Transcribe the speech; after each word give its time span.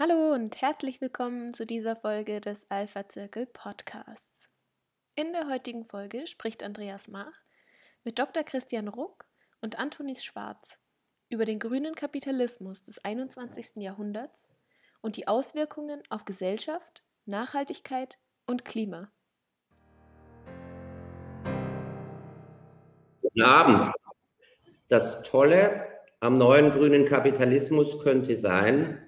Hallo 0.00 0.32
und 0.32 0.62
herzlich 0.62 1.00
willkommen 1.00 1.52
zu 1.52 1.66
dieser 1.66 1.96
Folge 1.96 2.40
des 2.40 2.70
Alpha 2.70 3.08
Zirkel 3.08 3.46
Podcasts. 3.46 4.48
In 5.16 5.32
der 5.32 5.48
heutigen 5.48 5.84
Folge 5.84 6.28
spricht 6.28 6.62
Andreas 6.62 7.08
Mach 7.08 7.32
mit 8.04 8.16
Dr. 8.20 8.44
Christian 8.44 8.86
Ruck 8.86 9.24
und 9.60 9.80
Antonis 9.80 10.22
Schwarz 10.22 10.78
über 11.30 11.44
den 11.44 11.58
grünen 11.58 11.96
Kapitalismus 11.96 12.84
des 12.84 13.04
21. 13.04 13.82
Jahrhunderts 13.82 14.46
und 15.00 15.16
die 15.16 15.26
Auswirkungen 15.26 16.00
auf 16.10 16.24
Gesellschaft, 16.24 17.02
Nachhaltigkeit 17.26 18.18
und 18.46 18.64
Klima. 18.64 19.10
Guten 23.20 23.42
Abend. 23.42 23.90
Das 24.86 25.24
Tolle 25.24 25.88
am 26.20 26.38
neuen 26.38 26.70
grünen 26.70 27.04
Kapitalismus 27.04 27.98
könnte 27.98 28.38
sein, 28.38 29.04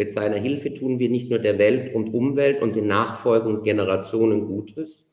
mit 0.00 0.14
seiner 0.14 0.38
Hilfe 0.38 0.72
tun 0.72 0.98
wir 0.98 1.10
nicht 1.10 1.28
nur 1.28 1.40
der 1.40 1.58
Welt 1.58 1.94
und 1.94 2.14
Umwelt 2.14 2.62
und 2.62 2.74
den 2.74 2.86
nachfolgenden 2.86 3.62
Generationen 3.62 4.46
Gutes, 4.46 5.06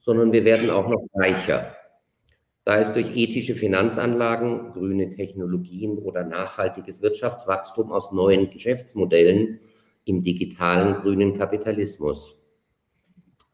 sondern 0.00 0.32
wir 0.32 0.44
werden 0.44 0.68
auch 0.68 0.88
noch 0.88 1.06
reicher. 1.14 1.76
Sei 2.64 2.80
es 2.80 2.92
durch 2.92 3.16
ethische 3.16 3.54
Finanzanlagen, 3.54 4.72
grüne 4.72 5.10
Technologien 5.10 5.96
oder 5.98 6.24
nachhaltiges 6.24 7.02
Wirtschaftswachstum 7.02 7.92
aus 7.92 8.10
neuen 8.10 8.50
Geschäftsmodellen 8.50 9.60
im 10.06 10.24
digitalen 10.24 10.94
grünen 11.02 11.38
Kapitalismus. 11.38 12.36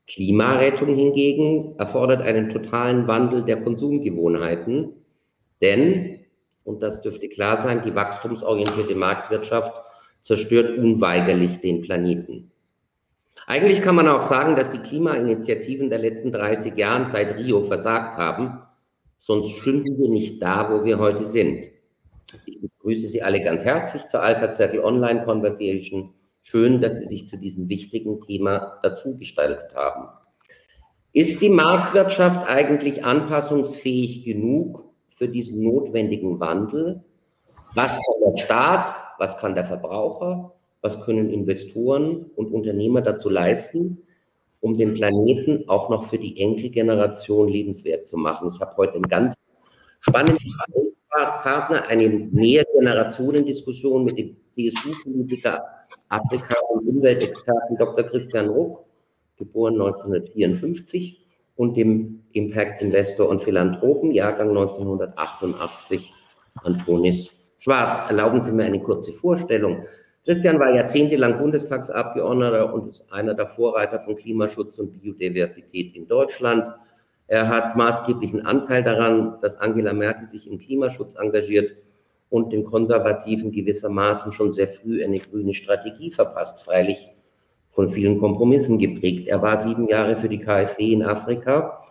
Klimarettung 0.07 0.95
hingegen 0.95 1.75
erfordert 1.77 2.23
einen 2.23 2.49
totalen 2.49 3.07
Wandel 3.09 3.45
der 3.45 3.63
Konsumgewohnheiten, 3.63 4.95
denn, 5.61 6.21
und 6.65 6.83
das 6.83 7.03
dürfte 7.03 7.29
klar 7.29 7.61
sein, 7.61 7.83
die 7.83 7.95
wachstumsorientierte 7.95 8.95
Marktwirtschaft 8.95 9.92
zerstört 10.23 10.79
unweigerlich 10.79 11.61
den 11.61 11.83
Planeten. 11.83 12.51
Eigentlich 13.47 13.83
kann 13.83 13.97
man 13.97 14.09
auch 14.09 14.29
sagen, 14.29 14.57
dass 14.57 14.71
die 14.71 14.79
Klimainitiativen 14.79 15.91
der 15.91 15.99
letzten 15.99 16.33
30 16.33 16.77
Jahren 16.77 17.09
seit 17.09 17.37
Rio 17.37 17.63
versagt 17.63 18.17
haben, 18.17 18.63
sonst 19.19 19.59
stünden 19.59 19.99
wir 19.99 20.09
nicht 20.09 20.41
da, 20.41 20.71
wo 20.71 20.85
wir 20.85 20.99
heute 20.99 21.27
sind. 21.27 21.67
Ich 22.47 22.61
begrüße 22.61 23.09
Sie 23.09 23.23
alle 23.23 23.43
ganz 23.43 23.65
herzlich 23.65 24.07
zur 24.07 24.23
Alpha 24.23 24.51
Zirkel 24.51 24.81
Online 24.81 25.25
Conversation. 25.25 26.15
Schön, 26.41 26.81
dass 26.81 26.99
Sie 26.99 27.07
sich 27.07 27.29
zu 27.29 27.37
diesem 27.37 27.69
wichtigen 27.69 28.21
Thema 28.23 28.79
dazugestaltet 28.83 29.75
haben. 29.75 30.09
Ist 31.13 31.43
die 31.43 31.51
Marktwirtschaft 31.51 32.49
eigentlich 32.49 33.05
anpassungsfähig 33.05 34.25
genug 34.25 34.85
für 35.09 35.29
diesen 35.29 35.63
notwendigen 35.63 36.41
Wandel? 36.41 37.05
Was 37.75 37.91
kann 37.91 38.35
der 38.35 38.43
Staat 38.43 38.95
was 39.23 39.39
kann 39.39 39.55
der 39.55 39.65
Verbraucher, 39.65 40.53
was 40.81 41.01
können 41.05 41.31
Investoren 41.31 42.27
und 42.35 42.51
Unternehmer 42.51 43.03
dazu 43.03 43.29
leisten, 43.29 43.99
um 44.61 44.77
den 44.77 44.95
Planeten 44.95 45.69
auch 45.69 45.89
noch 45.91 46.09
für 46.09 46.19
die 46.19 46.41
Enkelgeneration 46.41 47.47
lebenswert 47.47 48.09
zu 48.09 48.17
machen. 48.17 48.51
Ich 48.53 48.61
habe 48.61 48.77
heute 48.77 48.95
einen 48.95 49.05
ganz 49.05 49.35
spannenden 50.01 50.53
Partner, 51.09 51.87
eine 51.87 52.09
Mehrgenerationendiskussion 52.09 54.07
mit 54.07 54.19
dem 54.19 54.37
CSU-Politiker 54.57 55.67
Afrika- 56.09 56.61
und 56.71 56.89
Umweltexperten 56.89 57.77
Dr. 57.77 58.05
Christian 58.05 58.49
Ruck, 58.49 58.85
geboren 59.37 59.75
1954, 59.75 61.21
und 61.55 61.77
dem 61.77 62.25
Impact-Investor 62.33 63.29
und 63.29 63.41
Philanthropen, 63.41 64.11
Jahrgang 64.11 64.49
1988, 64.49 66.13
Antonis 66.65 67.31
Schwarz, 67.63 68.05
erlauben 68.09 68.41
Sie 68.41 68.51
mir 68.51 68.65
eine 68.65 68.81
kurze 68.81 69.13
Vorstellung. 69.13 69.85
Christian 70.25 70.59
war 70.59 70.75
jahrzehntelang 70.75 71.39
Bundestagsabgeordneter 71.39 72.75
und 72.75 72.91
ist 72.91 73.05
einer 73.13 73.35
der 73.35 73.47
Vorreiter 73.47 74.01
von 74.01 74.17
Klimaschutz 74.17 74.81
und 74.81 75.01
Biodiversität 75.01 75.95
in 75.95 76.09
Deutschland. 76.09 76.67
Er 77.29 77.47
hat 77.47 77.77
maßgeblichen 77.77 78.45
Anteil 78.45 78.83
daran, 78.83 79.37
dass 79.43 79.57
Angela 79.59 79.93
Merkel 79.93 80.27
sich 80.27 80.51
im 80.51 80.59
Klimaschutz 80.59 81.15
engagiert 81.15 81.77
und 82.31 82.53
den 82.53 82.65
Konservativen 82.65 83.53
gewissermaßen 83.53 84.33
schon 84.33 84.51
sehr 84.51 84.67
früh 84.67 85.05
eine 85.05 85.21
grüne 85.21 85.55
Strategie 85.55 86.11
verpasst, 86.11 86.65
freilich 86.65 87.11
von 87.71 87.89
vielen 87.89 88.19
Kompromissen 88.19 88.77
geprägt. 88.77 89.29
Er 89.29 89.41
war 89.41 89.57
sieben 89.57 89.87
Jahre 89.87 90.17
für 90.17 90.29
die 90.29 90.41
KfW 90.41 90.95
in 90.95 91.05
Afrika 91.05 91.82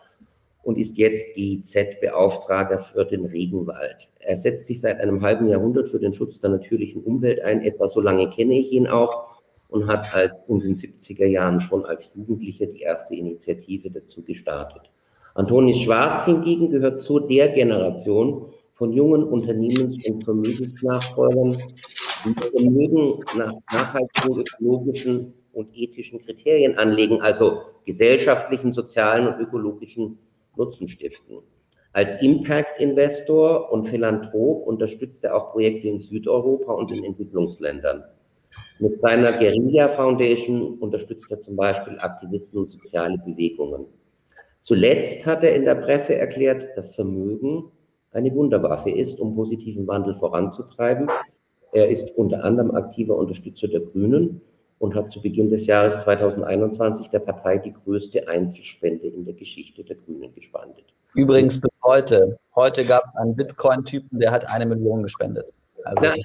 und 0.64 0.78
ist 0.78 0.98
jetzt 0.98 1.34
GIZ-Beauftragter 1.36 2.80
für 2.80 3.06
den 3.06 3.26
Regenwald. 3.26 4.10
Er 4.20 4.36
setzt 4.36 4.68
sich 4.68 4.80
seit 4.80 5.00
einem 5.00 5.22
halben 5.22 5.48
Jahrhundert 5.48 5.90
für 5.90 6.00
den 6.00 6.14
Schutz 6.14 6.40
der 6.40 6.52
natürlichen 6.52 7.04
Umwelt 7.04 7.42
ein. 7.44 7.62
Etwa 7.62 7.90
so 7.90 8.00
lange 8.00 8.30
kenne 8.30 8.58
ich 8.58 8.72
ihn 8.72 8.88
auch 8.88 9.42
und 9.70 9.88
hat 9.88 10.14
halt 10.14 10.34
in 10.48 10.60
den 10.60 10.76
70er 10.76 11.26
Jahren 11.26 11.60
schon 11.60 11.86
als 11.86 12.12
Jugendlicher 12.14 12.68
die 12.68 12.82
erste 12.82 13.16
Initiative 13.16 13.90
dazu 13.90 14.22
gestartet. 14.22 14.92
Antonis 15.34 15.80
Schwarz 15.80 16.26
hingegen 16.26 16.70
gehört 16.70 17.00
zu 17.00 17.20
der 17.20 17.50
Generation 17.50 18.48
von 18.74 18.92
jungen 18.92 19.24
Unternehmens- 19.24 20.10
und 20.10 20.24
Vermögensnachfolgern, 20.24 21.56
die 22.26 22.60
Vermögen 22.60 23.20
nach 23.38 23.54
nachhaltigen, 23.72 24.42
ökologischen 24.42 25.34
und 25.54 25.70
ethischen 25.74 26.20
Kriterien 26.20 26.78
anlegen, 26.78 27.22
also 27.22 27.62
gesellschaftlichen, 27.86 28.72
sozialen 28.72 29.28
und 29.28 29.40
ökologischen 29.40 30.18
Nutzen 30.62 30.88
stiften. 30.88 31.40
Als 31.92 32.22
Impact-Investor 32.22 33.72
und 33.72 33.88
Philanthrop 33.88 34.68
unterstützt 34.68 35.24
er 35.24 35.36
auch 35.36 35.52
Projekte 35.52 35.88
in 35.88 36.00
Südeuropa 36.00 36.72
und 36.74 36.92
in 36.92 37.04
Entwicklungsländern. 37.04 38.04
Mit 38.80 39.02
seiner 39.02 39.32
Guerilla 39.32 39.90
Foundation 39.90 40.78
unterstützt 40.80 41.32
er 41.32 41.42
zum 41.42 41.56
Beispiel 41.56 41.98
Aktivisten 42.00 42.60
und 42.60 42.70
soziale 42.70 43.18
Bewegungen. 43.26 43.86
Zuletzt 44.62 45.26
hat 45.26 45.44
er 45.44 45.56
in 45.56 45.66
der 45.66 45.76
Presse 45.76 46.16
erklärt, 46.16 46.70
dass 46.76 46.96
Vermögen 46.96 47.72
eine 48.12 48.34
Wunderwaffe 48.36 48.92
ist, 48.92 49.20
um 49.20 49.36
positiven 49.36 49.88
Wandel 49.88 50.16
voranzutreiben. 50.16 51.08
Er 51.72 51.90
ist 51.90 52.16
unter 52.18 52.44
anderem 52.44 52.72
aktiver 52.72 53.18
Unterstützer 53.18 53.68
der 53.68 53.82
Grünen 53.82 54.42
und 54.82 54.96
hat 54.96 55.12
zu 55.12 55.22
Beginn 55.22 55.52
des 55.52 55.68
Jahres 55.68 56.02
2021 56.02 57.08
der 57.10 57.20
Partei 57.20 57.60
die 57.60 57.72
größte 57.72 58.28
Einzelspende 58.28 59.08
in 59.08 59.26
der 59.26 59.36
Geschichte 59.36 59.84
der 59.84 59.96
Grünen 59.96 60.34
gespendet. 60.34 60.86
Übrigens 61.14 61.62
bis 61.62 61.78
heute. 61.84 62.40
Heute 62.56 62.84
gab 62.84 63.04
es 63.06 63.16
einen 63.16 63.36
Bitcoin-Typen, 63.36 64.20
der 64.20 64.32
hat 64.32 64.50
eine 64.50 64.66
Million 64.66 65.04
gespendet. 65.04 65.54
Also, 65.84 66.06
da, 66.06 66.16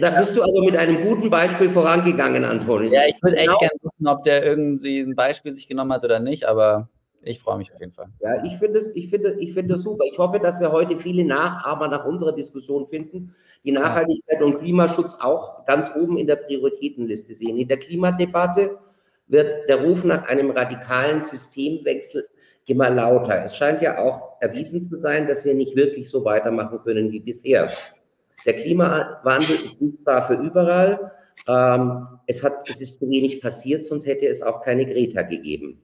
da, 0.00 0.18
bist 0.18 0.36
du 0.36 0.42
also 0.42 0.64
mit 0.64 0.76
einem 0.76 1.04
guten 1.04 1.30
Beispiel 1.30 1.68
vorangegangen, 1.68 2.44
Antonis. 2.44 2.92
Ja, 2.92 3.06
ich 3.06 3.22
würde 3.22 3.36
echt 3.36 3.46
genau. 3.46 3.58
gerne 3.58 3.78
wissen, 3.82 4.06
ob 4.08 4.22
der 4.24 4.44
irgendwie 4.44 5.00
ein 5.00 5.14
Beispiel 5.14 5.52
sich 5.52 5.68
genommen 5.68 5.92
hat 5.92 6.02
oder 6.02 6.18
nicht, 6.18 6.44
aber 6.44 6.88
ich 7.26 7.40
freue 7.40 7.58
mich 7.58 7.72
auf 7.72 7.80
jeden 7.80 7.92
Fall. 7.92 8.06
Ja, 8.20 8.44
ich 8.44 8.56
finde 8.56 8.78
es 8.78 8.90
ich 8.94 9.10
finde, 9.10 9.36
ich 9.40 9.52
finde 9.52 9.76
super. 9.76 10.04
Ich 10.10 10.16
hoffe, 10.16 10.38
dass 10.38 10.60
wir 10.60 10.70
heute 10.70 10.96
viele 10.96 11.24
Nachahmer 11.24 11.88
nach 11.88 12.06
unserer 12.06 12.32
Diskussion 12.32 12.86
finden, 12.86 13.34
die 13.64 13.72
Nachhaltigkeit 13.72 14.40
und 14.42 14.58
Klimaschutz 14.58 15.16
auch 15.20 15.64
ganz 15.66 15.90
oben 15.96 16.18
in 16.18 16.28
der 16.28 16.36
Prioritätenliste 16.36 17.34
sehen. 17.34 17.56
In 17.56 17.66
der 17.66 17.78
Klimadebatte 17.78 18.78
wird 19.26 19.68
der 19.68 19.82
Ruf 19.82 20.04
nach 20.04 20.26
einem 20.26 20.50
radikalen 20.52 21.22
Systemwechsel 21.22 22.28
immer 22.66 22.90
lauter. 22.90 23.42
Es 23.44 23.56
scheint 23.56 23.82
ja 23.82 23.98
auch 23.98 24.40
erwiesen 24.40 24.82
zu 24.82 24.96
sein, 24.96 25.26
dass 25.26 25.44
wir 25.44 25.54
nicht 25.54 25.74
wirklich 25.74 26.08
so 26.08 26.24
weitermachen 26.24 26.80
können 26.84 27.10
wie 27.10 27.20
bisher. 27.20 27.66
Der 28.44 28.54
Klimawandel 28.54 29.56
ist 29.56 29.78
sichtbar 29.80 30.26
für 30.26 30.34
überall. 30.34 31.12
Ähm, 31.48 32.06
es, 32.26 32.42
hat, 32.42 32.68
es 32.68 32.80
ist 32.80 32.98
zu 32.98 33.08
wenig 33.08 33.40
passiert, 33.40 33.84
sonst 33.84 34.06
hätte 34.06 34.26
es 34.26 34.42
auch 34.42 34.62
keine 34.62 34.86
Greta 34.86 35.22
gegeben. 35.22 35.82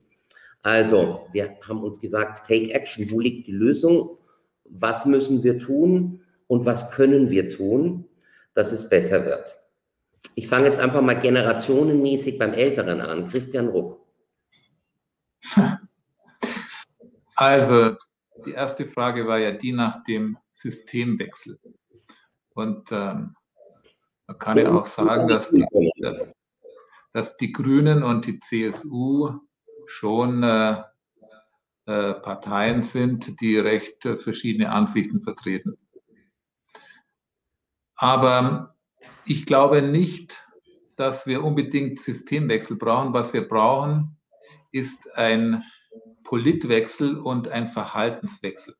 Also, 0.62 1.26
wir 1.32 1.56
haben 1.68 1.82
uns 1.82 2.00
gesagt, 2.00 2.46
take 2.46 2.72
action. 2.72 3.10
Wo 3.10 3.18
liegt 3.18 3.48
die 3.48 3.52
Lösung? 3.52 4.18
Was 4.64 5.04
müssen 5.04 5.42
wir 5.42 5.58
tun? 5.58 6.22
Und 6.46 6.64
was 6.64 6.90
können 6.90 7.30
wir 7.30 7.48
tun, 7.48 8.08
dass 8.54 8.70
es 8.72 8.88
besser 8.88 9.24
wird? 9.24 9.56
Ich 10.34 10.48
fange 10.48 10.66
jetzt 10.66 10.78
einfach 10.78 11.02
mal 11.02 11.20
generationenmäßig 11.20 12.38
beim 12.38 12.52
Älteren 12.52 13.00
an. 13.00 13.28
Christian 13.28 13.68
Ruck. 13.68 14.00
Also, 17.34 17.96
die 18.44 18.52
erste 18.52 18.84
Frage 18.84 19.26
war 19.26 19.38
ja 19.38 19.50
die 19.50 19.72
nach 19.72 20.04
dem 20.04 20.38
Systemwechsel. 20.52 21.58
Und 22.54 22.92
ähm, 22.92 23.34
man 24.26 24.38
kann 24.38 24.58
ja 24.58 24.70
auch 24.70 24.86
sagen, 24.86 25.26
dass 25.26 25.50
die, 25.50 25.66
dass, 26.00 26.36
dass 27.12 27.36
die 27.38 27.50
Grünen 27.50 28.04
und 28.04 28.26
die 28.26 28.38
CSU 28.38 29.40
schon 29.86 30.42
äh, 30.42 30.82
äh, 31.86 32.14
Parteien 32.14 32.80
sind, 32.82 33.40
die 33.40 33.58
recht 33.58 34.06
äh, 34.06 34.16
verschiedene 34.16 34.70
Ansichten 34.70 35.20
vertreten. 35.20 35.76
Aber 37.96 38.76
ich 39.24 39.46
glaube 39.46 39.82
nicht, 39.82 40.46
dass 40.96 41.26
wir 41.26 41.42
unbedingt 41.42 42.00
Systemwechsel 42.00 42.76
brauchen. 42.76 43.14
Was 43.14 43.32
wir 43.32 43.46
brauchen, 43.46 44.16
ist 44.70 45.12
ein 45.16 45.62
Politwechsel 46.24 47.18
und 47.18 47.48
ein 47.48 47.66
Verhaltenswechsel. 47.66 48.74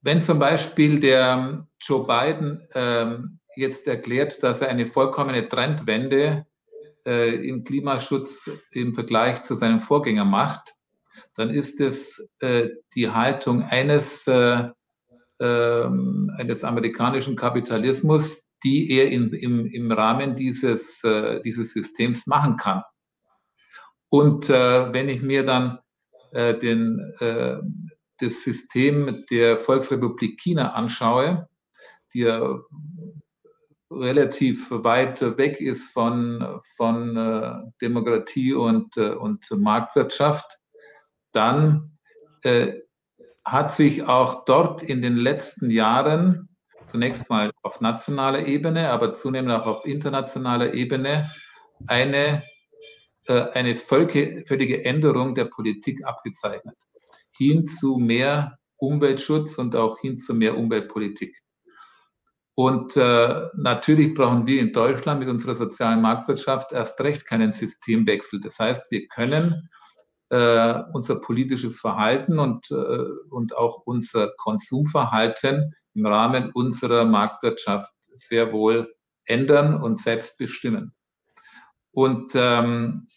Wenn 0.00 0.22
zum 0.22 0.38
Beispiel 0.38 1.00
der 1.00 1.66
Joe 1.80 2.06
Biden 2.06 2.68
ähm, 2.74 3.40
jetzt 3.56 3.86
erklärt, 3.86 4.42
dass 4.42 4.60
er 4.60 4.68
eine 4.68 4.84
vollkommene 4.84 5.48
Trendwende 5.48 6.46
äh, 7.06 7.34
im 7.46 7.64
Klimaschutz 7.64 8.50
im 8.72 8.94
Vergleich 8.94 9.42
zu 9.42 9.54
seinem 9.54 9.80
Vorgänger 9.80 10.24
macht, 10.24 10.74
dann 11.36 11.50
ist 11.50 11.80
es 11.80 12.28
äh, 12.40 12.68
die 12.94 13.10
Haltung 13.10 13.62
eines, 13.62 14.26
äh, 14.26 14.68
ähm, 15.40 16.30
eines 16.36 16.64
amerikanischen 16.64 17.36
Kapitalismus, 17.36 18.50
die 18.62 18.90
er 18.90 19.10
in, 19.10 19.32
im, 19.32 19.66
im 19.66 19.92
Rahmen 19.92 20.36
dieses, 20.36 21.02
äh, 21.04 21.40
dieses 21.42 21.72
Systems 21.72 22.26
machen 22.26 22.56
kann. 22.56 22.82
Und 24.08 24.48
äh, 24.48 24.92
wenn 24.92 25.08
ich 25.08 25.22
mir 25.22 25.44
dann 25.44 25.78
äh, 26.32 26.56
den, 26.56 27.00
das 28.18 28.42
System 28.42 29.24
der 29.30 29.58
Volksrepublik 29.58 30.40
China 30.40 30.72
anschaue, 30.72 31.48
die 32.12 32.20
ja 32.20 32.60
relativ 33.90 34.70
weit 34.70 35.20
weg 35.38 35.60
ist 35.60 35.92
von, 35.92 36.58
von 36.76 37.16
äh, 37.16 37.52
Demokratie 37.80 38.54
und, 38.54 38.96
äh, 38.96 39.10
und 39.10 39.48
Marktwirtschaft, 39.50 40.58
dann 41.32 41.98
äh, 42.42 42.80
hat 43.44 43.72
sich 43.72 44.04
auch 44.04 44.44
dort 44.44 44.82
in 44.82 45.02
den 45.02 45.16
letzten 45.16 45.70
Jahren 45.70 46.48
zunächst 46.86 47.30
mal 47.30 47.50
auf 47.62 47.80
nationaler 47.80 48.46
Ebene, 48.46 48.90
aber 48.90 49.12
zunehmend 49.12 49.52
auch 49.52 49.66
auf 49.66 49.86
internationaler 49.86 50.74
Ebene 50.74 51.30
eine, 51.86 52.42
eine 53.26 53.74
völlige 53.74 54.84
Änderung 54.84 55.34
der 55.34 55.46
Politik 55.46 56.04
abgezeichnet. 56.04 56.76
Hin 57.36 57.66
zu 57.66 57.96
mehr 57.96 58.58
Umweltschutz 58.76 59.58
und 59.58 59.76
auch 59.76 59.98
hin 59.98 60.18
zu 60.18 60.34
mehr 60.34 60.56
Umweltpolitik. 60.56 61.43
Und 62.56 62.96
äh, 62.96 63.48
natürlich 63.54 64.14
brauchen 64.14 64.46
wir 64.46 64.60
in 64.60 64.72
Deutschland 64.72 65.18
mit 65.18 65.28
unserer 65.28 65.56
sozialen 65.56 66.00
Marktwirtschaft 66.00 66.72
erst 66.72 67.00
recht 67.00 67.26
keinen 67.26 67.52
Systemwechsel. 67.52 68.40
Das 68.40 68.58
heißt, 68.60 68.90
wir 68.90 69.08
können 69.08 69.68
äh, 70.30 70.82
unser 70.92 71.16
politisches 71.16 71.80
Verhalten 71.80 72.38
und, 72.38 72.70
äh, 72.70 72.74
und 73.30 73.56
auch 73.56 73.82
unser 73.86 74.30
Konsumverhalten 74.36 75.74
im 75.94 76.06
Rahmen 76.06 76.52
unserer 76.52 77.04
Marktwirtschaft 77.04 77.92
sehr 78.12 78.52
wohl 78.52 78.92
ändern 79.24 79.82
und 79.82 79.98
selbst 79.98 80.38
bestimmen. 80.38 80.94
Und 81.90 82.32
ähm, 82.36 83.08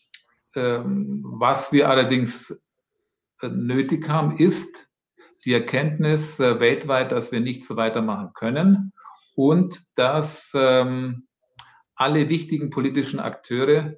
ähm, 0.56 1.24
was 1.24 1.72
wir 1.72 1.90
allerdings 1.90 2.60
äh, 3.42 3.50
nötig 3.50 4.10
haben, 4.10 4.38
ist 4.38 4.90
die 5.46 5.54
Erkenntnis 5.54 6.40
äh, 6.40 6.60
weltweit, 6.60 7.12
dass 7.12 7.32
wir 7.32 7.40
nicht 7.40 7.66
so 7.66 7.76
weitermachen 7.76 8.32
können 8.34 8.94
und 9.38 9.96
dass 10.00 10.52
ähm, 10.56 11.28
alle 11.96 12.28
wichtigen 12.28 12.72
politischen 12.72 13.20
Akteure 13.20 13.94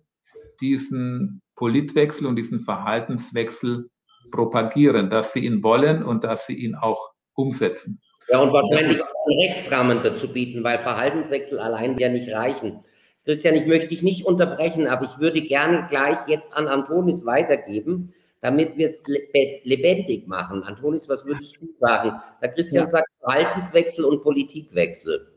diesen 0.60 1.42
Politwechsel 1.56 2.28
und 2.28 2.36
diesen 2.36 2.60
Verhaltenswechsel 2.60 3.90
propagieren, 4.32 5.10
dass 5.10 5.32
sie 5.32 5.46
ihn 5.46 5.64
wollen 5.64 6.04
und 6.04 6.26
dass 6.26 6.46
sie 6.46 6.56
ihn 6.56 6.76
auch 6.76 7.14
umsetzen. 7.34 8.02
Ja, 8.30 8.40
und 8.40 8.52
wahrscheinlich 8.52 9.02
auch 9.02 9.28
einen 9.28 9.40
Rechtsrahmen 9.40 10.04
dazu 10.04 10.28
bieten, 10.28 10.62
weil 10.66 10.78
Verhaltenswechsel 10.78 11.58
allein 11.58 11.98
ja 11.98 12.10
nicht 12.10 12.30
reichen. 12.30 12.84
Christian, 13.24 13.56
ich 13.56 13.66
möchte 13.66 13.88
dich 13.88 14.04
nicht 14.04 14.26
unterbrechen, 14.26 14.88
aber 14.88 15.06
ich 15.06 15.20
würde 15.20 15.42
gerne 15.42 15.88
gleich 15.90 16.18
jetzt 16.28 16.54
an 16.54 16.68
Antonis 16.68 17.26
weitergeben, 17.26 18.14
damit 18.42 18.78
wir 18.78 18.88
es 18.88 19.04
lebendig 19.64 20.28
machen. 20.28 20.64
Antonis, 20.64 21.10
was 21.10 21.26
würdest 21.26 21.58
du 21.62 21.68
sagen? 21.80 22.20
Der 22.42 22.50
Christian 22.50 22.86
ja. 22.86 22.90
sagt 22.90 23.10
Verhaltenswechsel 23.20 24.06
und 24.06 24.24
Politikwechsel. 24.24 25.28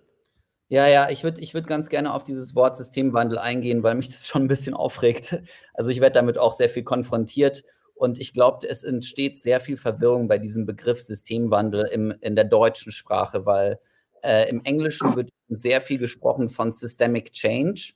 Ja, 0.69 0.87
ja, 0.87 1.11
ich 1.11 1.23
würde 1.23 1.43
ich 1.43 1.53
würd 1.53 1.67
ganz 1.67 1.91
gerne 1.91 2.15
auf 2.15 2.25
dieses 2.25 2.55
Wort 2.55 2.77
Systemwandel 2.77 3.39
eingehen, 3.39 3.83
weil 3.83 3.95
mich 3.95 4.09
das 4.09 4.27
schon 4.27 4.45
ein 4.45 4.49
bisschen 4.49 4.75
aufregt. 4.75 5.43
Also 5.75 5.91
ich 5.91 6.01
werde 6.01 6.15
damit 6.15 6.39
auch 6.39 6.53
sehr 6.53 6.69
viel 6.69 6.83
konfrontiert 6.83 7.65
und 7.95 8.19
ich 8.19 8.33
glaube, 8.33 8.67
es 8.69 8.83
entsteht 8.83 9.39
sehr 9.39 9.61
viel 9.61 9.77
Verwirrung 9.77 10.29
bei 10.29 10.39
diesem 10.39 10.67
Begriff 10.67 11.01
Systemwandel 11.03 11.87
im, 11.87 12.15
in 12.21 12.35
der 12.35 12.45
deutschen 12.45 12.91
Sprache, 12.91 13.47
weil 13.47 13.79
äh, 14.23 14.49
im 14.49 14.65
Englischen 14.65 15.15
wird 15.15 15.29
sehr 15.49 15.81
viel 15.81 15.99
gesprochen 15.99 16.51
von 16.51 16.73
Systemic 16.73 17.33
Change, 17.33 17.93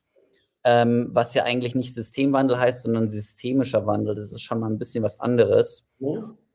ähm, 0.68 1.10
was 1.12 1.32
ja 1.32 1.44
eigentlich 1.44 1.76
nicht 1.76 1.94
Systemwandel 1.94 2.58
heißt, 2.58 2.82
sondern 2.82 3.08
systemischer 3.08 3.86
Wandel. 3.86 4.16
Das 4.16 4.32
ist 4.32 4.42
schon 4.42 4.58
mal 4.58 4.68
ein 4.68 4.78
bisschen 4.78 5.04
was 5.04 5.20
anderes. 5.20 5.86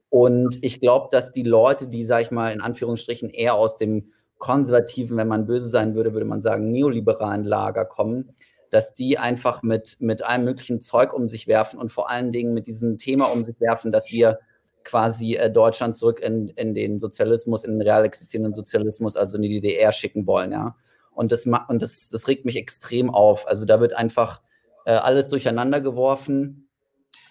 Und 0.10 0.60
ich 0.62 0.82
glaube, 0.82 1.08
dass 1.12 1.32
die 1.32 1.44
Leute, 1.44 1.88
die, 1.88 2.04
sag 2.04 2.24
ich 2.24 2.30
mal, 2.30 2.52
in 2.52 2.60
Anführungsstrichen 2.60 3.30
eher 3.30 3.56
aus 3.56 3.78
dem 3.78 4.12
konservativen, 4.38 5.16
wenn 5.16 5.30
man 5.30 5.46
böse 5.46 5.70
sein 5.70 5.96
würde, 5.96 6.12
würde 6.12 6.26
man 6.26 6.42
sagen, 6.42 6.68
neoliberalen 6.68 7.46
Lager 7.46 7.86
kommen, 7.86 8.34
dass 8.70 8.94
die 8.94 9.18
einfach 9.18 9.64
mit, 9.64 9.96
mit 10.02 10.26
allem 10.26 10.44
möglichen 10.44 10.82
Zeug 10.82 11.14
um 11.14 11.30
sich 11.30 11.48
werfen 11.48 11.80
und 11.80 11.90
vor 11.94 12.10
allen 12.10 12.34
Dingen 12.34 12.54
mit 12.54 12.68
diesem 12.68 12.98
Thema 12.98 13.28
um 13.28 13.44
sich 13.44 13.62
werfen, 13.62 13.94
dass 13.94 14.12
wir 14.12 14.40
quasi 14.84 15.36
äh, 15.36 15.50
Deutschland 15.50 15.96
zurück 15.96 16.20
in, 16.20 16.50
in 16.50 16.74
den 16.74 17.00
Sozialismus, 17.00 17.64
in 17.64 17.74
den 17.74 17.82
real 17.82 18.04
existierenden 18.04 18.52
Sozialismus, 18.52 19.16
also 19.16 19.38
in 19.38 19.44
die 19.44 19.62
DDR 19.62 19.94
schicken 19.94 20.28
wollen, 20.28 20.52
ja. 20.52 20.76
Und 21.22 21.32
das, 21.32 21.46
und 21.46 21.84
das, 21.84 22.10
das 22.10 22.28
regt 22.28 22.46
mich 22.46 22.56
extrem 22.56 23.12
auf. 23.12 23.48
Also 23.48 23.68
da 23.68 23.80
wird 23.80 23.94
einfach 23.94 24.42
äh, 24.86 24.94
alles 24.94 25.28
durcheinander 25.28 25.80
geworfen. 25.80 26.68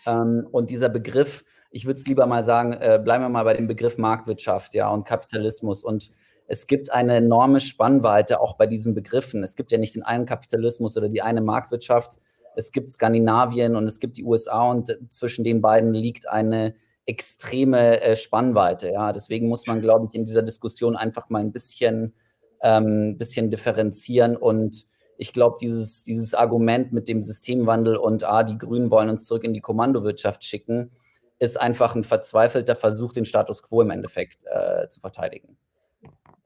Ähm, 0.07 0.47
und 0.53 0.71
dieser 0.71 0.89
Begriff, 0.89 1.45
ich 1.73 1.87
würde 1.87 1.99
es 1.99 2.07
lieber 2.07 2.25
mal 2.27 2.45
sagen, 2.45 2.73
äh, 2.75 3.01
bleiben 3.03 3.25
wir 3.25 3.29
mal 3.29 3.43
bei 3.43 3.55
dem 3.55 3.67
Begriff 3.67 3.99
Marktwirtschaft, 3.99 4.75
ja, 4.75 4.89
und 4.91 5.09
Kapitalismus. 5.09 5.83
Und 5.83 6.13
es 6.47 6.69
gibt 6.69 6.93
eine 6.93 7.17
enorme 7.17 7.59
Spannweite 7.59 8.41
auch 8.41 8.57
bei 8.57 8.69
diesen 8.69 8.95
Begriffen. 8.95 9.43
Es 9.43 9.57
gibt 9.57 9.73
ja 9.73 9.79
nicht 9.79 9.97
den 9.97 10.05
einen 10.05 10.25
Kapitalismus 10.25 10.97
oder 10.97 11.09
die 11.09 11.23
eine 11.23 11.41
Marktwirtschaft. 11.41 12.17
Es 12.55 12.71
gibt 12.71 12.91
Skandinavien 12.91 13.75
und 13.75 13.89
es 13.89 13.99
gibt 13.99 14.19
die 14.19 14.25
USA 14.25 14.71
und 14.71 14.97
zwischen 15.09 15.43
den 15.43 15.61
beiden 15.61 15.95
liegt 15.95 16.29
eine 16.29 16.77
extreme 17.07 18.01
äh, 18.03 18.15
Spannweite. 18.15 18.91
Ja, 18.91 19.13
deswegen 19.13 19.49
muss 19.49 19.67
man, 19.67 19.81
glaube 19.81 20.07
ich, 20.07 20.15
in 20.15 20.27
dieser 20.27 20.43
Diskussion 20.43 20.95
einfach 20.95 21.29
mal 21.29 21.41
ein 21.41 21.51
bisschen, 21.51 22.15
ähm, 22.63 23.17
bisschen 23.19 23.51
differenzieren 23.51 24.37
und 24.37 24.87
ich 25.17 25.33
glaube, 25.33 25.57
dieses, 25.61 26.03
dieses 26.03 26.35
Argument 26.35 26.93
mit 26.93 27.07
dem 27.07 27.21
Systemwandel 27.21 27.97
und 27.97 28.25
ah, 28.25 28.43
die 28.43 28.57
Grünen 28.57 28.91
wollen 28.91 29.11
uns 29.11 29.25
zurück 29.25 29.45
in 29.45 29.53
die 29.53 29.61
Kommandowirtschaft 29.61 30.45
schicken, 30.45 30.93
ist 31.39 31.61
einfach 31.61 31.95
ein 31.95 32.05
verzweifelter 32.05 32.75
Versuch, 32.75 33.13
den 33.13 33.27
Status 33.27 33.63
quo 33.63 33.83
im 33.83 33.91
Endeffekt 33.91 34.45
äh, 34.47 34.89
zu 34.89 35.01
verteidigen 35.01 35.59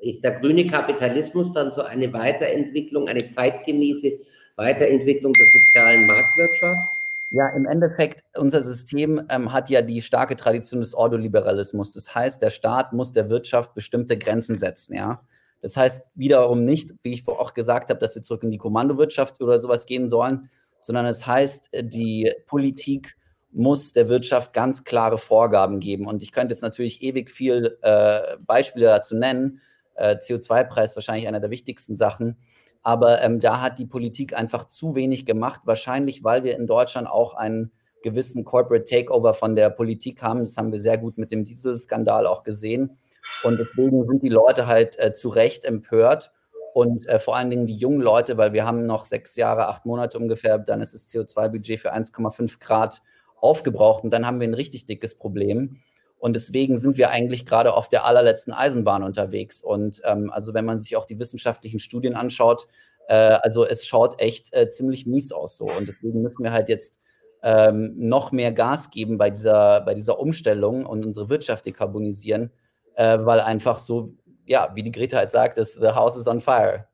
ist 0.04 0.22
der 0.22 0.38
grüne 0.40 0.66
Kapitalismus 0.66 1.52
dann 1.52 1.70
so 1.70 1.82
eine 1.82 2.12
Weiterentwicklung, 2.12 3.08
eine 3.08 3.26
zeitgemäße 3.28 4.18
Weiterentwicklung 4.56 5.32
der 5.32 5.46
sozialen 5.46 6.06
Marktwirtschaft? 6.06 6.88
Ja, 7.30 7.48
im 7.48 7.66
Endeffekt, 7.66 8.22
unser 8.36 8.62
System 8.62 9.26
ähm, 9.28 9.52
hat 9.52 9.68
ja 9.68 9.82
die 9.82 10.00
starke 10.02 10.36
Tradition 10.36 10.80
des 10.80 10.94
Ordoliberalismus. 10.94 11.92
Das 11.92 12.14
heißt, 12.14 12.40
der 12.40 12.50
Staat 12.50 12.92
muss 12.92 13.10
der 13.10 13.28
Wirtschaft 13.28 13.74
bestimmte 13.74 14.16
Grenzen 14.16 14.56
setzen, 14.56 14.94
ja. 14.94 15.20
Das 15.64 15.78
heißt 15.78 16.04
wiederum 16.14 16.62
nicht, 16.62 16.92
wie 17.00 17.14
ich 17.14 17.26
auch 17.26 17.54
gesagt 17.54 17.88
habe, 17.88 17.98
dass 17.98 18.14
wir 18.14 18.20
zurück 18.20 18.42
in 18.42 18.50
die 18.50 18.58
Kommandowirtschaft 18.58 19.40
oder 19.40 19.58
sowas 19.58 19.86
gehen 19.86 20.10
sollen, 20.10 20.50
sondern 20.78 21.06
es 21.06 21.26
heißt, 21.26 21.70
die 21.72 22.30
Politik 22.44 23.16
muss 23.50 23.94
der 23.94 24.10
Wirtschaft 24.10 24.52
ganz 24.52 24.84
klare 24.84 25.16
Vorgaben 25.16 25.80
geben. 25.80 26.06
Und 26.06 26.22
ich 26.22 26.32
könnte 26.32 26.52
jetzt 26.52 26.60
natürlich 26.60 27.00
ewig 27.00 27.30
viel 27.30 27.78
äh, 27.80 28.36
Beispiele 28.46 28.84
dazu 28.84 29.16
nennen, 29.16 29.62
äh, 29.94 30.16
CO2-Preis 30.16 30.96
wahrscheinlich 30.96 31.26
einer 31.28 31.40
der 31.40 31.48
wichtigsten 31.48 31.96
Sachen. 31.96 32.36
Aber 32.82 33.22
ähm, 33.22 33.40
da 33.40 33.62
hat 33.62 33.78
die 33.78 33.86
Politik 33.86 34.36
einfach 34.36 34.66
zu 34.66 34.94
wenig 34.94 35.24
gemacht, 35.24 35.62
wahrscheinlich 35.64 36.24
weil 36.24 36.44
wir 36.44 36.58
in 36.58 36.66
Deutschland 36.66 37.08
auch 37.08 37.32
einen 37.32 37.72
gewissen 38.02 38.44
Corporate 38.44 38.84
Takeover 38.84 39.32
von 39.32 39.56
der 39.56 39.70
Politik 39.70 40.20
haben. 40.20 40.40
Das 40.40 40.58
haben 40.58 40.72
wir 40.72 40.78
sehr 40.78 40.98
gut 40.98 41.16
mit 41.16 41.32
dem 41.32 41.42
Dieselskandal 41.42 42.26
auch 42.26 42.42
gesehen. 42.42 42.98
Und 43.42 43.58
deswegen 43.58 44.06
sind 44.06 44.22
die 44.22 44.28
Leute 44.28 44.66
halt 44.66 44.98
äh, 44.98 45.12
zu 45.12 45.28
Recht 45.28 45.64
empört. 45.64 46.32
Und 46.74 47.06
äh, 47.08 47.18
vor 47.18 47.36
allen 47.36 47.50
Dingen 47.50 47.66
die 47.66 47.76
jungen 47.76 48.00
Leute, 48.00 48.36
weil 48.36 48.52
wir 48.52 48.66
haben 48.66 48.86
noch 48.86 49.04
sechs 49.04 49.36
Jahre, 49.36 49.68
acht 49.68 49.86
Monate 49.86 50.18
ungefähr, 50.18 50.58
dann 50.58 50.80
ist 50.80 50.92
das 50.92 51.08
CO2-Budget 51.08 51.78
für 51.78 51.94
1,5 51.94 52.58
Grad 52.58 53.00
aufgebraucht 53.36 54.02
und 54.02 54.10
dann 54.10 54.26
haben 54.26 54.40
wir 54.40 54.48
ein 54.48 54.54
richtig 54.54 54.86
dickes 54.86 55.16
Problem. 55.16 55.78
Und 56.18 56.34
deswegen 56.34 56.78
sind 56.78 56.96
wir 56.96 57.10
eigentlich 57.10 57.44
gerade 57.44 57.74
auf 57.74 57.86
der 57.88 58.06
allerletzten 58.06 58.54
Eisenbahn 58.54 59.02
unterwegs. 59.02 59.62
Und 59.62 60.00
ähm, 60.04 60.30
also 60.32 60.54
wenn 60.54 60.64
man 60.64 60.78
sich 60.78 60.96
auch 60.96 61.04
die 61.04 61.18
wissenschaftlichen 61.18 61.78
Studien 61.78 62.14
anschaut, 62.14 62.66
äh, 63.08 63.14
also 63.14 63.66
es 63.66 63.86
schaut 63.86 64.18
echt 64.18 64.52
äh, 64.54 64.68
ziemlich 64.68 65.06
mies 65.06 65.32
aus 65.32 65.58
so. 65.58 65.66
Und 65.66 65.86
deswegen 65.86 66.22
müssen 66.22 66.42
wir 66.42 66.52
halt 66.52 66.70
jetzt 66.70 66.98
ähm, 67.42 67.92
noch 67.98 68.32
mehr 68.32 68.52
Gas 68.52 68.90
geben 68.90 69.18
bei 69.18 69.28
dieser, 69.28 69.82
bei 69.82 69.92
dieser 69.92 70.18
Umstellung 70.18 70.86
und 70.86 71.04
unsere 71.04 71.28
Wirtschaft 71.28 71.66
dekarbonisieren, 71.66 72.50
äh, 72.94 73.18
weil 73.20 73.40
einfach 73.40 73.78
so, 73.78 74.12
ja, 74.46 74.70
wie 74.74 74.82
die 74.82 74.92
Greta 74.92 75.18
halt 75.18 75.30
sagt, 75.30 75.58
ist, 75.58 75.74
the 75.74 75.88
house 75.88 76.16
is 76.16 76.26
on 76.26 76.40
fire. 76.40 76.86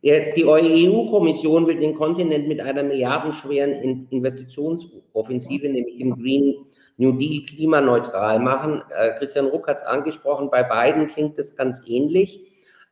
Jetzt 0.00 0.36
die 0.36 0.44
EU-Kommission 0.46 1.66
will 1.66 1.80
den 1.80 1.96
Kontinent 1.96 2.46
mit 2.46 2.60
einer 2.60 2.84
milliardenschweren 2.84 4.06
Investitionsoffensive, 4.10 5.68
nämlich 5.68 5.98
dem 5.98 6.14
Green 6.14 6.54
New 6.98 7.12
Deal 7.12 7.44
klimaneutral 7.46 8.38
machen. 8.38 8.82
Äh, 8.96 9.18
Christian 9.18 9.46
Ruck 9.46 9.66
hat 9.68 9.78
es 9.78 9.82
angesprochen, 9.84 10.50
bei 10.50 10.62
beiden 10.62 11.06
klingt 11.08 11.38
es 11.38 11.56
ganz 11.56 11.80
ähnlich. 11.86 12.40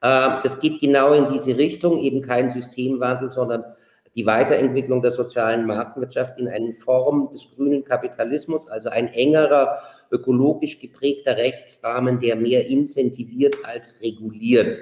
Äh, 0.01 0.43
das 0.43 0.61
geht 0.61 0.81
genau 0.81 1.13
in 1.13 1.31
diese 1.31 1.57
Richtung, 1.57 1.99
eben 1.99 2.23
kein 2.23 2.51
Systemwandel, 2.51 3.31
sondern 3.31 3.65
die 4.17 4.25
Weiterentwicklung 4.25 5.03
der 5.03 5.13
sozialen 5.13 5.67
Marktwirtschaft 5.67 6.39
in 6.39 6.49
eine 6.49 6.73
Form 6.73 7.29
des 7.33 7.49
grünen 7.55 7.85
Kapitalismus, 7.85 8.67
also 8.67 8.89
ein 8.89 9.09
engerer, 9.09 9.79
ökologisch 10.11 10.79
geprägter 10.81 11.37
Rechtsrahmen, 11.37 12.21
der 12.21 12.37
mehr 12.37 12.67
incentiviert 12.67 13.57
als 13.65 14.01
reguliert. 14.03 14.79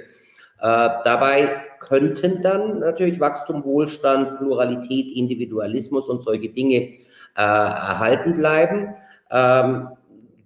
Äh, 0.60 0.88
dabei 1.04 1.62
könnten 1.80 2.42
dann 2.42 2.78
natürlich 2.78 3.20
Wachstum, 3.20 3.64
Wohlstand, 3.64 4.38
Pluralität, 4.38 5.14
Individualismus 5.14 6.08
und 6.08 6.22
solche 6.22 6.48
Dinge 6.48 6.76
äh, 6.76 6.96
erhalten 7.36 8.36
bleiben. 8.36 8.94
Ähm, 9.30 9.88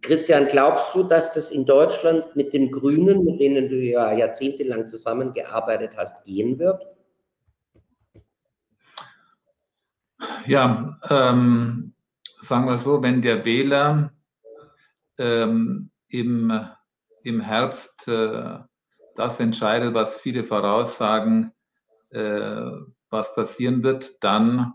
Christian, 0.01 0.49
glaubst 0.49 0.95
du, 0.95 1.03
dass 1.03 1.35
das 1.35 1.51
in 1.51 1.67
Deutschland 1.67 2.35
mit 2.35 2.53
den 2.53 2.71
Grünen, 2.71 3.25
mit 3.25 3.41
denen 3.41 3.69
du 3.69 3.77
ja 3.77 4.13
jahrzehntelang 4.13 4.89
zusammengearbeitet 4.89 5.93
hast, 5.97 6.25
gehen 6.25 6.59
wird? 6.59 6.83
Ja, 10.47 10.99
ähm, 11.11 11.93
sagen 12.41 12.67
wir 12.67 12.79
so, 12.79 13.03
wenn 13.03 13.21
der 13.21 13.45
Wähler 13.45 14.13
ähm, 15.19 15.91
im, 16.09 16.53
im 17.23 17.41
Herbst 17.41 18.09
äh, 18.09 18.59
das 19.15 19.41
entscheidet, 19.41 19.95
was 19.95 20.21
viele 20.21 20.45
voraussagen, 20.45 21.53
äh, 22.11 22.71
was 23.11 23.35
passieren 23.35 23.83
wird, 23.83 24.23
dann 24.23 24.75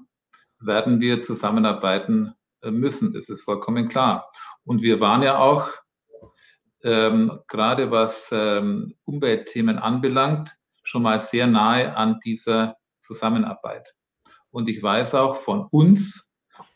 werden 0.59 0.99
wir 0.99 1.21
zusammenarbeiten 1.21 2.33
äh, 2.61 2.71
müssen. 2.71 3.13
Das 3.13 3.29
ist 3.29 3.43
vollkommen 3.43 3.87
klar. 3.87 4.31
Und 4.65 4.81
wir 4.81 4.99
waren 4.99 5.23
ja 5.23 5.39
auch, 5.39 5.69
ähm, 6.83 7.39
gerade 7.47 7.91
was 7.91 8.29
ähm, 8.33 8.95
Umweltthemen 9.05 9.79
anbelangt, 9.79 10.53
schon 10.83 11.03
mal 11.03 11.19
sehr 11.19 11.47
nahe 11.47 11.95
an 11.95 12.19
dieser 12.25 12.75
Zusammenarbeit. 12.99 13.95
Und 14.51 14.67
ich 14.67 14.83
weiß 14.83 15.15
auch 15.15 15.37
von 15.37 15.67
uns, 15.71 16.29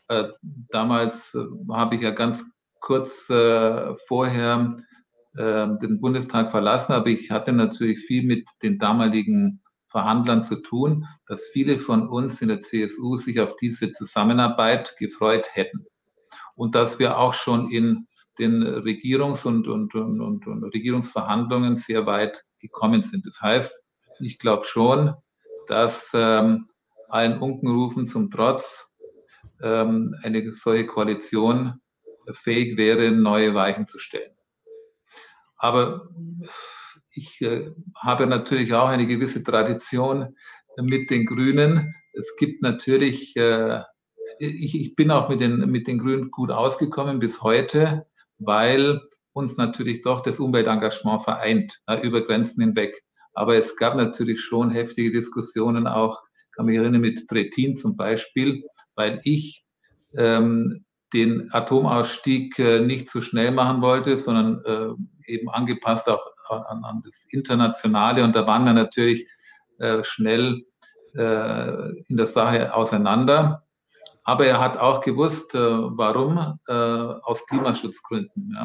äh, 0.08 0.28
damals 0.42 1.34
äh, 1.34 1.44
habe 1.70 1.96
ich 1.96 2.00
ja 2.02 2.10
ganz 2.10 2.50
kurz 2.80 3.28
äh, 3.30 3.94
vorher 4.06 4.76
äh, 5.36 5.66
den 5.80 5.98
Bundestag 5.98 6.50
verlassen, 6.50 6.92
aber 6.92 7.08
ich 7.08 7.30
hatte 7.30 7.52
natürlich 7.52 7.98
viel 7.98 8.24
mit 8.24 8.48
den 8.62 8.78
damaligen 8.78 9.60
Verhandlern 9.86 10.42
zu 10.42 10.56
tun, 10.56 11.06
dass 11.26 11.46
viele 11.52 11.78
von 11.78 12.08
uns 12.08 12.42
in 12.42 12.48
der 12.48 12.60
CSU 12.60 13.16
sich 13.16 13.40
auf 13.40 13.56
diese 13.56 13.90
Zusammenarbeit 13.90 14.96
gefreut 14.98 15.46
hätten 15.52 15.86
und 16.54 16.74
dass 16.74 16.98
wir 16.98 17.18
auch 17.18 17.34
schon 17.34 17.70
in 17.70 18.06
den 18.38 18.62
Regierungs- 18.62 19.46
und, 19.46 19.66
und, 19.66 19.94
und, 19.94 20.46
und 20.46 20.64
Regierungsverhandlungen 20.64 21.76
sehr 21.76 22.06
weit 22.06 22.44
gekommen 22.60 23.02
sind. 23.02 23.26
Das 23.26 23.40
heißt, 23.40 23.82
ich 24.20 24.38
glaube 24.38 24.64
schon, 24.64 25.14
dass 25.66 26.12
ähm, 26.14 26.68
allen 27.08 27.38
Unkenrufen 27.38 28.06
zum 28.06 28.30
Trotz 28.30 28.94
ähm, 29.62 30.14
eine 30.22 30.52
solche 30.52 30.86
Koalition 30.86 31.80
fähig 32.32 32.76
wäre, 32.76 33.10
neue 33.10 33.54
Weichen 33.54 33.86
zu 33.86 33.98
stellen. 33.98 34.32
Aber 35.56 36.08
ich 37.12 37.40
äh, 37.42 37.70
habe 37.96 38.26
natürlich 38.26 38.72
auch 38.74 38.88
eine 38.88 39.06
gewisse 39.06 39.42
Tradition 39.42 40.36
mit 40.76 41.10
den 41.10 41.26
Grünen. 41.26 41.94
Es 42.12 42.36
gibt 42.36 42.62
natürlich 42.62 43.36
äh, 43.36 43.82
ich, 44.38 44.80
ich 44.80 44.96
bin 44.96 45.10
auch 45.10 45.28
mit 45.28 45.40
den, 45.40 45.70
mit 45.70 45.86
den 45.86 45.98
Grünen 45.98 46.30
gut 46.30 46.50
ausgekommen 46.50 47.18
bis 47.18 47.42
heute, 47.42 48.06
weil 48.38 49.00
uns 49.32 49.56
natürlich 49.56 50.02
doch 50.02 50.20
das 50.20 50.40
Umweltengagement 50.40 51.22
vereint, 51.22 51.80
äh, 51.86 52.00
über 52.06 52.24
Grenzen 52.24 52.62
hinweg. 52.62 53.02
Aber 53.34 53.56
es 53.56 53.76
gab 53.76 53.96
natürlich 53.96 54.40
schon 54.40 54.70
heftige 54.70 55.12
Diskussionen 55.12 55.86
auch, 55.86 56.20
kann 56.52 56.66
mich 56.66 56.76
erinnern, 56.76 57.00
mit 57.00 57.28
Trettin 57.28 57.76
zum 57.76 57.96
Beispiel, 57.96 58.64
weil 58.94 59.20
ich 59.24 59.64
ähm, 60.16 60.84
den 61.12 61.52
Atomausstieg 61.52 62.58
äh, 62.58 62.80
nicht 62.80 63.08
zu 63.08 63.20
schnell 63.20 63.50
machen 63.50 63.80
wollte, 63.80 64.16
sondern 64.16 64.62
äh, 64.64 65.32
eben 65.32 65.48
angepasst 65.48 66.08
auch 66.08 66.24
an, 66.48 66.84
an, 66.84 67.02
das 67.04 67.26
Internationale. 67.30 68.24
Und 68.24 68.34
da 68.34 68.46
waren 68.46 68.64
wir 68.64 68.72
natürlich 68.72 69.28
äh, 69.78 70.02
schnell 70.04 70.64
in 71.14 72.16
der 72.16 72.26
Sache 72.26 72.74
auseinander. 72.74 73.64
Aber 74.22 74.46
er 74.46 74.60
hat 74.60 74.76
auch 74.76 75.00
gewusst, 75.00 75.54
warum, 75.54 76.60
aus 76.68 77.46
Klimaschutzgründen. 77.46 78.56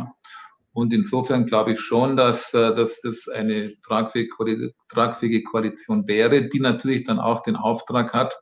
Und 0.74 0.94
insofern 0.94 1.46
glaube 1.46 1.72
ich 1.72 1.80
schon, 1.80 2.18
dass, 2.18 2.52
dass 2.52 3.02
das 3.02 3.30
eine 3.30 3.74
tragfähige 3.82 5.44
Koalition 5.44 6.08
wäre, 6.08 6.50
die 6.50 6.60
natürlich 6.60 7.06
dann 7.06 7.20
auch 7.20 7.42
den 7.42 7.56
Auftrag 7.56 8.14
hat, 8.14 8.38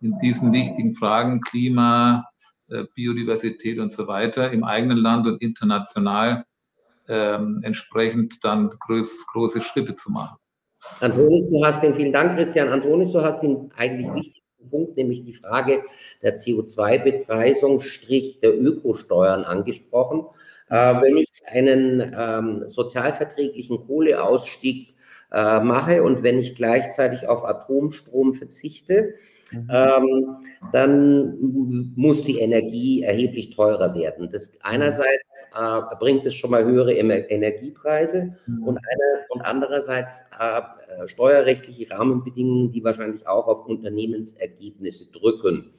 in 0.00 0.16
diesen 0.18 0.52
wichtigen 0.52 0.92
Fragen 0.92 1.40
Klima, 1.42 2.24
Biodiversität 2.94 3.78
und 3.78 3.92
so 3.92 4.06
weiter 4.06 4.50
im 4.50 4.64
eigenen 4.64 4.98
Land 4.98 5.26
und 5.26 5.42
international 5.42 6.44
ähm, 7.08 7.60
entsprechend 7.62 8.44
dann 8.44 8.70
groß, 8.70 9.26
große 9.32 9.60
Schritte 9.60 9.94
zu 9.94 10.10
machen. 10.10 10.36
Antonis, 11.00 11.48
du 11.48 11.64
hast 11.64 11.82
den, 11.82 11.94
vielen 11.94 12.12
Dank, 12.12 12.36
Christian. 12.36 12.68
Antonis, 12.68 13.12
du 13.12 13.22
hast 13.22 13.42
den 13.42 13.70
eigentlich 13.76 14.12
wichtig 14.14 14.42
Punkt, 14.70 14.96
nämlich 14.96 15.24
die 15.24 15.34
Frage 15.34 15.84
der 16.22 16.36
CO2-Bepreisung, 16.36 17.80
Strich 17.80 18.40
der 18.40 18.58
Ökosteuern 18.60 19.44
angesprochen. 19.44 20.26
Äh, 20.68 21.00
wenn 21.00 21.18
ich 21.18 21.28
einen 21.46 22.14
ähm, 22.16 22.68
sozialverträglichen 22.68 23.86
Kohleausstieg 23.86 24.94
äh, 25.30 25.60
mache 25.60 26.02
und 26.02 26.22
wenn 26.22 26.38
ich 26.38 26.54
gleichzeitig 26.54 27.28
auf 27.28 27.44
Atomstrom 27.44 28.34
verzichte, 28.34 29.14
Mhm. 29.52 29.68
Ähm, 29.70 30.36
dann 30.72 31.92
muss 31.96 32.24
die 32.24 32.38
Energie 32.38 33.02
erheblich 33.02 33.50
teurer 33.50 33.94
werden. 33.94 34.30
Das 34.32 34.50
einerseits 34.62 35.44
äh, 35.54 35.80
bringt 35.98 36.24
es 36.26 36.34
schon 36.34 36.50
mal 36.50 36.64
höhere 36.64 36.94
Energiepreise 36.94 38.34
mhm. 38.46 38.64
und, 38.64 38.78
eine, 38.78 39.26
und 39.30 39.42
andererseits 39.42 40.22
äh, 40.38 41.08
steuerrechtliche 41.08 41.90
Rahmenbedingungen, 41.90 42.72
die 42.72 42.82
wahrscheinlich 42.84 43.26
auch 43.26 43.46
auf 43.46 43.66
Unternehmensergebnisse 43.66 45.12
drücken. 45.12 45.72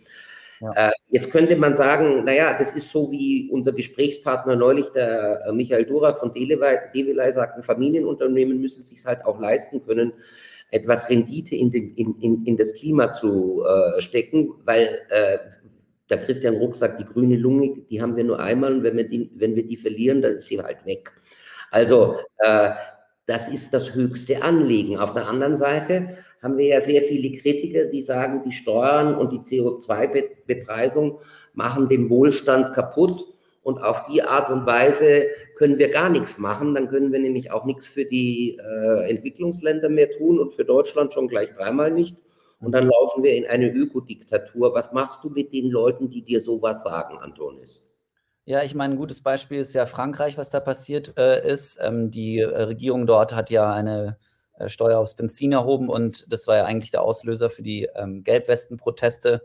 Ja. 0.63 0.89
Äh, 0.89 0.91
jetzt 1.09 1.29
könnte 1.31 1.55
man 1.57 1.75
sagen, 1.75 2.23
naja, 2.23 2.57
das 2.57 2.73
ist 2.73 2.89
so 2.89 3.11
wie 3.11 3.49
unser 3.51 3.73
Gesprächspartner 3.73 4.55
neulich, 4.55 4.87
der 4.89 5.41
äh, 5.45 5.51
Michael 5.51 5.85
Durak 5.85 6.19
von 6.19 6.33
Develei 6.33 7.31
sagten, 7.33 7.63
Familienunternehmen 7.63 8.61
müssen 8.61 8.81
es 8.81 8.89
sich 8.89 9.03
halt 9.05 9.25
auch 9.25 9.39
leisten 9.39 9.83
können, 9.85 10.13
etwas 10.73 11.07
Rendite 11.07 11.55
in, 11.55 11.71
den, 11.71 11.93
in, 11.95 12.15
in, 12.19 12.45
in 12.45 12.57
das 12.57 12.73
Klima 12.73 13.11
zu 13.11 13.63
äh, 13.63 14.01
stecken, 14.01 14.53
weil 14.65 15.01
äh, 15.09 15.37
der 16.09 16.25
Christian 16.25 16.55
Ruck 16.55 16.75
sagt, 16.75 16.99
die 16.99 17.05
grüne 17.05 17.37
Lunge, 17.37 17.75
die 17.89 18.01
haben 18.01 18.15
wir 18.15 18.23
nur 18.23 18.39
einmal 18.39 18.73
und 18.73 18.83
wenn 18.83 18.97
wir 18.97 19.07
die, 19.07 19.29
wenn 19.35 19.55
wir 19.55 19.67
die 19.67 19.77
verlieren, 19.77 20.23
dann 20.23 20.35
ist 20.35 20.47
sie 20.47 20.59
halt 20.59 20.83
weg. 20.85 21.11
Also 21.69 22.17
äh, 22.39 22.71
das 23.27 23.47
ist 23.47 23.71
das 23.73 23.93
höchste 23.93 24.41
Anliegen. 24.41 24.97
Auf 24.97 25.13
der 25.13 25.27
anderen 25.27 25.57
Seite 25.57 26.17
haben 26.41 26.57
wir 26.57 26.65
ja 26.65 26.81
sehr 26.81 27.03
viele 27.03 27.37
Kritiker, 27.37 27.85
die 27.85 28.01
sagen, 28.01 28.41
die 28.43 28.51
Steuern 28.51 29.15
und 29.15 29.31
die 29.31 29.39
CO2-Bepreisung 29.39 31.19
machen 31.53 31.87
den 31.87 32.09
Wohlstand 32.09 32.73
kaputt. 32.73 33.25
Und 33.63 33.79
auf 33.79 34.03
die 34.03 34.21
Art 34.21 34.49
und 34.49 34.65
Weise 34.65 35.27
können 35.55 35.77
wir 35.77 35.89
gar 35.89 36.09
nichts 36.09 36.37
machen. 36.37 36.75
Dann 36.75 36.89
können 36.89 37.11
wir 37.11 37.19
nämlich 37.19 37.51
auch 37.51 37.63
nichts 37.63 37.87
für 37.87 38.05
die 38.05 38.57
äh, 38.57 39.09
Entwicklungsländer 39.09 39.89
mehr 39.89 40.11
tun 40.11 40.39
und 40.39 40.53
für 40.53 40.65
Deutschland 40.65 41.13
schon 41.13 41.29
gleich 41.29 41.53
dreimal 41.53 41.89
nicht. 41.89 42.17
Und 42.59 42.73
dann 42.73 42.87
laufen 42.87 43.23
wir 43.23 43.35
in 43.35 43.45
eine 43.45 43.69
Ökodiktatur. 43.71 44.73
Was 44.73 44.91
machst 44.93 45.23
du 45.23 45.29
mit 45.29 45.53
den 45.53 45.69
Leuten, 45.69 46.09
die 46.09 46.23
dir 46.23 46.41
sowas 46.41 46.83
sagen, 46.83 47.17
Antonis? 47.17 47.81
Ja, 48.45 48.63
ich 48.63 48.75
meine, 48.75 48.93
ein 48.93 48.97
gutes 48.97 49.21
Beispiel 49.21 49.59
ist 49.59 49.73
ja 49.73 49.85
Frankreich, 49.85 50.37
was 50.37 50.49
da 50.49 50.59
passiert 50.59 51.17
äh, 51.17 51.47
ist. 51.49 51.79
Ähm, 51.81 52.11
die 52.11 52.39
äh, 52.39 52.63
Regierung 52.63 53.05
dort 53.05 53.33
hat 53.33 53.49
ja 53.49 53.71
eine 53.71 54.17
äh, 54.57 54.67
Steuer 54.67 54.99
aufs 54.99 55.15
Benzin 55.15 55.53
erhoben 55.53 55.89
und 55.89 56.31
das 56.31 56.47
war 56.47 56.57
ja 56.57 56.65
eigentlich 56.65 56.91
der 56.91 57.03
Auslöser 57.03 57.49
für 57.49 57.63
die 57.63 57.87
ähm, 57.95 58.23
Gelbwesten-Proteste. 58.23 59.43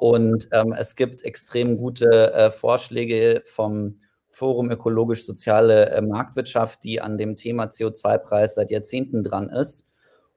Und 0.00 0.48
ähm, 0.52 0.72
es 0.72 0.96
gibt 0.96 1.22
extrem 1.24 1.76
gute 1.76 2.32
äh, 2.32 2.50
Vorschläge 2.50 3.42
vom 3.44 3.96
Forum 4.30 4.70
Ökologisch-Soziale 4.70 5.90
äh, 5.90 6.00
Marktwirtschaft, 6.00 6.82
die 6.84 7.02
an 7.02 7.18
dem 7.18 7.36
Thema 7.36 7.64
CO2-Preis 7.66 8.54
seit 8.54 8.70
Jahrzehnten 8.70 9.22
dran 9.22 9.50
ist. 9.50 9.90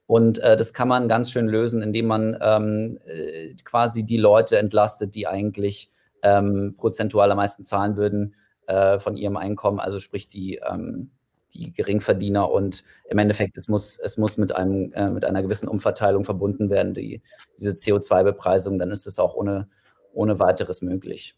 Und 0.06 0.38
äh, 0.40 0.58
das 0.58 0.74
kann 0.74 0.88
man 0.88 1.08
ganz 1.08 1.30
schön 1.30 1.48
lösen, 1.48 1.80
indem 1.80 2.08
man 2.08 2.36
ähm, 2.42 2.98
äh, 3.06 3.54
quasi 3.64 4.04
die 4.04 4.18
Leute 4.18 4.58
entlastet, 4.58 5.14
die 5.14 5.26
eigentlich 5.26 5.90
ähm, 6.22 6.74
prozentual 6.76 7.30
am 7.30 7.38
meisten 7.38 7.64
zahlen 7.64 7.96
würden 7.96 8.34
äh, 8.66 8.98
von 8.98 9.16
ihrem 9.16 9.38
Einkommen, 9.38 9.80
also 9.80 9.98
sprich 9.98 10.28
die 10.28 10.56
ähm, 10.56 11.10
die 11.54 11.72
Geringverdiener 11.72 12.50
und 12.50 12.84
im 13.08 13.18
Endeffekt, 13.18 13.56
es 13.56 13.68
muss, 13.68 13.98
es 13.98 14.18
muss 14.18 14.36
mit, 14.36 14.54
einem, 14.54 14.92
äh, 14.92 15.10
mit 15.10 15.24
einer 15.24 15.42
gewissen 15.42 15.68
Umverteilung 15.68 16.24
verbunden 16.24 16.70
werden, 16.70 16.94
die, 16.94 17.22
diese 17.58 17.70
CO2-Bepreisung, 17.70 18.78
dann 18.78 18.90
ist 18.90 19.06
es 19.06 19.18
auch 19.18 19.34
ohne, 19.34 19.68
ohne 20.12 20.38
weiteres 20.38 20.82
möglich. 20.82 21.36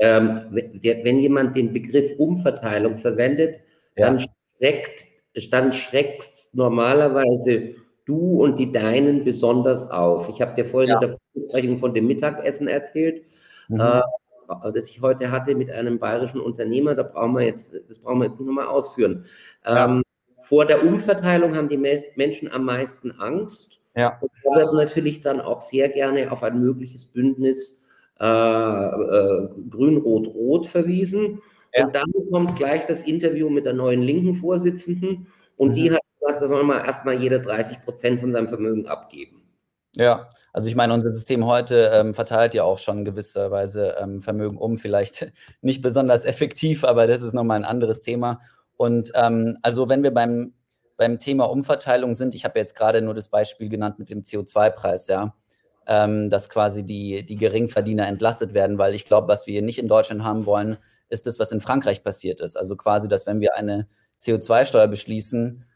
Ähm, 0.00 0.46
wenn 0.50 1.20
jemand 1.20 1.56
den 1.56 1.72
Begriff 1.72 2.18
Umverteilung 2.18 2.98
verwendet, 2.98 3.60
ja. 3.96 4.06
dann 4.06 4.26
steckt 4.56 5.06
dann 5.50 5.72
schreckst 5.72 6.54
normalerweise 6.54 7.74
du 8.06 8.42
und 8.42 8.58
die 8.58 8.72
Deinen 8.72 9.24
besonders 9.24 9.90
auf. 9.90 10.28
Ich 10.28 10.40
habe 10.40 10.54
dir 10.54 10.64
vorhin 10.64 10.90
ja. 10.90 10.94
in 10.94 11.00
der 11.00 11.16
Vorbesprechung 11.34 11.78
von 11.78 11.94
dem 11.94 12.06
Mittagessen 12.06 12.68
erzählt, 12.68 13.22
mhm. 13.68 13.80
äh, 13.80 14.00
das 14.74 14.88
ich 14.88 15.00
heute 15.00 15.30
hatte 15.30 15.54
mit 15.54 15.70
einem 15.70 15.98
bayerischen 15.98 16.40
Unternehmer. 16.40 16.94
Da 16.94 17.02
brauchen 17.02 17.34
wir 17.34 17.44
jetzt, 17.44 17.74
das 17.88 17.98
brauchen 17.98 18.20
wir 18.20 18.26
jetzt 18.26 18.40
nicht 18.40 18.46
nochmal 18.46 18.66
ausführen. 18.66 19.26
Ja. 19.64 19.86
Ähm, 19.86 20.02
vor 20.40 20.64
der 20.64 20.84
Umverteilung 20.84 21.56
haben 21.56 21.68
die 21.68 21.76
Menschen 21.76 22.50
am 22.50 22.64
meisten 22.64 23.12
Angst. 23.12 23.80
Ja. 23.96 24.18
Und 24.20 24.30
wird 24.56 24.74
natürlich 24.74 25.22
dann 25.22 25.40
auch 25.40 25.62
sehr 25.62 25.88
gerne 25.88 26.30
auf 26.30 26.42
ein 26.42 26.60
mögliches 26.60 27.06
Bündnis 27.06 27.80
äh, 28.20 28.24
äh, 28.24 29.48
Grün-Rot-Rot 29.70 30.66
verwiesen. 30.66 31.42
Ja. 31.74 31.86
Und 31.86 31.94
dann 31.94 32.10
kommt 32.30 32.56
gleich 32.56 32.86
das 32.86 33.02
Interview 33.02 33.50
mit 33.50 33.66
der 33.66 33.74
neuen 33.74 34.02
linken 34.02 34.34
Vorsitzenden 34.34 35.26
und 35.56 35.70
mhm. 35.70 35.74
die 35.74 35.92
hat 35.92 36.00
gesagt, 36.18 36.42
da 36.42 36.48
soll 36.48 36.62
man 36.64 36.84
erstmal 36.84 37.20
jeder 37.20 37.38
30 37.38 37.84
Prozent 37.84 38.20
von 38.20 38.32
seinem 38.32 38.48
Vermögen 38.48 38.86
abgeben. 38.86 39.42
Ja, 39.94 40.28
also 40.56 40.70
ich 40.70 40.74
meine, 40.74 40.94
unser 40.94 41.12
System 41.12 41.44
heute 41.44 41.90
ähm, 41.92 42.14
verteilt 42.14 42.54
ja 42.54 42.64
auch 42.64 42.78
schon 42.78 43.04
gewisserweise 43.04 43.94
ähm, 44.00 44.20
Vermögen 44.20 44.56
um, 44.56 44.78
vielleicht 44.78 45.30
nicht 45.60 45.82
besonders 45.82 46.24
effektiv, 46.24 46.82
aber 46.82 47.06
das 47.06 47.20
ist 47.20 47.34
nochmal 47.34 47.58
ein 47.58 47.66
anderes 47.66 48.00
Thema. 48.00 48.40
Und 48.78 49.12
ähm, 49.14 49.58
also 49.60 49.90
wenn 49.90 50.02
wir 50.02 50.14
beim, 50.14 50.54
beim 50.96 51.18
Thema 51.18 51.44
Umverteilung 51.44 52.14
sind, 52.14 52.34
ich 52.34 52.46
habe 52.46 52.58
jetzt 52.58 52.74
gerade 52.74 53.02
nur 53.02 53.12
das 53.12 53.28
Beispiel 53.28 53.68
genannt 53.68 53.98
mit 53.98 54.08
dem 54.08 54.22
CO2-Preis, 54.22 55.08
ja, 55.08 55.34
ähm, 55.86 56.30
dass 56.30 56.48
quasi 56.48 56.84
die, 56.84 57.26
die 57.26 57.36
Geringverdiener 57.36 58.06
entlastet 58.06 58.54
werden, 58.54 58.78
weil 58.78 58.94
ich 58.94 59.04
glaube, 59.04 59.28
was 59.28 59.46
wir 59.46 59.60
nicht 59.60 59.78
in 59.78 59.88
Deutschland 59.88 60.24
haben 60.24 60.46
wollen, 60.46 60.78
ist 61.10 61.26
das, 61.26 61.38
was 61.38 61.52
in 61.52 61.60
Frankreich 61.60 62.02
passiert 62.02 62.40
ist. 62.40 62.56
Also 62.56 62.76
quasi, 62.76 63.08
dass 63.08 63.26
wenn 63.26 63.40
wir 63.40 63.56
eine 63.56 63.88
CO2-Steuer 64.22 64.88
beschließen, 64.88 65.66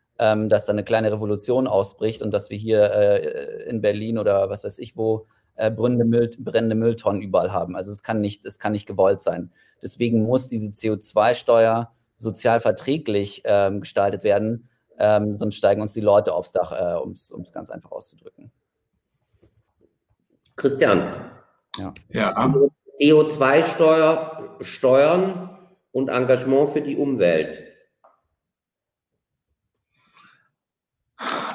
dass 0.48 0.66
da 0.66 0.72
eine 0.72 0.84
kleine 0.84 1.10
Revolution 1.12 1.66
ausbricht 1.66 2.22
und 2.22 2.32
dass 2.34 2.50
wir 2.50 2.58
hier 2.58 2.92
äh, 2.92 3.68
in 3.68 3.80
Berlin 3.80 4.18
oder 4.18 4.50
was 4.50 4.64
weiß 4.64 4.78
ich 4.78 4.96
wo 4.96 5.26
äh, 5.60 5.70
brennende, 5.70 6.04
Müll, 6.04 6.30
brennende 6.38 6.74
Mülltonnen 6.74 7.22
überall 7.22 7.52
haben. 7.52 7.76
Also 7.76 7.90
es 7.90 8.02
kann 8.02 8.20
nicht, 8.20 8.46
es 8.46 8.58
kann 8.58 8.72
nicht 8.72 8.86
gewollt 8.86 9.20
sein. 9.20 9.52
Deswegen 9.82 10.22
muss 10.22 10.46
diese 10.46 10.72
CO2-Steuer 10.72 11.92
sozial 12.16 12.60
verträglich 12.60 13.42
ähm, 13.44 13.80
gestaltet 13.80 14.24
werden, 14.24 14.68
ähm, 14.98 15.34
sonst 15.34 15.56
steigen 15.56 15.80
uns 15.80 15.94
die 15.94 16.00
Leute 16.00 16.34
aufs 16.34 16.52
Dach, 16.52 16.72
äh, 16.72 16.98
um 16.98 17.12
es 17.12 17.32
ganz 17.52 17.70
einfach 17.70 17.92
auszudrücken. 17.92 18.50
Christian. 20.56 21.30
Ja. 21.78 21.94
ja. 22.10 22.54
CO2-Steuer, 23.00 24.56
Steuern 24.60 25.58
und 25.92 26.08
Engagement 26.08 26.68
für 26.68 26.82
die 26.82 26.96
Umwelt. 26.96 27.69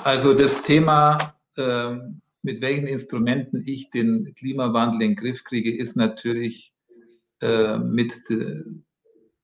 Also 0.06 0.36
das 0.36 0.62
Thema, 0.62 1.36
äh, 1.58 1.96
mit 2.44 2.62
welchen 2.62 2.86
Instrumenten 2.86 3.64
ich 3.66 3.90
den 3.90 4.36
Klimawandel 4.36 5.02
in 5.02 5.10
den 5.10 5.16
Griff 5.16 5.44
kriege, 5.44 5.76
ist 5.76 5.96
natürlich 5.96 6.76
äh, 7.42 7.80
mit 7.80 8.14
de, 8.30 8.84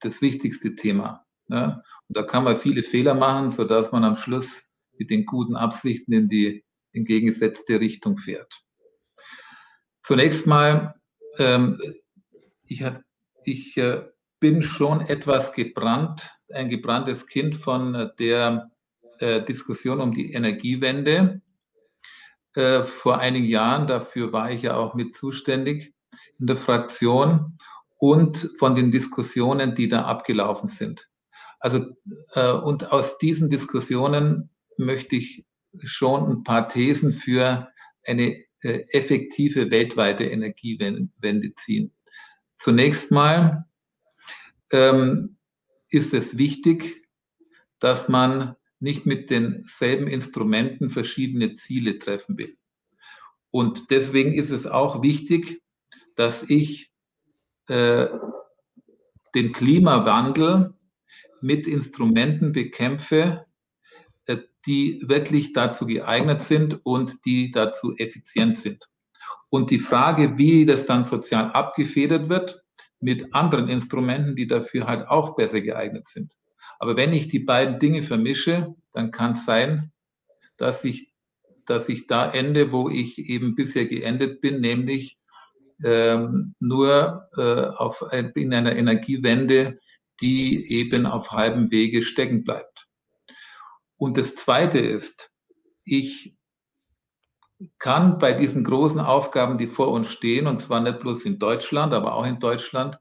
das 0.01 0.21
wichtigste 0.21 0.75
Thema. 0.75 1.25
Ne? 1.47 1.83
Und 2.07 2.15
da 2.15 2.21
kann 2.21 2.43
man 2.43 2.55
viele 2.55 2.83
Fehler 2.83 3.15
machen, 3.15 3.49
sodass 3.49 3.91
man 3.91 4.03
am 4.03 4.15
Schluss 4.15 4.69
mit 4.99 5.09
den 5.09 5.25
guten 5.25 5.55
Absichten 5.55 6.13
in 6.13 6.29
die 6.29 6.63
entgegengesetzte 6.93 7.79
Richtung 7.79 8.17
fährt. 8.17 8.63
Zunächst 10.03 10.45
mal, 10.45 10.93
ähm, 11.39 11.81
ich, 12.65 12.85
ich 13.45 13.77
äh, 13.77 14.03
bin 14.39 14.61
schon 14.61 15.01
etwas 15.01 15.53
gebrannt, 15.53 16.37
ein 16.53 16.69
gebranntes 16.69 17.25
Kind 17.25 17.55
von 17.55 18.11
der 18.19 18.67
äh, 19.21 19.43
Diskussion 19.43 20.01
um 20.01 20.13
die 20.13 20.33
Energiewende 20.33 21.41
äh, 22.55 22.83
vor 22.83 23.19
einigen 23.19 23.45
Jahren. 23.45 23.87
Dafür 23.87 24.33
war 24.33 24.51
ich 24.51 24.63
ja 24.63 24.75
auch 24.75 24.93
mit 24.93 25.15
zuständig 25.15 25.93
in 26.39 26.47
der 26.47 26.55
Fraktion 26.55 27.57
und 27.97 28.49
von 28.57 28.75
den 28.75 28.91
Diskussionen, 28.91 29.75
die 29.75 29.87
da 29.87 30.05
abgelaufen 30.05 30.67
sind. 30.67 31.07
Also, 31.59 31.85
äh, 32.33 32.51
und 32.51 32.91
aus 32.91 33.19
diesen 33.19 33.49
Diskussionen 33.49 34.49
möchte 34.77 35.15
ich 35.15 35.45
schon 35.83 36.29
ein 36.29 36.43
paar 36.43 36.67
Thesen 36.67 37.13
für 37.13 37.69
eine 38.03 38.43
äh, 38.61 38.85
effektive 38.89 39.69
weltweite 39.69 40.25
Energiewende 40.25 41.53
ziehen. 41.55 41.93
Zunächst 42.57 43.11
mal 43.11 43.65
ähm, 44.71 45.37
ist 45.89 46.13
es 46.13 46.37
wichtig, 46.37 47.07
dass 47.79 48.09
man 48.09 48.55
nicht 48.81 49.05
mit 49.05 49.29
denselben 49.29 50.07
Instrumenten 50.07 50.89
verschiedene 50.89 51.53
Ziele 51.53 51.99
treffen 51.99 52.37
will. 52.37 52.57
Und 53.51 53.91
deswegen 53.91 54.33
ist 54.33 54.49
es 54.49 54.65
auch 54.65 55.03
wichtig, 55.03 55.61
dass 56.15 56.49
ich 56.49 56.91
äh, 57.67 58.07
den 59.35 59.51
Klimawandel 59.51 60.73
mit 61.41 61.67
Instrumenten 61.67 62.53
bekämpfe, 62.53 63.45
äh, 64.25 64.37
die 64.65 65.03
wirklich 65.05 65.53
dazu 65.53 65.85
geeignet 65.85 66.41
sind 66.41 66.79
und 66.83 67.25
die 67.25 67.51
dazu 67.51 67.95
effizient 67.97 68.57
sind. 68.57 68.87
Und 69.49 69.69
die 69.69 69.79
Frage, 69.79 70.37
wie 70.37 70.65
das 70.65 70.85
dann 70.85 71.03
sozial 71.03 71.51
abgefedert 71.51 72.29
wird, 72.29 72.63
mit 72.99 73.33
anderen 73.33 73.67
Instrumenten, 73.67 74.35
die 74.35 74.47
dafür 74.47 74.87
halt 74.87 75.07
auch 75.07 75.35
besser 75.35 75.61
geeignet 75.61 76.07
sind. 76.07 76.33
Aber 76.81 76.97
wenn 76.97 77.13
ich 77.13 77.27
die 77.27 77.39
beiden 77.39 77.77
Dinge 77.77 78.01
vermische, 78.01 78.73
dann 78.91 79.11
kann 79.11 79.33
es 79.33 79.45
sein, 79.45 79.91
dass 80.57 80.83
ich, 80.83 81.13
dass 81.67 81.89
ich 81.89 82.07
da 82.07 82.27
ende, 82.27 82.71
wo 82.71 82.89
ich 82.89 83.19
eben 83.19 83.53
bisher 83.53 83.85
geendet 83.85 84.41
bin, 84.41 84.61
nämlich 84.61 85.19
ähm, 85.83 86.55
nur 86.59 87.29
äh, 87.37 87.67
auf, 87.77 88.03
in 88.11 88.51
einer 88.51 88.75
Energiewende, 88.75 89.77
die 90.21 90.71
eben 90.71 91.05
auf 91.05 91.31
halbem 91.31 91.69
Wege 91.69 92.01
stecken 92.01 92.43
bleibt. 92.43 92.87
Und 93.97 94.17
das 94.17 94.35
Zweite 94.35 94.79
ist, 94.79 95.29
ich 95.85 96.35
kann 97.77 98.17
bei 98.17 98.33
diesen 98.33 98.63
großen 98.63 99.01
Aufgaben, 99.01 99.59
die 99.59 99.67
vor 99.67 99.89
uns 99.89 100.11
stehen, 100.11 100.47
und 100.47 100.59
zwar 100.59 100.81
nicht 100.81 100.99
bloß 100.99 101.25
in 101.25 101.37
Deutschland, 101.37 101.93
aber 101.93 102.15
auch 102.15 102.25
in 102.25 102.39
Deutschland, 102.39 102.99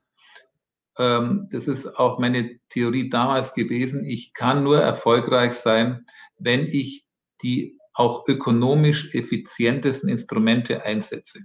das 1.00 1.66
ist 1.66 1.98
auch 1.98 2.18
meine 2.18 2.58
Theorie 2.68 3.08
damals 3.08 3.54
gewesen, 3.54 4.04
ich 4.04 4.34
kann 4.34 4.62
nur 4.62 4.80
erfolgreich 4.80 5.54
sein, 5.54 6.04
wenn 6.38 6.66
ich 6.66 7.06
die 7.42 7.78
auch 7.94 8.26
ökonomisch 8.28 9.14
effizientesten 9.14 10.08
Instrumente 10.10 10.84
einsetze. 10.84 11.40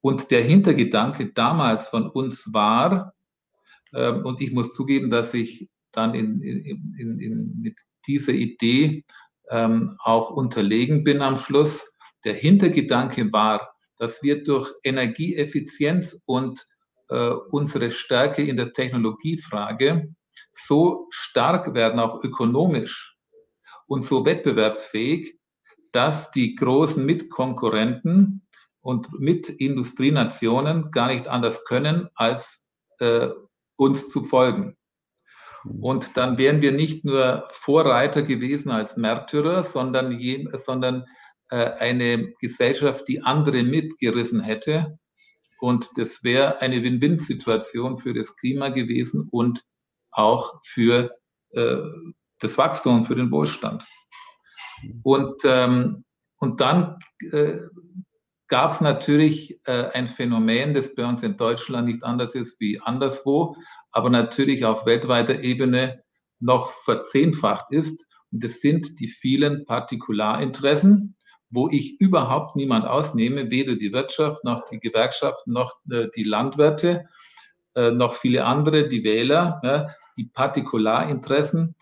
Und 0.00 0.30
der 0.30 0.42
Hintergedanke 0.42 1.32
damals 1.32 1.88
von 1.88 2.10
uns 2.10 2.52
war, 2.52 3.14
ähm, 3.94 4.24
und 4.24 4.40
ich 4.40 4.52
muss 4.52 4.72
zugeben, 4.72 5.10
dass 5.10 5.34
ich 5.34 5.68
dann 5.92 6.14
in, 6.14 6.40
in, 6.42 7.18
in 7.18 7.60
mit 7.60 7.78
dieser 8.06 8.32
Idee 8.32 9.04
ähm, 9.50 9.96
auch 9.98 10.30
unterlegen 10.30 11.04
bin 11.04 11.22
am 11.22 11.36
Schluss. 11.36 11.92
Der 12.24 12.34
Hintergedanke 12.34 13.32
war, 13.32 13.74
dass 13.96 14.22
wir 14.22 14.44
durch 14.44 14.72
Energieeffizienz 14.84 16.22
und 16.24 16.64
äh, 17.10 17.30
unsere 17.50 17.90
Stärke 17.90 18.42
in 18.42 18.56
der 18.56 18.72
Technologiefrage 18.72 20.14
so 20.52 21.06
stark 21.10 21.74
werden, 21.74 22.00
auch 22.00 22.22
ökonomisch 22.22 23.16
und 23.86 24.04
so 24.04 24.24
wettbewerbsfähig, 24.24 25.38
dass 25.92 26.30
die 26.30 26.54
großen 26.54 27.04
Mitkonkurrenten 27.04 28.46
und 28.80 29.12
Mitindustrienationen 29.18 30.90
gar 30.90 31.08
nicht 31.08 31.26
anders 31.26 31.64
können, 31.64 32.08
als 32.14 32.68
äh, 33.00 33.28
uns 33.76 34.08
zu 34.08 34.22
folgen. 34.22 34.76
Und 35.64 36.16
dann 36.16 36.38
wären 36.38 36.62
wir 36.62 36.72
nicht 36.72 37.04
nur 37.04 37.44
Vorreiter 37.48 38.22
gewesen 38.22 38.70
als 38.70 38.96
Märtyrer, 38.96 39.62
sondern, 39.64 40.18
je, 40.18 40.48
sondern 40.56 41.06
äh, 41.50 41.56
eine 41.56 42.32
Gesellschaft, 42.40 43.08
die 43.08 43.22
andere 43.22 43.62
mitgerissen 43.62 44.40
hätte 44.40 44.98
und 45.60 45.90
das 45.96 46.24
wäre 46.24 46.60
eine 46.60 46.82
Win-Win-Situation 46.82 47.96
für 47.96 48.14
das 48.14 48.36
Klima 48.36 48.70
gewesen 48.70 49.28
und 49.30 49.64
auch 50.10 50.60
für 50.64 51.10
äh, 51.50 51.76
das 52.38 52.58
Wachstum, 52.58 53.04
für 53.04 53.14
den 53.14 53.30
Wohlstand. 53.30 53.84
Und, 55.02 55.42
ähm, 55.44 56.04
und 56.38 56.60
dann 56.60 56.98
äh, 57.30 57.58
gab 58.48 58.72
es 58.72 58.80
natürlich 58.80 59.60
äh, 59.66 59.90
ein 59.92 60.08
Phänomen, 60.08 60.74
das 60.74 60.94
bei 60.94 61.06
uns 61.06 61.22
in 61.22 61.36
Deutschland 61.36 61.86
nicht 61.86 62.02
anders 62.02 62.34
ist 62.34 62.58
wie 62.60 62.80
anderswo, 62.80 63.56
aber 63.92 64.10
natürlich 64.10 64.64
auf 64.64 64.86
weltweiter 64.86 65.40
Ebene 65.40 66.02
noch 66.40 66.72
verzehnfacht 66.72 67.66
ist. 67.70 68.06
Und 68.32 68.42
das 68.42 68.60
sind 68.60 68.98
die 69.00 69.08
vielen 69.08 69.64
Partikularinteressen, 69.64 71.16
wo 71.50 71.68
ich 71.68 72.00
überhaupt 72.00 72.56
niemand 72.56 72.86
ausnehme, 72.86 73.50
weder 73.50 73.74
die 73.74 73.92
Wirtschaft 73.92 74.44
noch 74.44 74.68
die 74.70 74.78
Gewerkschaften 74.78 75.52
noch 75.52 75.76
äh, 75.90 76.06
die 76.14 76.22
Landwirte, 76.22 77.08
äh, 77.74 77.90
noch 77.90 78.14
viele 78.14 78.44
andere, 78.44 78.88
die 78.88 79.04
Wähler, 79.04 79.94
die 80.16 80.24
Partikularinteressen, 80.24 81.74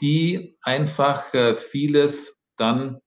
die 0.00 0.56
einfach 0.62 1.32
äh, 1.34 1.54
vieles 1.54 2.38
dann 2.56 3.00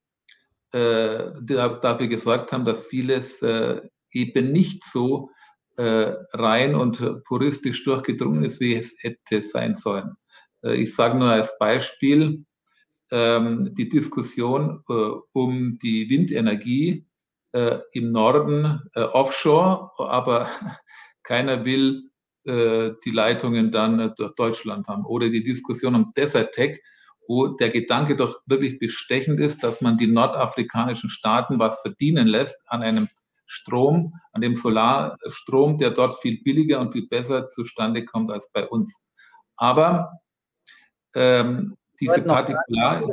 dafür 0.75 2.07
gesorgt 2.07 2.51
haben, 2.51 2.65
dass 2.65 2.87
vieles 2.87 3.43
eben 3.43 4.51
nicht 4.51 4.83
so 4.83 5.29
rein 5.77 6.73
und 6.73 7.23
puristisch 7.25 7.83
durchgedrungen 7.83 8.43
ist, 8.43 8.59
wie 8.59 8.73
es 8.73 8.95
hätte 9.01 9.43
sein 9.43 9.75
sollen. 9.75 10.15
Ich 10.63 10.95
sage 10.95 11.19
nur 11.19 11.29
als 11.29 11.59
Beispiel 11.59 12.43
ähm, 13.11 13.73
die 13.75 13.89
Diskussion 13.89 14.83
äh, 14.89 14.93
um 15.33 15.77
die 15.81 16.09
Windenergie 16.09 17.07
äh, 17.51 17.79
im 17.91 18.07
Norden 18.09 18.81
offshore, 18.95 19.91
aber 19.97 20.47
keiner 21.23 21.65
will 21.65 22.09
die 22.45 23.11
Leitungen 23.11 23.71
dann 23.71 24.13
durch 24.17 24.35
Deutschland 24.35 24.89
haben. 24.89 25.05
Oder 25.05 25.29
die 25.29 25.43
Diskussion 25.43 25.95
um 25.95 26.07
Desertec, 26.17 26.83
wo 27.25 27.47
der 27.47 27.69
Gedanke 27.69 28.17
doch 28.17 28.41
wirklich 28.45 28.79
bestechend 28.79 29.39
ist, 29.39 29.63
dass 29.63 29.79
man 29.79 29.97
die 29.97 30.07
nordafrikanischen 30.07 31.09
Staaten 31.09 31.57
was 31.57 31.79
verdienen 31.79 32.27
lässt 32.27 32.69
an 32.69 32.81
einem 32.81 33.07
Strom, 33.45 34.07
an 34.31 34.41
dem 34.41 34.55
Solarstrom, 34.55 35.77
der 35.77 35.91
dort 35.91 36.15
viel 36.15 36.41
billiger 36.43 36.79
und 36.79 36.91
viel 36.91 37.07
besser 37.07 37.47
zustande 37.49 38.05
kommt 38.05 38.31
als 38.31 38.51
bei 38.51 38.67
uns. 38.67 39.05
Aber 39.55 40.11
ähm, 41.15 41.77
diese 41.99 42.21
Partikular... 42.21 43.03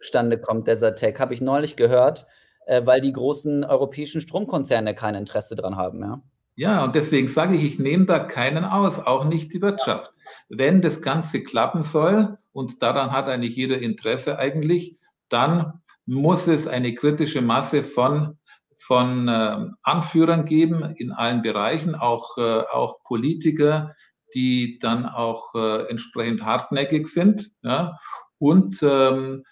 Zustande 0.00 0.38
kommt 0.38 0.68
Desertec, 0.68 1.18
habe 1.18 1.34
ich 1.34 1.40
neulich 1.40 1.74
gehört, 1.74 2.26
äh, 2.66 2.86
weil 2.86 3.00
die 3.00 3.12
großen 3.12 3.64
europäischen 3.64 4.20
Stromkonzerne 4.20 4.94
kein 4.94 5.16
Interesse 5.16 5.56
daran 5.56 5.76
haben. 5.76 6.00
Ja? 6.00 6.22
Ja, 6.54 6.84
und 6.84 6.94
deswegen 6.94 7.28
sage 7.28 7.56
ich, 7.56 7.64
ich 7.64 7.78
nehme 7.78 8.04
da 8.04 8.20
keinen 8.20 8.64
aus, 8.64 9.00
auch 9.00 9.24
nicht 9.24 9.52
die 9.52 9.62
Wirtschaft. 9.62 10.12
Wenn 10.48 10.82
das 10.82 11.02
Ganze 11.02 11.42
klappen 11.42 11.82
soll, 11.82 12.38
und 12.52 12.82
daran 12.82 13.12
hat 13.12 13.28
eigentlich 13.28 13.56
jeder 13.56 13.78
Interesse 13.78 14.38
eigentlich, 14.38 14.96
dann 15.28 15.82
muss 16.06 16.46
es 16.48 16.66
eine 16.66 16.94
kritische 16.94 17.42
Masse 17.42 17.82
von 17.82 18.38
von 18.80 19.28
äh, 19.28 19.66
Anführern 19.82 20.44
geben 20.44 20.94
in 20.96 21.12
allen 21.12 21.42
Bereichen, 21.42 21.94
auch, 21.94 22.38
äh, 22.38 22.62
auch 22.72 23.02
Politiker, 23.02 23.94
die 24.34 24.78
dann 24.78 25.04
auch 25.04 25.54
äh, 25.54 25.88
entsprechend 25.90 26.44
hartnäckig 26.44 27.08
sind. 27.08 27.50
Ja? 27.62 27.98
Und, 28.38 28.80
ähm, 28.82 29.44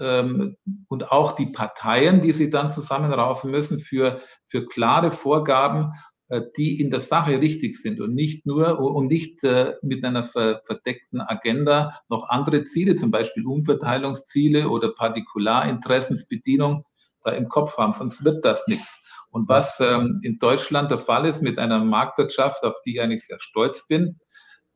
ähm, 0.00 0.56
und 0.88 1.12
auch 1.12 1.32
die 1.32 1.46
Parteien, 1.46 2.20
die 2.20 2.32
sie 2.32 2.50
dann 2.50 2.70
zusammenraufen 2.70 3.50
müssen 3.50 3.78
für, 3.78 4.20
für 4.46 4.66
klare 4.66 5.10
Vorgaben, 5.10 5.92
äh, 6.28 6.42
die 6.56 6.80
in 6.80 6.90
der 6.90 7.00
Sache 7.00 7.40
richtig 7.40 7.80
sind 7.80 8.00
und 8.00 8.14
nicht 8.14 8.46
nur 8.46 8.80
und 8.80 9.08
nicht 9.08 9.44
äh, 9.44 9.74
mit 9.82 10.04
einer 10.04 10.24
ver 10.24 10.62
verdeckten 10.64 11.20
Agenda 11.20 12.00
noch 12.08 12.28
andere 12.28 12.64
Ziele, 12.64 12.94
zum 12.94 13.10
Beispiel 13.10 13.46
Umverteilungsziele 13.46 14.68
oder 14.68 14.94
Partikularinteressensbedienung 14.94 16.84
da 17.22 17.32
im 17.32 17.48
Kopf 17.48 17.76
haben, 17.78 17.92
sonst 17.92 18.24
wird 18.24 18.44
das 18.44 18.66
nichts. 18.66 19.06
Und 19.30 19.48
was 19.48 19.78
ähm, 19.80 20.20
in 20.22 20.38
Deutschland 20.38 20.90
der 20.90 20.98
Fall 20.98 21.26
ist 21.26 21.42
mit 21.42 21.58
einer 21.58 21.84
Marktwirtschaft, 21.84 22.64
auf 22.64 22.76
die 22.84 22.94
ich 22.94 23.00
eigentlich 23.00 23.26
sehr 23.26 23.38
stolz 23.38 23.86
bin, 23.86 24.18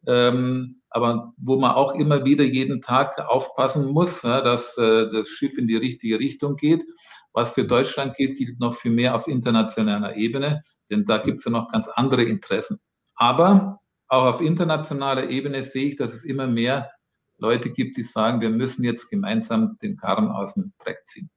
ähm, 0.07 0.83
aber 0.97 1.35
wo 1.37 1.57
man 1.59 1.73
auch 1.73 1.95
immer 1.95 2.25
wieder 2.25 2.43
jeden 2.43 2.81
Tag 2.81 3.19
aufpassen 3.19 3.91
muss, 3.91 4.23
dass 4.23 4.79
äh, 4.79 5.11
das 5.13 5.29
Schiff 5.29 5.59
in 5.59 5.67
die 5.67 5.77
richtige 5.77 6.19
Richtung 6.19 6.57
geht. 6.57 6.83
Was 7.35 7.53
für 7.53 7.67
Deutschland 7.67 8.17
gilt, 8.17 8.39
gilt 8.39 8.59
noch 8.61 8.75
viel 8.75 8.93
mehr 8.93 9.15
auf 9.15 9.29
internationaler 9.29 10.17
Ebene, 10.17 10.63
denn 10.91 11.05
da 11.05 11.19
gibt 11.19 11.41
es 11.41 11.45
ja 11.45 11.51
noch 11.51 11.71
ganz 11.71 11.89
andere 11.89 12.23
Interessen. 12.23 12.79
Aber 13.15 13.81
auch 14.09 14.25
auf 14.25 14.41
internationaler 14.41 15.29
Ebene 15.29 15.63
sehe 15.63 15.89
ich, 15.89 15.97
dass 15.97 16.15
es 16.15 16.25
immer 16.25 16.47
mehr 16.47 16.91
Leute 17.37 17.69
gibt, 17.69 17.99
die 17.99 18.03
sagen, 18.03 18.41
wir 18.41 18.49
müssen 18.49 18.83
jetzt 18.83 19.11
gemeinsam 19.11 19.77
den 19.83 19.97
Karren 19.97 20.31
aus 20.31 20.55
dem 20.55 20.73
Dreck 20.83 21.03
ziehen. 21.05 21.29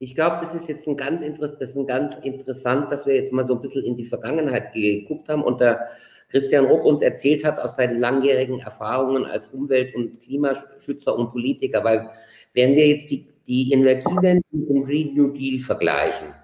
Ich 0.00 0.16
glaube, 0.16 0.38
das 0.40 0.52
ist 0.52 0.68
jetzt 0.68 0.88
ein 0.88 0.96
ganz, 0.96 1.20
das 1.20 1.70
ist 1.70 1.76
ein 1.76 1.86
ganz 1.86 2.16
interessant, 2.16 2.90
dass 2.90 3.06
wir 3.06 3.14
jetzt 3.14 3.32
mal 3.32 3.44
so 3.44 3.54
ein 3.54 3.60
bisschen 3.60 3.84
in 3.84 3.96
die 3.96 4.04
Vergangenheit 4.04 4.72
geguckt 4.72 5.28
haben 5.28 5.44
und 5.44 5.60
der 5.60 5.90
Christian 6.34 6.64
Ruck 6.64 6.84
uns 6.84 7.00
erzählt 7.00 7.44
hat 7.44 7.60
aus 7.60 7.76
seinen 7.76 8.00
langjährigen 8.00 8.58
Erfahrungen 8.58 9.24
als 9.24 9.46
Umwelt- 9.46 9.94
und 9.94 10.20
Klimaschützer 10.20 11.16
und 11.16 11.30
Politiker, 11.30 11.84
weil 11.84 12.10
wenn 12.54 12.74
wir 12.74 12.88
jetzt 12.88 13.08
die, 13.08 13.28
die 13.46 13.72
Energiewende 13.72 14.42
mit 14.50 14.68
dem 14.68 14.84
Green 14.84 15.14
New 15.14 15.28
Deal 15.28 15.60
vergleichen, 15.60 16.34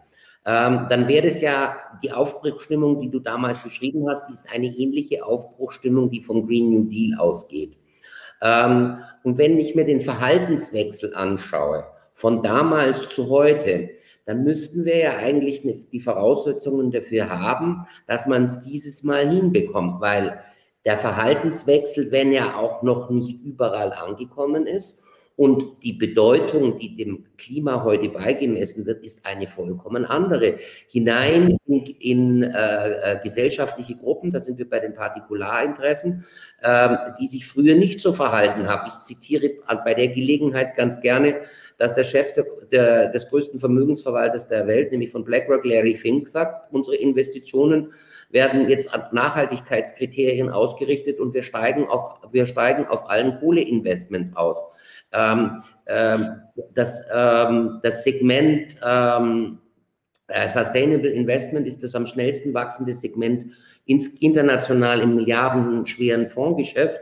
ähm, 0.46 0.87
dann 0.88 1.09
wäre 1.09 1.26
es 1.26 1.40
ja 1.40 1.76
die 2.05 2.12
Aufbruchstimmung, 2.12 3.00
die 3.00 3.11
du 3.11 3.18
damals 3.18 3.64
beschrieben 3.64 4.09
hast, 4.09 4.29
die 4.29 4.35
ist 4.35 4.46
eine 4.55 4.68
ähnliche 4.68 5.26
Aufbruchstimmung, 5.26 6.09
die 6.09 6.20
vom 6.20 6.46
Green 6.46 6.70
New 6.70 6.85
Deal 6.85 7.18
ausgeht. 7.18 7.76
Ähm, 8.40 8.98
und 9.24 9.38
wenn 9.38 9.59
ich 9.59 9.74
mir 9.74 9.85
den 9.85 10.00
Verhaltenswechsel 10.00 11.16
anschaue, 11.16 11.85
von 12.14 12.44
damals 12.44 13.09
zu 13.09 13.29
heute, 13.29 13.90
dann 14.31 14.45
müssten 14.45 14.85
wir 14.85 14.97
ja 14.97 15.16
eigentlich 15.16 15.62
die 15.90 15.99
Voraussetzungen 15.99 16.93
dafür 16.93 17.29
haben, 17.29 17.88
dass 18.07 18.29
man 18.29 18.45
es 18.45 18.61
dieses 18.61 19.03
Mal 19.03 19.29
hinbekommt, 19.29 20.01
weil 20.01 20.38
der 20.85 20.99
Verhaltenswechsel, 20.99 22.12
wenn 22.12 22.33
er 22.33 22.57
auch 22.57 22.85
noch 22.85 23.11
nicht 23.11 23.43
überall 23.43 23.93
angekommen 23.93 24.69
ist 24.69 25.03
und 25.35 25.83
die 25.83 25.95
Bedeutung, 25.95 26.79
die 26.79 26.95
dem 26.95 27.25
Klima 27.38 27.83
heute 27.83 28.09
beigemessen 28.09 28.87
wird, 28.87 29.05
ist 29.05 29.27
eine 29.27 29.49
vollkommen 29.49 30.05
andere. 30.05 30.59
Hinein 30.90 31.57
in, 31.66 31.87
in 31.99 32.43
äh, 32.45 33.14
äh, 33.14 33.19
gesellschaftliche 33.25 33.97
Gruppen, 33.97 34.31
da 34.31 34.40
sind 34.40 34.59
wir 34.59 34.71
bei 34.71 34.79
den 34.79 34.95
Partikularinteressen, 34.95 36.25
äh, 36.61 36.97
die 37.19 37.27
sich 37.27 37.47
früher 37.47 37.75
nicht 37.75 38.01
so 38.01 38.12
verhalten 38.12 38.69
haben. 38.69 38.93
Ich 38.95 39.03
zitiere 39.03 39.51
bei 39.85 39.95
der 39.95 40.09
Gelegenheit 40.09 40.77
ganz 40.77 41.01
gerne 41.01 41.40
dass 41.81 41.95
der 41.95 42.05
Chef 42.05 42.33
der, 42.71 43.09
des 43.09 43.31
größten 43.31 43.59
Vermögensverwalters 43.59 44.49
der 44.49 44.66
Welt, 44.66 44.93
nämlich 44.93 45.11
von 45.11 45.25
BlackRock, 45.25 45.64
Larry 45.64 45.95
Fink, 45.95 46.29
sagt, 46.29 46.71
unsere 46.75 46.97
Investitionen 46.97 47.95
werden 48.29 48.69
jetzt 48.69 48.93
an 48.93 49.05
Nachhaltigkeitskriterien 49.12 50.51
ausgerichtet 50.51 51.19
und 51.19 51.33
wir 51.33 51.43
steigen 51.43 51.87
aus, 51.87 52.03
wir 52.31 52.45
steigen 52.45 52.87
aus 52.87 53.03
allen 53.05 53.40
Kohleinvestments 53.40 54.37
aus. 54.37 54.62
Ähm, 55.12 55.62
ähm, 55.87 56.43
das, 56.75 57.03
ähm, 57.14 57.81
das 57.83 58.05
Segment 58.05 58.77
ähm, 58.87 59.59
äh, 60.29 60.49
Sustainable 60.51 61.11
Investment 61.11 61.66
ist 61.66 61.83
das 61.83 61.95
am 61.95 62.05
schnellsten 62.05 62.53
wachsende 62.53 62.93
Segment 62.93 63.47
ins, 63.87 64.09
international 64.19 65.01
im 65.01 65.14
milliardenschweren 65.14 66.27
Fondsgeschäft. 66.27 67.01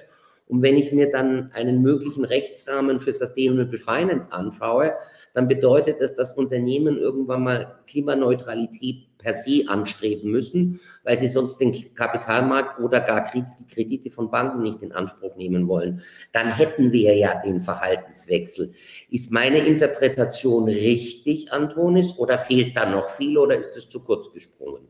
Und 0.49 0.63
wenn 0.63 0.77
ich 0.77 0.93
mir 0.93 1.11
dann 1.11 1.51
einen 1.53 1.83
möglichen 1.83 2.25
Rechtsrahmen 2.25 3.01
für 3.01 3.13
Sustainable 3.13 3.79
Finance 3.79 4.33
anschaue, 4.33 4.95
dann 5.35 5.47
bedeutet 5.47 6.01
das, 6.01 6.15
dass 6.15 6.33
Unternehmen 6.33 6.99
irgendwann 6.99 7.45
mal 7.45 7.79
Klimaneutralität 7.87 9.09
per 9.19 9.35
se 9.35 9.65
anstreben 9.67 10.31
müssen, 10.31 10.81
weil 11.05 11.19
sie 11.19 11.29
sonst 11.29 11.59
den 11.59 11.95
Kapitalmarkt 11.95 12.81
oder 12.81 13.01
gar 13.01 13.31
Kredite 13.69 14.11
von 14.11 14.31
Banken 14.31 14.63
nicht 14.63 14.83
in 14.83 14.93
Anspruch 14.93 15.37
nehmen 15.37 15.69
wollen. 15.69 16.03
Dann 16.33 16.57
hätten 16.57 16.93
wir 16.93 17.15
ja 17.17 17.41
den 17.43 17.61
Verhaltenswechsel. 17.61 18.73
Ist 19.11 19.31
meine 19.31 19.59
Interpretation 19.59 20.65
richtig, 20.65 21.53
Antonis, 21.53 22.17
oder 22.17 22.39
fehlt 22.39 22.77
da 22.77 22.89
noch 22.89 23.09
viel 23.11 23.37
oder 23.39 23.59
ist 23.59 23.77
es 23.77 23.89
zu 23.89 24.03
kurz 24.03 24.33
gesprungen? 24.33 24.89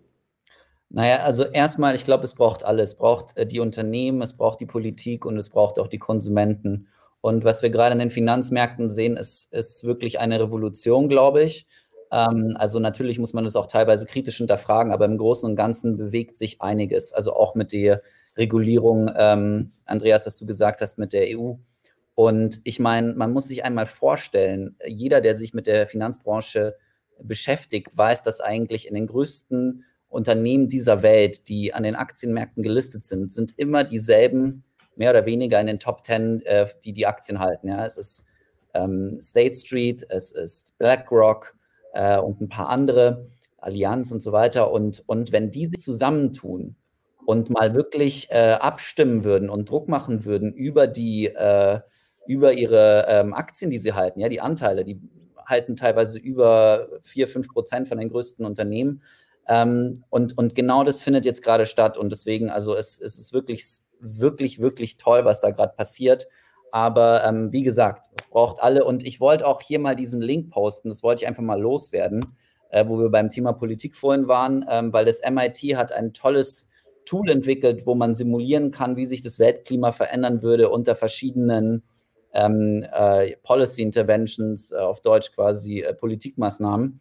Naja, 0.91 1.19
also 1.23 1.45
erstmal, 1.45 1.95
ich 1.95 2.05
glaube, 2.05 2.25
es 2.25 2.35
braucht 2.35 2.65
alles. 2.65 2.93
Es 2.93 2.99
braucht 2.99 3.37
äh, 3.37 3.47
die 3.47 3.61
Unternehmen, 3.61 4.23
es 4.23 4.37
braucht 4.37 4.61
die 4.61 4.67
Politik 4.67 5.27
und 5.27 5.37
es 5.37 5.51
braucht 5.51 5.79
auch 5.79 5.89
die 5.89 5.99
Konsumenten. 5.99 6.89
Und 7.21 7.45
was 7.45 7.63
wir 7.63 7.71
gerade 7.71 7.93
in 7.93 7.99
den 7.99 8.11
Finanzmärkten 8.11 8.91
sehen, 8.91 9.17
ist, 9.17 9.53
ist 9.53 9.85
wirklich 9.85 10.19
eine 10.19 10.41
Revolution, 10.41 11.09
glaube 11.09 11.43
ich. 11.43 11.67
Ähm, 12.11 12.57
also 12.59 12.79
natürlich 12.81 13.19
muss 13.19 13.35
man 13.35 13.45
es 13.45 13.57
auch 13.57 13.67
teilweise 13.67 14.07
kritisch 14.07 14.39
hinterfragen, 14.39 14.93
aber 14.93 15.05
im 15.05 15.19
Großen 15.19 15.49
und 15.49 15.57
Ganzen 15.57 15.97
bewegt 15.99 16.37
sich 16.37 16.63
einiges. 16.63 17.13
Also 17.13 17.35
auch 17.35 17.55
mit 17.55 17.73
der 17.73 18.01
Regulierung, 18.37 19.11
ähm, 19.17 19.73
Andreas, 19.85 20.27
was 20.27 20.37
du 20.37 20.47
gesagt 20.47 20.81
hast, 20.81 20.99
mit 20.99 21.13
der 21.13 21.39
EU. 21.39 21.55
Und 22.15 22.61
ich 22.65 22.81
meine, 22.81 23.15
man 23.15 23.33
muss 23.33 23.49
sich 23.49 23.65
einmal 23.65 23.87
vorstellen, 23.87 24.77
jeder, 24.87 25.21
der 25.21 25.35
sich 25.35 25.55
mit 25.55 25.67
der 25.67 25.87
Finanzbranche 25.87 26.77
beschäftigt, 27.21 27.97
weiß, 27.97 28.23
dass 28.23 28.41
eigentlich 28.41 28.89
in 28.89 28.95
den 28.95 29.07
größten 29.07 29.85
Unternehmen 30.09 30.69
dieser 30.69 31.03
Welt, 31.03 31.49
die 31.49 31.75
an 31.75 31.83
den 31.83 31.97
Aktienmärkten 31.97 32.63
gelistet 32.63 33.05
sind, 33.05 33.33
sind 33.33 33.59
immer 33.59 33.85
dieselben, 33.85 34.65
mehr 34.97 35.11
oder 35.11 35.27
weniger 35.27 35.61
in 35.61 35.67
den 35.67 35.79
Top 35.79 36.05
10, 36.05 36.43
äh, 36.43 36.67
die 36.85 36.93
die 36.93 37.07
Aktien 37.07 37.39
halten. 37.39 37.69
Ja, 37.69 37.85
es 37.85 37.99
ist 37.99 38.27
ähm, 38.75 39.21
State 39.21 39.55
Street, 39.55 40.07
es 40.09 40.31
ist 40.31 40.77
BlackRock 40.79 41.55
äh, 41.93 42.19
und 42.19 42.41
ein 42.41 42.49
paar 42.49 42.69
andere, 42.69 43.29
Allianz 43.59 44.13
und 44.13 44.21
so 44.21 44.33
weiter. 44.33 44.71
Und, 44.71 45.03
und 45.07 45.33
wenn 45.33 45.51
die 45.51 45.67
sich 45.67 45.81
zusammentun 45.81 46.77
und 47.27 47.51
mal 47.51 47.75
wirklich 47.75 48.31
äh, 48.31 48.57
abstimmen 48.61 49.25
würden 49.25 49.51
und 49.51 49.69
Druck 49.69 49.89
machen 49.89 50.25
würden 50.25 50.53
über 50.53 50.87
die, 50.87 51.27
äh, 51.27 51.81
über 52.27 52.53
ihre 52.53 53.07
ähm, 53.09 53.35
Aktien, 53.35 53.71
die 53.71 53.79
sie 53.79 53.93
halten, 53.93 54.21
ja, 54.21 54.29
die 54.29 54.41
Anteile, 54.41 54.85
die 54.85 55.01
halten 55.45 55.77
teilweise 55.77 56.19
über 56.19 56.89
4, 57.03 57.27
5 57.27 57.49
Prozent 57.49 57.89
von 57.89 57.99
den 57.99 58.11
größten 58.11 58.45
Unternehmen, 58.45 59.03
ähm, 59.49 60.05
und, 60.11 60.37
und 60.37 60.55
genau 60.55 60.85
das 60.85 61.01
findet 61.01 61.25
jetzt 61.25 61.43
gerade 61.43 61.67
statt. 61.67 61.97
Und 61.97 62.13
deswegen, 62.13 62.51
also 62.51 62.77
es, 62.77 63.01
es 63.01 63.19
ist 63.19 63.33
wirklich, 63.33 63.81
wirklich, 63.99 64.61
wirklich 64.61 64.97
toll, 64.99 65.25
was 65.25 65.41
da 65.41 65.51
gerade 65.51 65.75
passiert. 65.75 66.29
Aber 66.71 67.25
ähm, 67.25 67.51
wie 67.51 67.63
gesagt, 67.63 68.07
es 68.19 68.27
braucht 68.27 68.61
alle. 68.63 68.85
Und 68.85 69.07
ich 69.07 69.21
wollte 69.21 69.47
auch 69.47 69.63
hier 69.63 69.79
mal 69.79 69.97
diesen 69.97 70.21
Link 70.21 70.51
posten, 70.51 70.91
das 70.91 71.03
wollte 71.03 71.23
ich 71.23 71.29
einfach 71.29 71.43
mal 71.43 71.61
loswerden, 71.61 72.37
äh, 72.71 72.87
wo 72.87 72.99
wir 72.99 73.09
beim 73.09 73.31
Thema 73.31 73.55
Politik 73.55 73.97
vorhin 73.97 74.29
waren, 74.29 74.67
ähm, 74.69 74.93
weil 74.93 75.07
das 75.07 75.23
MIT 75.29 75.77
hat 75.77 75.93
ein 75.93 76.13
tolles 76.13 76.69
Tool 77.07 77.31
entwickelt, 77.31 77.87
wo 77.87 77.95
man 77.95 78.15
simulieren 78.15 78.71
kann, 78.71 78.97
wie 78.97 79.07
sich 79.07 79.23
das 79.23 79.39
Weltklima 79.39 79.93
verändern 79.93 80.43
würde 80.43 80.69
unter 80.69 80.95
verschiedenen 80.95 81.83
ähm, 82.35 82.85
äh, 82.93 83.35
Policy 83.43 83.81
Interventions, 83.81 84.73
äh, 84.73 84.77
auf 84.77 85.01
Deutsch 85.01 85.33
quasi 85.33 85.81
äh, 85.81 85.95
Politikmaßnahmen. 85.95 87.01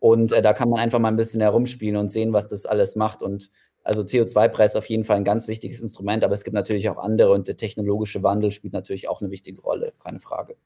Und 0.00 0.32
äh, 0.32 0.42
da 0.42 0.52
kann 0.52 0.68
man 0.68 0.80
einfach 0.80 0.98
mal 0.98 1.08
ein 1.08 1.16
bisschen 1.16 1.40
herumspielen 1.40 1.96
und 1.96 2.08
sehen, 2.08 2.32
was 2.32 2.46
das 2.46 2.66
alles 2.66 2.96
macht. 2.96 3.22
Und 3.22 3.50
also 3.82 4.02
CO2-Preis 4.02 4.72
ist 4.72 4.76
auf 4.76 4.86
jeden 4.86 5.04
Fall 5.04 5.16
ein 5.16 5.24
ganz 5.24 5.48
wichtiges 5.48 5.80
Instrument, 5.80 6.22
aber 6.22 6.34
es 6.34 6.44
gibt 6.44 6.54
natürlich 6.54 6.88
auch 6.90 6.98
andere 6.98 7.32
und 7.32 7.48
der 7.48 7.56
technologische 7.56 8.22
Wandel 8.22 8.50
spielt 8.50 8.74
natürlich 8.74 9.08
auch 9.08 9.20
eine 9.20 9.30
wichtige 9.30 9.60
Rolle, 9.62 9.92
keine 10.02 10.20
Frage. 10.20 10.56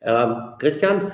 Ähm, 0.00 0.54
Christian, 0.58 1.12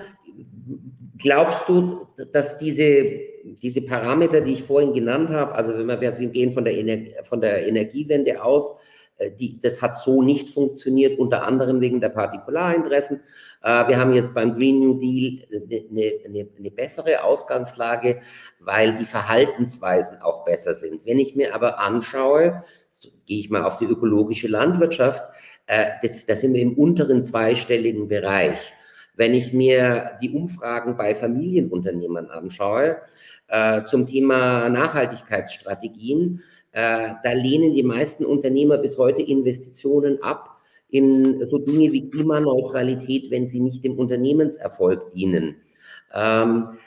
glaubst 1.18 1.68
du, 1.68 2.07
dass 2.33 2.59
diese, 2.59 3.20
diese 3.62 3.83
Parameter, 3.83 4.40
die 4.40 4.55
ich 4.55 4.62
vorhin 4.62 4.94
genannt 4.94 5.31
habe, 5.31 5.55
also 5.55 5.76
wenn 5.76 5.87
wir, 5.88 6.00
wir 6.00 6.29
gehen 6.29 6.52
von 6.52 6.64
der, 6.64 6.79
Ener 6.79 7.22
von 7.24 7.40
der 7.40 7.66
Energiewende 7.66 8.42
aus, 8.42 8.76
äh, 9.18 9.31
die, 9.31 9.59
das 9.61 9.83
hat 9.83 9.96
so 9.96 10.22
nicht 10.22 10.50
funktioniert, 10.50 11.18
unter 11.18 11.42
anderem 11.42 11.81
wegen 11.81 12.00
der 12.00 12.11
Partikularinteressen. 12.11 13.20
Äh, 13.66 13.88
wir 13.88 13.98
haben 13.98 14.14
jetzt 14.14 14.33
beim 14.33 14.55
Green 14.55 14.79
New 14.79 14.94
Deal 14.94 15.44
eine, 15.50 16.20
eine, 16.24 16.48
eine, 16.57 16.70
bessere 16.70 17.24
Ausgangslage, 17.24 18.20
weil 18.61 18.96
die 18.96 19.05
Verhaltensweisen 19.05 20.22
auch 20.22 20.44
besser 20.44 20.76
sind. 20.76 21.05
Wenn 21.05 21.18
ich 21.18 21.35
mir 21.35 21.52
aber 21.52 21.81
anschaue, 21.81 22.62
gehe 23.26 23.40
ich 23.40 23.50
mal 23.50 23.64
auf 23.64 23.79
die 23.79 23.87
ökologische 23.87 24.46
Landwirtschaft, 24.46 25.24
äh, 25.66 25.87
das, 26.00 26.24
das 26.26 26.42
sind 26.42 26.55
wir 26.55 26.62
im 26.62 26.74
unteren 26.74 27.24
zweistelligen 27.24 28.07
Bereich. 28.07 28.72
Wenn 29.16 29.35
ich 29.35 29.52
mir 29.52 30.12
die 30.22 30.31
Umfragen 30.31 30.96
bei 30.96 31.14
Familienunternehmern 31.14 32.31
anschaue, 32.31 32.98
zum 33.87 34.07
Thema 34.07 34.68
Nachhaltigkeitsstrategien, 34.68 36.42
äh, 36.72 37.14
da 37.22 37.33
lehnen 37.33 37.74
die 37.74 37.85
meisten 37.85 38.26
Unternehmer 38.26 38.76
bis 38.76 38.98
heute 38.98 39.22
Investitionen 39.22 40.22
ab 40.22 40.56
in 40.96 41.46
so 41.46 41.59
Dinge 41.59 41.92
wie 41.92 42.09
Klimaneutralität, 42.09 43.30
wenn 43.30 43.46
sie 43.46 43.61
nicht 43.61 43.85
dem 43.85 43.98
Unternehmenserfolg 43.98 45.12
dienen. 45.12 45.56
Ähm, 46.14 46.78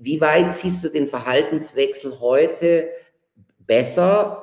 wie 0.00 0.20
weit 0.20 0.52
siehst 0.52 0.84
du 0.84 0.88
den 0.88 1.08
Verhaltenswechsel 1.08 2.20
heute 2.20 2.88
besser 3.58 4.42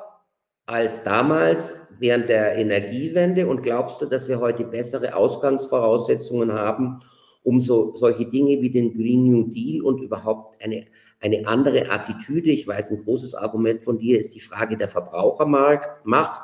als 0.66 1.04
damals 1.04 1.74
während 1.98 2.30
der 2.30 2.58
Energiewende 2.58 3.48
und 3.48 3.64
glaubst 3.64 4.02
du, 4.02 4.06
dass 4.06 4.30
wir 4.30 4.40
heute 4.40 4.64
bessere 4.64 5.16
Ausgangsvoraussetzungen 5.16 6.54
haben, 6.54 7.00
um 7.44 7.62
so, 7.62 7.96
solche 7.96 8.26
Dinge 8.26 8.62
wie 8.62 8.70
den 8.70 8.94
Green 8.96 9.30
New 9.30 9.50
Deal 9.50 9.84
und 9.84 10.02
überhaupt 10.02 10.62
eine 10.62 10.86
eine 11.22 11.46
andere 11.48 11.90
Attitüde. 11.90 12.50
Ich 12.50 12.68
weiß, 12.68 12.92
ein 12.92 13.04
großes 13.04 13.36
Argument 13.36 13.84
von 13.84 13.98
dir 13.98 14.20
ist 14.20 14.36
die 14.36 14.40
Frage 14.40 14.78
der 14.78 14.88
Verbrauchermacht. 14.88 16.40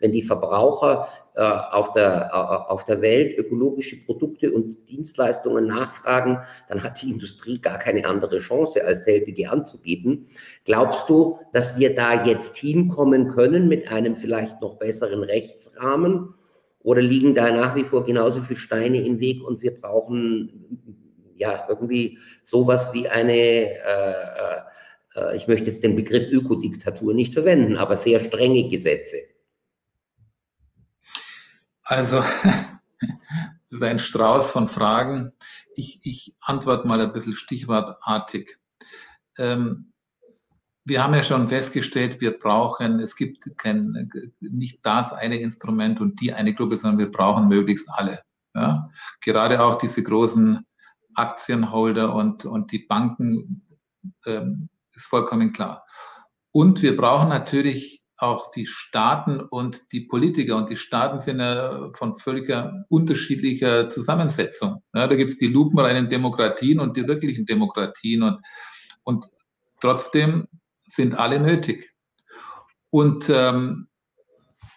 Wenn 0.00 0.12
die 0.12 0.22
Verbraucher 0.22 1.08
äh, 1.34 1.42
auf, 1.42 1.92
der, 1.92 2.70
auf 2.70 2.84
der 2.84 3.00
Welt 3.00 3.38
ökologische 3.38 4.04
Produkte 4.04 4.52
und 4.52 4.88
Dienstleistungen 4.88 5.66
nachfragen, 5.66 6.38
dann 6.68 6.82
hat 6.82 7.00
die 7.00 7.10
Industrie 7.10 7.60
gar 7.60 7.78
keine 7.78 8.06
andere 8.06 8.38
Chance, 8.38 8.84
als 8.84 9.04
selbige 9.04 9.50
anzubieten. 9.50 10.26
Glaubst 10.64 11.08
du, 11.08 11.38
dass 11.52 11.78
wir 11.78 11.94
da 11.94 12.24
jetzt 12.24 12.56
hinkommen 12.56 13.28
können 13.28 13.68
mit 13.68 13.88
einem 13.90 14.16
vielleicht 14.16 14.60
noch 14.60 14.78
besseren 14.78 15.22
Rechtsrahmen? 15.22 16.34
Oder 16.80 17.02
liegen 17.02 17.34
da 17.34 17.50
nach 17.50 17.76
wie 17.76 17.84
vor 17.84 18.04
genauso 18.04 18.40
viele 18.40 18.58
Steine 18.58 19.04
im 19.04 19.20
Weg 19.20 19.46
und 19.46 19.62
wir 19.62 19.78
brauchen 19.78 20.88
ja 21.36 21.66
irgendwie 21.68 22.18
sowas 22.42 22.92
wie 22.92 23.08
eine, 23.08 23.32
äh, 23.32 23.70
äh, 23.76 24.60
äh, 25.16 25.36
ich 25.36 25.48
möchte 25.48 25.66
jetzt 25.66 25.82
den 25.82 25.96
Begriff 25.96 26.30
Ökodiktatur 26.30 27.14
nicht 27.14 27.34
verwenden, 27.34 27.76
aber 27.76 27.96
sehr 27.96 28.20
strenge 28.20 28.68
Gesetze. 28.68 29.18
Also, 31.88 32.20
das 33.00 33.70
ist 33.70 33.82
ein 33.82 33.98
Strauß 33.98 34.50
von 34.50 34.68
Fragen. 34.68 35.32
Ich, 35.74 36.00
ich 36.02 36.36
antworte 36.42 36.86
mal 36.86 37.00
ein 37.00 37.14
bisschen 37.14 37.34
stichwortartig. 37.34 38.58
Ähm, 39.38 39.94
wir 40.84 41.02
haben 41.02 41.14
ja 41.14 41.22
schon 41.22 41.48
festgestellt, 41.48 42.20
wir 42.20 42.38
brauchen, 42.38 43.00
es 43.00 43.16
gibt 43.16 43.56
kein, 43.56 44.10
nicht 44.40 44.84
das 44.84 45.14
eine 45.14 45.38
Instrument 45.38 46.00
und 46.00 46.20
die 46.20 46.34
eine 46.34 46.52
Gruppe, 46.52 46.76
sondern 46.76 46.98
wir 46.98 47.10
brauchen 47.10 47.48
möglichst 47.48 47.90
alle. 47.90 48.20
Ja? 48.54 48.90
Gerade 49.22 49.62
auch 49.62 49.78
diese 49.78 50.02
großen 50.02 50.66
Aktienholder 51.14 52.14
und, 52.14 52.44
und 52.44 52.70
die 52.70 52.80
Banken, 52.80 53.66
ähm, 54.26 54.68
ist 54.94 55.06
vollkommen 55.06 55.52
klar. 55.52 55.86
Und 56.52 56.82
wir 56.82 56.96
brauchen 56.96 57.30
natürlich 57.30 57.97
auch 58.18 58.50
die 58.50 58.66
Staaten 58.66 59.40
und 59.40 59.92
die 59.92 60.00
Politiker. 60.00 60.56
Und 60.56 60.68
die 60.68 60.76
Staaten 60.76 61.20
sind 61.20 61.40
ja 61.40 61.90
von 61.92 62.14
völliger 62.14 62.84
unterschiedlicher 62.88 63.88
Zusammensetzung. 63.88 64.82
Ja, 64.92 65.06
da 65.06 65.14
gibt 65.14 65.30
es 65.30 65.38
die 65.38 65.46
lupenreinen 65.46 66.08
Demokratien 66.08 66.80
und 66.80 66.96
die 66.96 67.06
wirklichen 67.06 67.46
Demokratien. 67.46 68.24
Und, 68.24 68.40
und 69.04 69.26
trotzdem 69.80 70.48
sind 70.80 71.14
alle 71.14 71.38
nötig. 71.38 71.94
Und 72.90 73.30
ähm, 73.30 73.88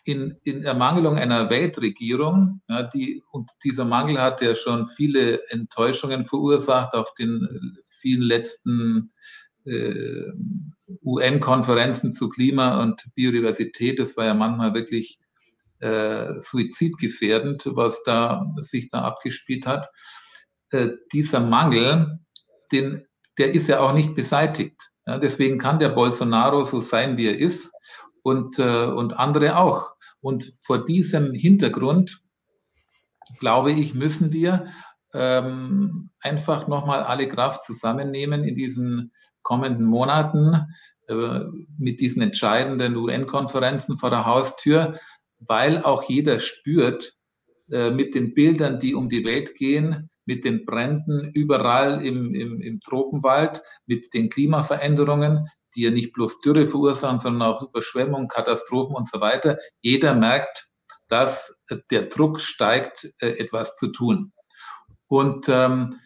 in, 0.03 0.37
in 0.43 0.63
Ermangelung 0.63 1.17
einer 1.17 1.49
Weltregierung, 1.49 2.61
ja, 2.67 2.83
die, 2.83 3.23
und 3.31 3.51
dieser 3.63 3.85
Mangel 3.85 4.19
hat 4.19 4.41
ja 4.41 4.55
schon 4.55 4.87
viele 4.87 5.47
Enttäuschungen 5.49 6.25
verursacht 6.25 6.93
auf 6.93 7.13
den 7.13 7.77
vielen 7.85 8.23
letzten 8.23 9.13
äh, 9.65 10.31
UN-Konferenzen 11.03 12.13
zu 12.13 12.29
Klima 12.29 12.81
und 12.81 13.05
Biodiversität. 13.15 13.99
Das 13.99 14.17
war 14.17 14.25
ja 14.25 14.33
manchmal 14.33 14.73
wirklich 14.73 15.19
äh, 15.79 16.39
suizidgefährdend, 16.39 17.63
was 17.65 18.03
da 18.03 18.45
sich 18.57 18.89
da 18.89 19.01
abgespielt 19.01 19.65
hat. 19.65 19.89
Äh, 20.71 20.89
dieser 21.11 21.39
Mangel, 21.39 22.19
den, 22.71 23.05
der 23.37 23.53
ist 23.53 23.67
ja 23.67 23.79
auch 23.79 23.93
nicht 23.93 24.15
beseitigt. 24.15 24.91
Ja, 25.05 25.17
deswegen 25.17 25.57
kann 25.57 25.79
der 25.79 25.89
Bolsonaro 25.89 26.63
so 26.63 26.79
sein, 26.79 27.17
wie 27.17 27.27
er 27.27 27.37
ist 27.37 27.71
und, 28.21 28.59
äh, 28.59 28.85
und 28.85 29.13
andere 29.13 29.57
auch. 29.57 29.91
Und 30.21 30.53
vor 30.59 30.85
diesem 30.85 31.33
Hintergrund, 31.33 32.21
glaube 33.39 33.71
ich, 33.71 33.95
müssen 33.95 34.31
wir 34.31 34.67
ähm, 35.13 36.09
einfach 36.21 36.67
nochmal 36.67 37.03
alle 37.03 37.27
Kraft 37.27 37.63
zusammennehmen 37.63 38.43
in 38.43 38.55
diesen 38.55 39.11
kommenden 39.41 39.85
Monaten 39.85 40.67
äh, 41.07 41.39
mit 41.77 41.99
diesen 41.99 42.21
entscheidenden 42.21 42.95
UN-Konferenzen 42.95 43.97
vor 43.97 44.09
der 44.09 44.25
Haustür, 44.25 44.99
weil 45.39 45.83
auch 45.83 46.03
jeder 46.03 46.39
spürt 46.39 47.13
äh, 47.71 47.91
mit 47.91 48.15
den 48.15 48.33
Bildern, 48.33 48.79
die 48.79 48.95
um 48.95 49.09
die 49.09 49.25
Welt 49.25 49.55
gehen, 49.55 50.09
mit 50.25 50.45
den 50.45 50.65
Bränden 50.65 51.29
überall 51.33 52.05
im, 52.05 52.33
im, 52.33 52.61
im 52.61 52.79
Tropenwald, 52.79 53.61
mit 53.85 54.13
den 54.13 54.29
Klimaveränderungen, 54.29 55.47
die 55.75 55.83
ja 55.83 55.91
nicht 55.91 56.13
bloß 56.13 56.41
Dürre 56.41 56.65
verursachen, 56.65 57.17
sondern 57.17 57.49
auch 57.49 57.61
Überschwemmungen, 57.61 58.27
Katastrophen 58.27 58.95
und 58.95 59.09
so 59.09 59.19
weiter. 59.19 59.57
Jeder 59.81 60.13
merkt, 60.13 60.69
dass 61.07 61.61
der 61.89 62.03
Druck 62.03 62.39
steigt, 62.39 63.11
äh, 63.19 63.31
etwas 63.31 63.75
zu 63.77 63.87
tun. 63.87 64.31
Und 65.11 65.49
ähm, 65.49 65.97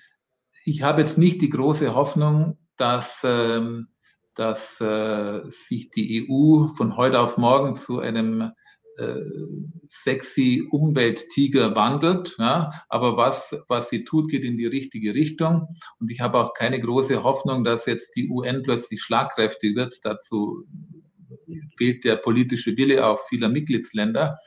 ich 0.63 0.81
habe 0.81 1.03
jetzt 1.03 1.19
nicht 1.19 1.39
die 1.43 1.51
große 1.51 1.93
Hoffnung, 1.93 2.57
dass, 2.75 3.21
ähm, 3.23 3.89
dass 4.33 4.81
äh, 4.81 5.41
sich 5.45 5.91
die 5.91 6.27
EU 6.27 6.65
von 6.75 6.97
heute 6.97 7.19
auf 7.19 7.37
morgen 7.37 7.75
zu 7.75 7.99
einem 7.99 8.49
äh, 8.97 9.19
sexy 9.83 10.67
Umwelttiger 10.71 11.75
wandelt. 11.75 12.35
Ja, 12.39 12.71
aber 12.89 13.15
was, 13.15 13.55
was 13.67 13.91
sie 13.91 14.05
tut, 14.05 14.31
geht 14.31 14.43
in 14.43 14.57
die 14.57 14.65
richtige 14.65 15.13
Richtung. 15.13 15.67
Und 15.99 16.09
ich 16.09 16.21
habe 16.21 16.39
auch 16.39 16.55
keine 16.55 16.79
große 16.81 17.21
Hoffnung, 17.21 17.63
dass 17.63 17.85
jetzt 17.85 18.15
die 18.15 18.27
UN 18.27 18.63
plötzlich 18.63 19.03
schlagkräftig 19.03 19.75
wird. 19.75 19.99
Dazu 20.01 20.65
fehlt 21.77 22.05
der 22.05 22.15
politische 22.15 22.75
Wille 22.75 23.05
auch 23.05 23.19
vieler 23.29 23.49
Mitgliedsländer. 23.49 24.39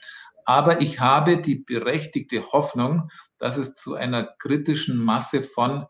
Aber 0.49 0.81
ich 0.81 0.99
habe 0.99 1.43
die 1.43 1.57
berechtigte 1.57 2.43
Hoffnung, 2.53 3.11
dass 3.37 3.59
es 3.59 3.75
zu 3.75 3.97
einer 3.97 4.25
kritischen 4.39 4.97
Masse 4.97 5.43
von 5.43 5.85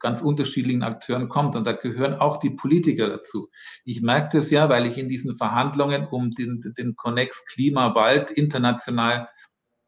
ganz 0.00 0.20
unterschiedlichen 0.20 0.82
Akteuren 0.82 1.30
kommt. 1.30 1.56
Und 1.56 1.66
da 1.66 1.72
gehören 1.72 2.16
auch 2.16 2.36
die 2.36 2.50
Politiker 2.50 3.08
dazu. 3.08 3.48
Ich 3.86 4.02
merke 4.02 4.36
das 4.36 4.50
ja, 4.50 4.68
weil 4.68 4.84
ich 4.84 4.98
in 4.98 5.08
diesen 5.08 5.34
Verhandlungen 5.34 6.08
um 6.08 6.30
den, 6.32 6.74
den 6.76 6.94
Connex 6.94 7.46
Klima-Wald 7.46 8.30
international 8.32 9.30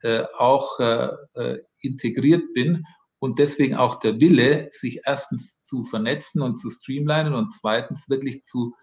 äh, 0.01 0.23
auch 0.39 0.81
äh, 0.81 1.11
äh, 1.35 1.59
integriert 1.83 2.55
bin 2.55 2.87
und 3.19 3.39
deswegen 3.39 3.75
auch 3.75 3.97
der 3.97 4.23
Wille, 4.23 4.71
sich 4.71 5.03
erstens 5.05 5.61
zu 5.61 5.85
vernetzen 5.85 6.41
und 6.41 6.57
zu 6.57 6.71
streamlinen 6.71 7.35
und 7.35 7.53
zweitens 7.53 8.09
wirklich 8.09 8.45
zu 8.45 8.75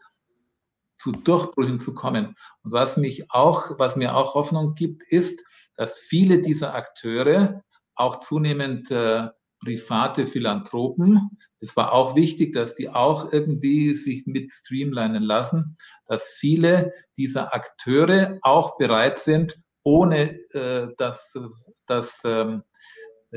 zu 1.02 1.12
Durchbrüchen 1.12 1.80
zu 1.80 1.94
kommen. 1.94 2.36
Und 2.64 2.72
was 2.72 2.98
mich 2.98 3.32
auch, 3.32 3.78
was 3.80 3.96
mir 3.96 4.16
auch 4.16 4.36
Hoffnung 4.36 4.76
gibt, 4.76 5.04
ist, 5.10 5.44
dass 5.76 5.98
viele 6.00 6.42
dieser 6.42 6.76
Akteure 6.76 7.64
auch 7.96 8.20
zunehmend 8.20 8.92
äh, 8.92 9.30
private 9.60 10.26
Philanthropen, 10.26 11.38
das 11.60 11.76
war 11.76 11.92
auch 11.92 12.16
wichtig, 12.16 12.54
dass 12.54 12.76
die 12.76 12.90
auch 12.90 13.32
irgendwie 13.32 13.94
sich 13.94 14.26
mit 14.26 14.52
streamlinen 14.52 15.22
lassen, 15.22 15.78
dass 16.08 16.36
viele 16.40 16.92
dieser 17.18 17.54
Akteure 17.54 18.40
auch 18.42 18.78
bereit 18.78 19.20
sind, 19.20 19.62
ohne 19.84 20.32
äh, 20.54 20.88
dass 20.98 21.38
das 21.86 22.22
ähm, 22.26 22.64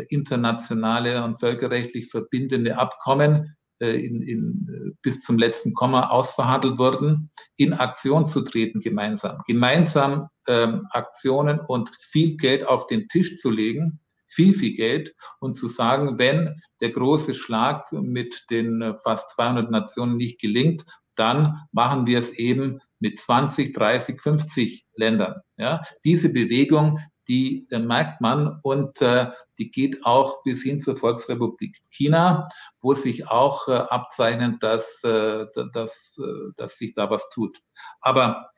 internationale 0.08 1.22
und 1.22 1.38
völkerrechtlich 1.38 2.10
verbindende 2.10 2.78
Abkommen 2.78 3.56
in, 3.80 4.22
in, 4.22 4.68
äh, 4.68 4.90
bis 5.02 5.22
zum 5.22 5.38
letzten 5.38 5.74
Komma 5.74 6.08
ausverhandelt 6.08 6.78
wurden, 6.78 7.30
in 7.56 7.72
Aktion 7.72 8.26
zu 8.26 8.42
treten 8.42 8.80
gemeinsam. 8.80 9.38
Gemeinsam 9.46 10.28
ähm, 10.46 10.86
Aktionen 10.90 11.60
und 11.60 11.90
viel 11.90 12.36
Geld 12.36 12.66
auf 12.66 12.86
den 12.86 13.08
Tisch 13.08 13.38
zu 13.38 13.50
legen, 13.50 14.00
viel, 14.26 14.54
viel 14.54 14.74
Geld 14.74 15.14
und 15.40 15.54
zu 15.54 15.68
sagen, 15.68 16.18
wenn 16.18 16.60
der 16.80 16.90
große 16.90 17.34
Schlag 17.34 17.90
mit 17.92 18.44
den 18.50 18.82
äh, 18.82 18.94
fast 19.02 19.30
200 19.36 19.70
Nationen 19.70 20.16
nicht 20.16 20.40
gelingt, 20.40 20.84
dann 21.16 21.60
machen 21.72 22.06
wir 22.06 22.18
es 22.18 22.32
eben 22.32 22.80
mit 22.98 23.18
20, 23.18 23.72
30, 23.74 24.20
50 24.20 24.86
Ländern. 24.96 25.40
Ja, 25.56 25.82
diese 26.04 26.32
Bewegung, 26.32 26.98
die 27.28 27.66
äh, 27.70 27.78
merkt 27.78 28.20
man 28.20 28.60
und 28.62 29.00
äh, 29.02 29.30
die 29.58 29.70
geht 29.70 30.04
auch 30.04 30.42
bis 30.42 30.62
hin 30.62 30.80
zur 30.80 30.96
Volksrepublik 30.96 31.78
China, 31.90 32.48
wo 32.80 32.94
sich 32.94 33.28
auch 33.28 33.68
äh, 33.68 33.72
abzeichnet, 33.72 34.62
dass, 34.62 35.02
äh, 35.04 35.46
dass, 35.72 36.18
äh, 36.22 36.52
dass 36.56 36.78
sich 36.78 36.94
da 36.94 37.10
was 37.10 37.28
tut. 37.30 37.60
Aber 38.00 38.50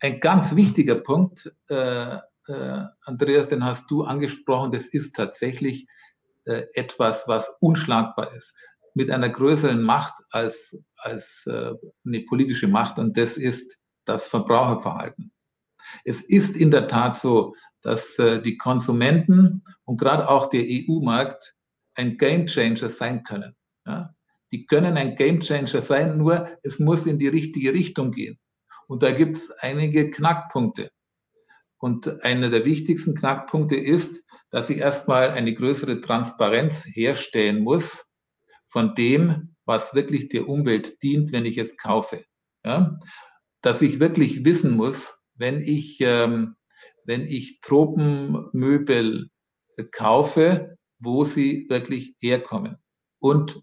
ein 0.00 0.20
ganz 0.20 0.56
wichtiger 0.56 0.96
Punkt, 0.96 1.52
äh, 1.68 2.18
äh, 2.46 2.84
Andreas, 3.04 3.48
den 3.48 3.64
hast 3.64 3.90
du 3.90 4.04
angesprochen, 4.04 4.72
das 4.72 4.86
ist 4.86 5.14
tatsächlich 5.14 5.86
äh, 6.44 6.64
etwas, 6.74 7.26
was 7.28 7.56
unschlagbar 7.60 8.34
ist, 8.34 8.54
mit 8.94 9.10
einer 9.10 9.28
größeren 9.28 9.82
Macht 9.82 10.14
als, 10.30 10.78
als 10.98 11.46
äh, 11.46 11.72
eine 12.04 12.20
politische 12.20 12.68
Macht 12.68 12.98
und 12.98 13.16
das 13.16 13.36
ist 13.36 13.78
das 14.04 14.26
Verbraucherverhalten. 14.26 15.32
Es 16.04 16.22
ist 16.22 16.56
in 16.56 16.70
der 16.70 16.86
Tat 16.86 17.18
so, 17.18 17.54
dass 17.84 18.18
äh, 18.18 18.42
die 18.42 18.56
Konsumenten 18.56 19.62
und 19.84 20.00
gerade 20.00 20.28
auch 20.28 20.48
der 20.48 20.64
EU-Markt 20.66 21.54
ein 21.94 22.16
Gamechanger 22.16 22.88
sein 22.88 23.22
können. 23.22 23.54
Ja? 23.86 24.14
Die 24.50 24.66
können 24.66 24.96
ein 24.96 25.14
Gamechanger 25.14 25.82
sein, 25.82 26.18
nur 26.18 26.48
es 26.62 26.80
muss 26.80 27.06
in 27.06 27.18
die 27.18 27.28
richtige 27.28 27.72
Richtung 27.72 28.10
gehen. 28.10 28.38
Und 28.88 29.02
da 29.02 29.12
gibt 29.12 29.36
es 29.36 29.50
einige 29.50 30.10
Knackpunkte. 30.10 30.90
Und 31.78 32.22
einer 32.24 32.50
der 32.50 32.64
wichtigsten 32.64 33.14
Knackpunkte 33.14 33.76
ist, 33.76 34.24
dass 34.50 34.70
ich 34.70 34.78
erstmal 34.78 35.30
eine 35.30 35.52
größere 35.52 36.00
Transparenz 36.00 36.86
herstellen 36.86 37.62
muss 37.62 38.10
von 38.66 38.94
dem, 38.94 39.56
was 39.66 39.94
wirklich 39.94 40.28
der 40.28 40.48
Umwelt 40.48 41.02
dient, 41.02 41.32
wenn 41.32 41.44
ich 41.44 41.58
es 41.58 41.76
kaufe. 41.76 42.24
Ja? 42.64 42.98
Dass 43.60 43.82
ich 43.82 44.00
wirklich 44.00 44.44
wissen 44.44 44.76
muss, 44.76 45.18
wenn 45.34 45.60
ich, 45.60 45.98
ähm, 46.00 46.56
wenn 47.04 47.22
ich 47.26 47.60
Tropenmöbel 47.60 49.28
kaufe, 49.92 50.76
wo 50.98 51.24
sie 51.24 51.66
wirklich 51.68 52.14
herkommen. 52.20 52.76
Und 53.18 53.62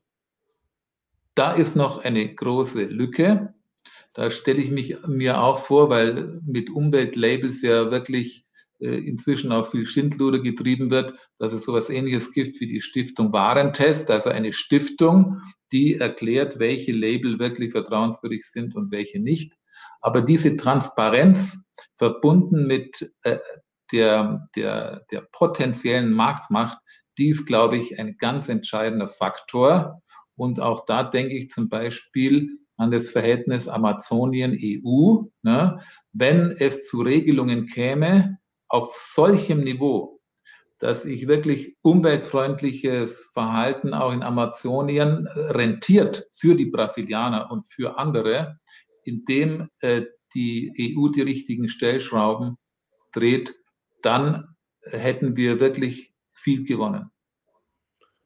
da 1.36 1.54
ist 1.54 1.76
noch 1.76 2.00
eine 2.00 2.34
große 2.34 2.86
Lücke. 2.86 3.54
Da 4.14 4.30
stelle 4.30 4.62
ich 4.62 4.72
mich 4.72 4.98
mir 5.08 5.42
auch 5.42 5.58
vor, 5.58 5.90
weil 5.90 6.42
mit 6.46 6.70
Umweltlabels 6.70 7.62
ja 7.62 7.90
wirklich 7.90 8.46
äh, 8.80 8.98
inzwischen 8.98 9.52
auch 9.52 9.70
viel 9.70 9.86
Schindluder 9.86 10.40
getrieben 10.40 10.92
wird, 10.92 11.14
dass 11.38 11.54
es 11.54 11.64
sowas 11.64 11.90
ähnliches 11.90 12.34
gibt 12.34 12.60
wie 12.60 12.66
die 12.66 12.82
Stiftung 12.82 13.32
Warentest, 13.32 14.12
also 14.12 14.30
eine 14.30 14.54
Stiftung, 14.54 15.42
die 15.72 15.96
erklärt, 15.96 16.60
welche 16.60 16.92
Label 16.92 17.40
wirklich 17.40 17.72
vertrauenswürdig 17.72 18.44
sind 18.44 18.76
und 18.76 18.92
welche 18.92 19.20
nicht. 19.20 19.54
Aber 20.02 20.22
diese 20.22 20.58
Transparenz 20.58 21.64
verbunden 21.96 22.68
mit 22.68 23.14
äh, 23.24 23.38
der, 23.92 24.40
der, 24.56 25.06
der 25.12 25.28
potenziellen 25.32 26.12
Marktmacht, 26.12 26.78
die 27.18 27.30
ist, 27.30 27.46
glaube 27.46 27.78
ich, 27.78 28.00
ein 28.00 28.18
ganz 28.18 28.50
entscheidender 28.50 29.08
Faktor. 29.08 30.02
Und 30.36 30.60
auch 30.60 30.86
da 30.86 31.04
denke 31.04 31.38
ich 31.38 31.50
zum 31.50 31.70
Beispiel 31.70 32.58
an 32.78 32.90
das 32.90 33.12
Verhältnis 33.12 33.68
Amazonien-EU. 33.68 35.24
Ne? 35.44 35.80
Wenn 36.14 36.52
es 36.58 36.88
zu 36.88 37.02
Regelungen 37.02 37.68
käme 37.68 38.40
auf 38.68 38.92
solchem 38.96 39.60
Niveau, 39.60 40.20
dass 40.80 41.06
ich 41.06 41.28
wirklich 41.28 41.78
umweltfreundliches 41.84 43.30
Verhalten 43.34 43.94
auch 43.94 44.12
in 44.12 44.24
Amazonien 44.24 45.28
rentiert 45.28 46.28
für 46.32 46.56
die 46.56 46.66
Brasilianer 46.66 47.52
und 47.52 47.68
für 47.68 48.00
andere, 48.00 48.58
indem 49.04 49.70
äh, 49.82 50.04
die 50.34 50.96
EU 50.98 51.10
die 51.10 51.22
richtigen 51.22 51.70
Stellschrauben 51.70 52.58
dreht, 53.14 53.54
dann 54.02 54.56
hätten 54.84 55.36
wir 55.36 55.60
wirklich 55.60 56.14
viel 56.28 56.64
gewonnen. 56.64 57.12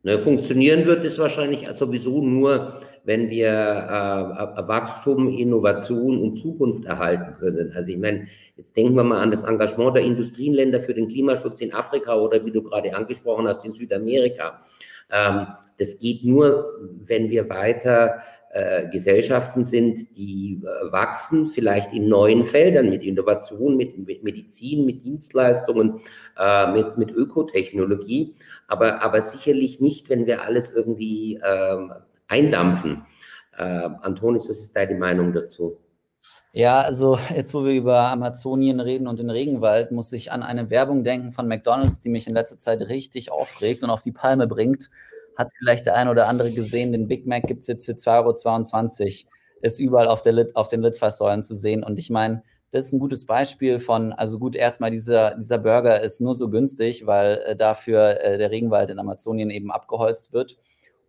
Ne, 0.04 0.20
funktionieren 0.20 0.86
wird 0.86 1.04
es 1.04 1.18
wahrscheinlich 1.18 1.68
sowieso 1.70 2.22
nur, 2.22 2.80
wenn 3.06 3.30
wir 3.32 3.48
äh, 3.48 4.68
Wachstum, 4.68 5.36
Innovation 5.36 6.22
und 6.22 6.38
Zukunft 6.38 6.86
erhalten 6.86 7.36
können. 7.40 7.72
Also 7.74 7.90
ich 7.90 7.98
meine, 7.98 8.28
jetzt 8.56 8.78
denken 8.78 8.96
wir 8.96 9.04
mal 9.04 9.22
an 9.22 9.32
das 9.32 9.44
Engagement 9.44 9.96
der 9.96 10.04
Industrienländer 10.04 10.80
für 10.80 10.94
den 10.94 11.08
Klimaschutz 11.08 11.60
in 11.62 11.74
Afrika 11.74 12.16
oder 12.16 12.46
wie 12.46 12.52
du 12.52 12.62
gerade 12.62 12.96
angesprochen 12.96 13.48
hast, 13.48 13.66
in 13.66 13.74
Südamerika. 13.74 14.64
Ähm, 15.12 15.48
das 15.78 15.98
geht 15.98 16.24
nur, 16.24 16.72
wenn 17.06 17.32
wir 17.32 17.50
weiter 17.50 18.22
äh, 18.56 18.88
Gesellschaften 18.88 19.66
sind, 19.66 20.16
die 20.16 20.62
äh, 20.64 20.90
wachsen, 20.90 21.48
vielleicht 21.48 21.92
in 21.92 22.08
neuen 22.08 22.46
Feldern 22.46 22.90
mit 22.90 23.04
Innovation, 23.04 23.76
mit, 23.76 23.98
mit 23.98 24.24
Medizin, 24.24 24.86
mit 24.86 25.04
Dienstleistungen, 25.04 26.00
äh, 26.40 26.72
mit, 26.72 26.98
mit 26.98 27.12
Ökotechnologie, 27.12 28.38
aber, 28.70 29.02
aber 29.04 29.22
sicherlich 29.22 29.82
nicht, 29.82 30.08
wenn 30.08 30.26
wir 30.26 30.44
alles 30.44 30.74
irgendwie 30.74 31.38
ähm, 31.46 31.92
eindampfen. 32.30 33.06
Äh, 33.58 33.64
Antonis, 33.64 34.48
was 34.48 34.62
ist 34.62 34.74
deine 34.74 34.96
Meinung 34.96 35.34
dazu? 35.34 35.78
Ja, 36.54 36.80
also 36.80 37.20
jetzt, 37.36 37.54
wo 37.54 37.66
wir 37.66 37.74
über 37.74 38.08
Amazonien 38.08 38.80
reden 38.80 39.10
und 39.10 39.20
den 39.20 39.30
Regenwald, 39.30 39.92
muss 39.92 40.14
ich 40.14 40.32
an 40.32 40.44
eine 40.44 40.70
Werbung 40.70 41.04
denken 41.04 41.34
von 41.34 41.50
McDonald's, 41.50 42.00
die 42.00 42.08
mich 42.08 42.26
in 42.26 42.34
letzter 42.34 42.58
Zeit 42.58 42.82
richtig 42.84 43.34
aufregt 43.34 43.84
und 43.84 43.90
auf 43.90 44.02
die 44.02 44.14
Palme 44.14 44.48
bringt 44.48 44.90
hat 45.38 45.50
vielleicht 45.58 45.86
der 45.86 45.96
eine 45.96 46.12
oder 46.12 46.28
andere 46.28 46.52
gesehen, 46.52 46.92
den 46.92 47.08
Big 47.08 47.26
Mac 47.28 47.44
gibt 47.44 47.62
es 47.62 47.68
jetzt 47.68 47.86
für 47.86 47.94
2,22 47.94 49.26
Euro, 49.26 49.32
ist 49.62 49.80
überall 49.80 50.08
auf, 50.08 50.22
der 50.22 50.34
Lit, 50.34 50.56
auf 50.56 50.68
den 50.68 50.82
Litfaßsäulen 50.82 51.44
zu 51.44 51.56
sehen. 51.56 51.84
Und 51.84 51.98
ich 52.00 52.10
meine, 52.10 52.44
das 52.72 52.88
ist 52.88 52.94
ein 52.94 53.00
gutes 53.00 53.26
Beispiel 53.26 53.80
von, 53.80 54.14
also 54.14 54.38
gut, 54.38 54.56
erstmal 54.56 54.92
dieser, 54.92 55.36
dieser 55.36 55.58
Burger 55.58 56.02
ist 56.02 56.20
nur 56.22 56.36
so 56.36 56.50
günstig, 56.50 57.06
weil 57.06 57.42
äh, 57.46 57.56
dafür 57.56 58.22
äh, 58.22 58.38
der 58.38 58.52
Regenwald 58.52 58.90
in 58.90 59.00
Amazonien 59.00 59.50
eben 59.50 59.72
abgeholzt 59.72 60.34
wird 60.34 60.58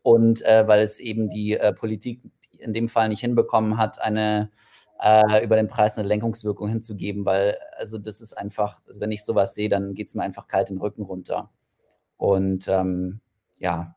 und 0.02 0.42
äh, 0.42 0.66
weil 0.68 0.80
es 0.80 1.00
eben 1.00 1.28
die 1.28 1.54
äh, 1.54 1.72
Politik 1.72 2.20
in 2.58 2.72
dem 2.72 2.88
Fall 2.88 3.08
nicht 3.08 3.20
hinbekommen 3.20 3.78
hat, 3.78 4.00
eine 4.00 4.50
äh, 5.00 5.44
über 5.44 5.56
den 5.56 5.68
Preis 5.68 5.98
eine 5.98 6.08
Lenkungswirkung 6.08 6.68
hinzugeben, 6.68 7.24
weil 7.24 7.58
also 7.76 7.98
das 7.98 8.20
ist 8.20 8.32
einfach, 8.32 8.80
also 8.86 9.00
wenn 9.00 9.10
ich 9.10 9.24
sowas 9.24 9.54
sehe, 9.54 9.68
dann 9.68 9.94
geht 9.94 10.08
es 10.08 10.14
mir 10.14 10.22
einfach 10.22 10.46
kalt 10.46 10.70
den 10.70 10.78
Rücken 10.78 11.02
runter. 11.02 11.50
Und 12.16 12.68
ähm, 12.68 13.20
ja, 13.58 13.96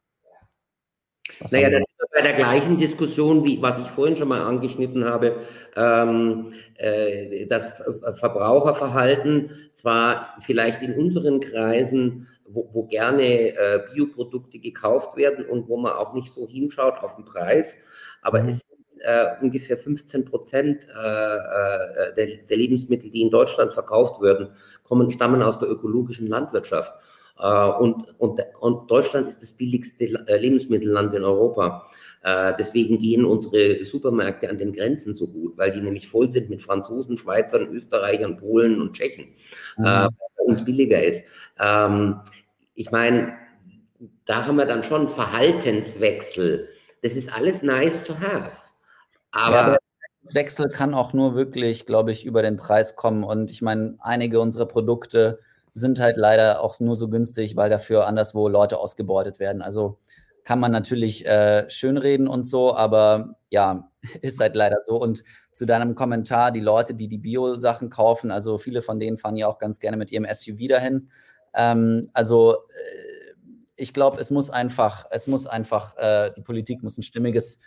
was 1.39 1.51
naja, 1.51 1.69
das 1.69 1.81
ist 1.81 2.11
bei 2.13 2.21
der 2.21 2.33
gleichen 2.33 2.77
Diskussion, 2.77 3.43
wie 3.43 3.61
was 3.61 3.79
ich 3.79 3.87
vorhin 3.87 4.17
schon 4.17 4.27
mal 4.27 4.41
angeschnitten 4.41 5.05
habe, 5.05 5.37
ähm, 5.75 6.53
äh, 6.75 7.45
das 7.47 7.71
Verbraucherverhalten 8.15 9.51
zwar 9.73 10.35
vielleicht 10.41 10.81
in 10.81 10.95
unseren 10.95 11.39
Kreisen, 11.39 12.27
wo, 12.45 12.69
wo 12.73 12.83
gerne 12.83 13.23
äh, 13.23 13.81
Bioprodukte 13.93 14.59
gekauft 14.59 15.15
werden 15.15 15.45
und 15.45 15.67
wo 15.67 15.77
man 15.77 15.93
auch 15.93 16.13
nicht 16.13 16.33
so 16.33 16.47
hinschaut 16.47 16.95
auf 17.01 17.15
den 17.15 17.25
Preis, 17.25 17.77
aber 18.21 18.41
mhm. 18.41 18.49
es 18.49 18.59
sind 18.59 18.79
äh, 19.01 19.27
ungefähr 19.41 19.77
15 19.77 20.25
Prozent 20.25 20.87
äh, 20.87 21.35
äh, 21.37 22.15
der, 22.15 22.27
der 22.49 22.57
Lebensmittel, 22.57 23.09
die 23.09 23.21
in 23.21 23.29
Deutschland 23.29 23.73
verkauft 23.73 24.21
werden, 24.21 24.49
kommen, 24.83 25.11
stammen 25.11 25.41
aus 25.41 25.59
der 25.59 25.69
ökologischen 25.69 26.27
Landwirtschaft. 26.27 26.93
Äh, 27.39 27.69
und, 27.79 28.19
und, 28.19 28.41
und 28.59 28.91
Deutschland 28.91 29.27
ist 29.27 29.41
das 29.41 29.53
billigste 29.53 30.05
äh, 30.27 30.37
Lebensmittelland 30.37 31.13
in 31.13 31.23
Europa. 31.23 31.87
Äh, 32.23 32.53
deswegen 32.59 32.99
gehen 32.99 33.25
unsere 33.25 33.85
Supermärkte 33.85 34.49
an 34.49 34.57
den 34.57 34.73
Grenzen 34.73 35.13
so 35.13 35.27
gut, 35.27 35.57
weil 35.57 35.71
die 35.71 35.81
nämlich 35.81 36.07
voll 36.07 36.29
sind 36.29 36.49
mit 36.49 36.61
Franzosen, 36.61 37.17
Schweizern, 37.17 37.73
Österreichern, 37.73 38.37
Polen 38.37 38.81
und 38.81 38.93
Tschechen, 38.93 39.27
mhm. 39.77 39.83
bei 39.83 40.09
uns 40.45 40.65
billiger 40.65 41.01
ist. 41.01 41.23
Ähm, 41.57 42.19
ich 42.75 42.91
meine, 42.91 43.33
da 44.25 44.45
haben 44.45 44.57
wir 44.57 44.65
dann 44.65 44.83
schon 44.83 45.07
Verhaltenswechsel. 45.07 46.69
Das 47.01 47.15
ist 47.15 47.33
alles 47.33 47.63
nice 47.63 48.03
to 48.03 48.13
have. 48.19 48.51
Aber, 49.31 49.55
ja, 49.55 49.61
aber 49.61 49.77
Wechsel 50.33 50.69
kann 50.69 50.93
auch 50.93 51.13
nur 51.13 51.35
wirklich, 51.35 51.85
glaube 51.85 52.11
ich, 52.11 52.25
über 52.25 52.41
den 52.41 52.57
Preis 52.57 52.95
kommen. 52.95 53.23
Und 53.23 53.51
ich 53.51 53.61
meine, 53.61 53.97
einige 53.99 54.41
unserer 54.41 54.65
Produkte 54.65 55.39
sind 55.73 55.99
halt 55.99 56.17
leider 56.17 56.61
auch 56.61 56.79
nur 56.79 56.95
so 56.95 57.09
günstig, 57.09 57.55
weil 57.55 57.69
dafür 57.69 58.07
anderswo 58.07 58.47
Leute 58.47 58.77
ausgebeutet 58.79 59.39
werden. 59.39 59.61
Also 59.61 59.99
kann 60.43 60.59
man 60.59 60.71
natürlich 60.71 61.25
äh, 61.25 61.69
schönreden 61.69 62.27
und 62.27 62.43
so, 62.43 62.75
aber 62.75 63.35
ja, 63.49 63.91
ist 64.21 64.39
halt 64.39 64.55
leider 64.55 64.77
so. 64.83 64.99
Und 64.99 65.23
zu 65.51 65.65
deinem 65.65 65.95
Kommentar, 65.95 66.51
die 66.51 66.59
Leute, 66.59 66.93
die 66.93 67.07
die 67.07 67.17
Bio-Sachen 67.17 67.89
kaufen, 67.89 68.31
also 68.31 68.57
viele 68.57 68.81
von 68.81 68.99
denen 68.99 69.17
fahren 69.17 69.35
ja 69.35 69.47
auch 69.47 69.59
ganz 69.59 69.79
gerne 69.79 69.97
mit 69.97 70.11
ihrem 70.11 70.25
SUV 70.31 70.67
dahin. 70.67 71.09
Ähm, 71.53 72.09
also 72.13 72.53
äh, 72.53 73.33
ich 73.75 73.93
glaube, 73.93 74.19
es 74.19 74.31
muss 74.31 74.49
einfach, 74.49 75.05
es 75.09 75.27
muss 75.27 75.47
einfach, 75.47 75.95
äh, 75.97 76.31
die 76.35 76.41
Politik 76.41 76.83
muss 76.83 76.97
ein 76.97 77.03
stimmiges, 77.03 77.59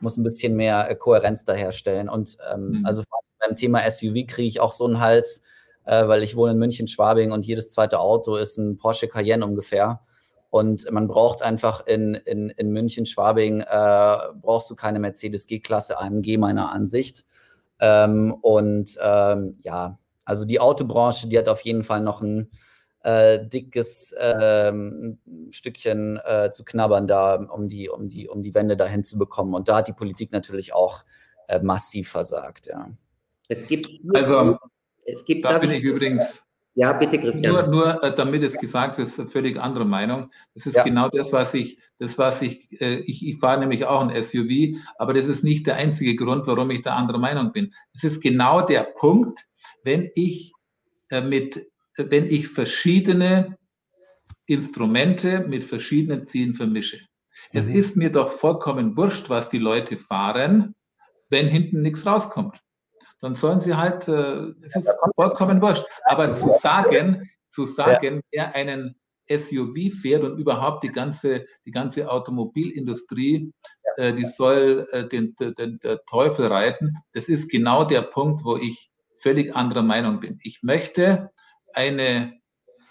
muss 0.00 0.16
ein 0.16 0.24
bisschen 0.24 0.56
mehr 0.56 0.90
äh, 0.90 0.96
Kohärenz 0.96 1.44
da 1.44 1.52
herstellen. 1.52 2.08
Und 2.08 2.38
ähm, 2.52 2.68
mhm. 2.68 2.86
also 2.86 3.02
beim 3.38 3.54
Thema 3.54 3.88
SUV 3.88 4.26
kriege 4.26 4.48
ich 4.48 4.60
auch 4.60 4.72
so 4.72 4.86
einen 4.86 5.00
Hals, 5.00 5.44
äh, 5.84 6.06
weil 6.06 6.22
ich 6.22 6.36
wohne 6.36 6.52
in 6.52 6.58
München, 6.58 6.86
Schwabing 6.86 7.32
und 7.32 7.46
jedes 7.46 7.70
zweite 7.70 7.98
Auto 8.00 8.36
ist 8.36 8.58
ein 8.58 8.76
Porsche 8.76 9.08
Cayenne 9.08 9.44
ungefähr. 9.44 10.00
Und 10.50 10.90
man 10.90 11.06
braucht 11.06 11.42
einfach 11.42 11.86
in, 11.86 12.14
in, 12.14 12.50
in 12.50 12.70
München, 12.70 13.06
Schwabing, 13.06 13.60
äh, 13.60 14.18
brauchst 14.40 14.68
du 14.70 14.74
keine 14.74 14.98
Mercedes 14.98 15.46
G-Klasse 15.46 15.98
AMG 15.98 16.38
meiner 16.38 16.72
Ansicht. 16.72 17.24
Ähm, 17.78 18.34
und 18.42 18.98
ähm, 19.00 19.52
ja, 19.62 19.98
also 20.24 20.44
die 20.44 20.60
Autobranche, 20.60 21.28
die 21.28 21.38
hat 21.38 21.48
auf 21.48 21.60
jeden 21.60 21.84
Fall 21.84 22.00
noch 22.00 22.20
ein 22.20 22.50
äh, 23.02 23.46
dickes 23.46 24.14
ähm, 24.18 25.18
Stückchen 25.50 26.20
äh, 26.24 26.50
zu 26.50 26.64
knabbern 26.64 27.06
da, 27.06 27.36
um 27.36 27.68
die, 27.68 27.88
um 27.88 28.08
die, 28.08 28.28
um 28.28 28.42
die 28.42 28.54
Wende 28.54 28.76
dahin 28.76 29.04
zu 29.04 29.18
bekommen. 29.18 29.54
Und 29.54 29.68
da 29.68 29.76
hat 29.76 29.88
die 29.88 29.92
Politik 29.92 30.32
natürlich 30.32 30.74
auch 30.74 31.04
äh, 31.48 31.60
massiv 31.60 32.10
versagt, 32.10 32.66
ja. 32.66 32.90
Es 33.48 33.66
gibt 33.66 33.88
also 34.14 34.56
es 35.04 35.24
gibt 35.24 35.44
da 35.44 35.58
bin 35.58 35.70
ich 35.70 35.82
übrigens 35.82 36.44
ja, 36.74 36.92
bitte, 36.92 37.18
Christian. 37.18 37.52
Nur, 37.52 37.66
nur 37.66 38.02
äh, 38.02 38.14
damit 38.14 38.42
es 38.44 38.56
gesagt 38.56 38.98
ist, 38.98 39.20
völlig 39.30 39.58
andere 39.58 39.84
Meinung. 39.84 40.30
Das 40.54 40.66
ist 40.66 40.76
ja. 40.76 40.84
genau 40.84 41.08
das, 41.08 41.32
was 41.32 41.52
ich, 41.52 41.78
das, 41.98 42.16
was 42.16 42.42
ich, 42.42 42.80
äh, 42.80 43.00
ich, 43.00 43.26
ich 43.26 43.38
fahre 43.38 43.60
nämlich 43.60 43.84
auch 43.84 44.00
ein 44.00 44.22
SUV, 44.22 44.80
aber 44.96 45.12
das 45.12 45.26
ist 45.26 45.42
nicht 45.42 45.66
der 45.66 45.76
einzige 45.76 46.14
Grund, 46.14 46.46
warum 46.46 46.70
ich 46.70 46.82
da 46.82 46.94
anderer 46.94 47.18
Meinung 47.18 47.52
bin. 47.52 47.74
Es 47.92 48.04
ist 48.04 48.20
genau 48.20 48.62
der 48.62 48.84
Punkt, 48.98 49.46
wenn 49.82 50.08
ich 50.14 50.52
äh, 51.10 51.20
mit, 51.20 51.66
wenn 51.96 52.24
ich 52.26 52.48
verschiedene 52.48 53.58
Instrumente 54.46 55.40
mit 55.40 55.64
verschiedenen 55.64 56.22
Zielen 56.22 56.54
vermische. 56.54 56.98
Mhm. 57.52 57.58
Es 57.58 57.66
ist 57.66 57.96
mir 57.96 58.10
doch 58.10 58.28
vollkommen 58.28 58.96
wurscht, 58.96 59.28
was 59.28 59.48
die 59.48 59.58
Leute 59.58 59.96
fahren, 59.96 60.76
wenn 61.30 61.48
hinten 61.48 61.82
nichts 61.82 62.06
rauskommt 62.06 62.60
dann 63.20 63.34
sollen 63.34 63.60
sie 63.60 63.76
halt, 63.76 64.08
äh, 64.08 64.52
es 64.62 64.76
ist 64.76 64.90
vollkommen 65.14 65.60
wurscht. 65.60 65.84
Aber 66.04 66.34
zu 66.34 66.50
sagen, 66.50 67.28
zu 67.50 67.66
sagen, 67.66 68.20
wer 68.32 68.54
einen 68.54 68.96
SUV 69.30 69.92
fährt 69.92 70.24
und 70.24 70.38
überhaupt 70.38 70.82
die 70.82 70.90
ganze, 70.90 71.46
die 71.64 71.70
ganze 71.70 72.10
Automobilindustrie, 72.10 73.52
äh, 73.96 74.12
die 74.14 74.26
soll 74.26 74.88
äh, 74.92 75.06
den, 75.06 75.34
den, 75.38 75.54
den 75.54 75.78
Teufel 76.08 76.46
reiten, 76.46 76.94
das 77.12 77.28
ist 77.28 77.50
genau 77.50 77.84
der 77.84 78.02
Punkt, 78.02 78.44
wo 78.44 78.56
ich 78.56 78.90
völlig 79.20 79.54
anderer 79.54 79.82
Meinung 79.82 80.20
bin. 80.20 80.38
Ich 80.42 80.62
möchte 80.62 81.30
eine 81.74 82.40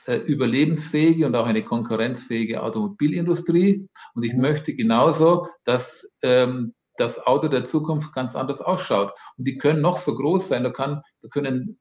äh, 0.06 0.18
überlebensfähige 0.18 1.26
und 1.26 1.36
auch 1.36 1.46
eine 1.46 1.64
konkurrenzfähige 1.64 2.64
Automobilindustrie. 2.64 3.88
Und 4.14 4.24
ich 4.24 4.34
mhm. 4.34 4.42
möchte 4.42 4.74
genauso, 4.74 5.48
dass 5.66 6.12
ähm, 6.22 6.74
das 7.00 7.26
Auto 7.26 7.48
der 7.48 7.64
Zukunft 7.66 8.14
ganz 8.14 8.36
anders 8.36 8.62
ausschaut. 8.62 9.14
Und 9.38 9.48
die 9.48 9.58
können 9.58 9.82
noch 9.82 9.98
so 9.98 10.16
groß 10.16 10.48
sein, 10.48 10.64
da, 10.64 10.70
kann, 10.70 11.02
da 11.22 11.30
können 11.30 11.80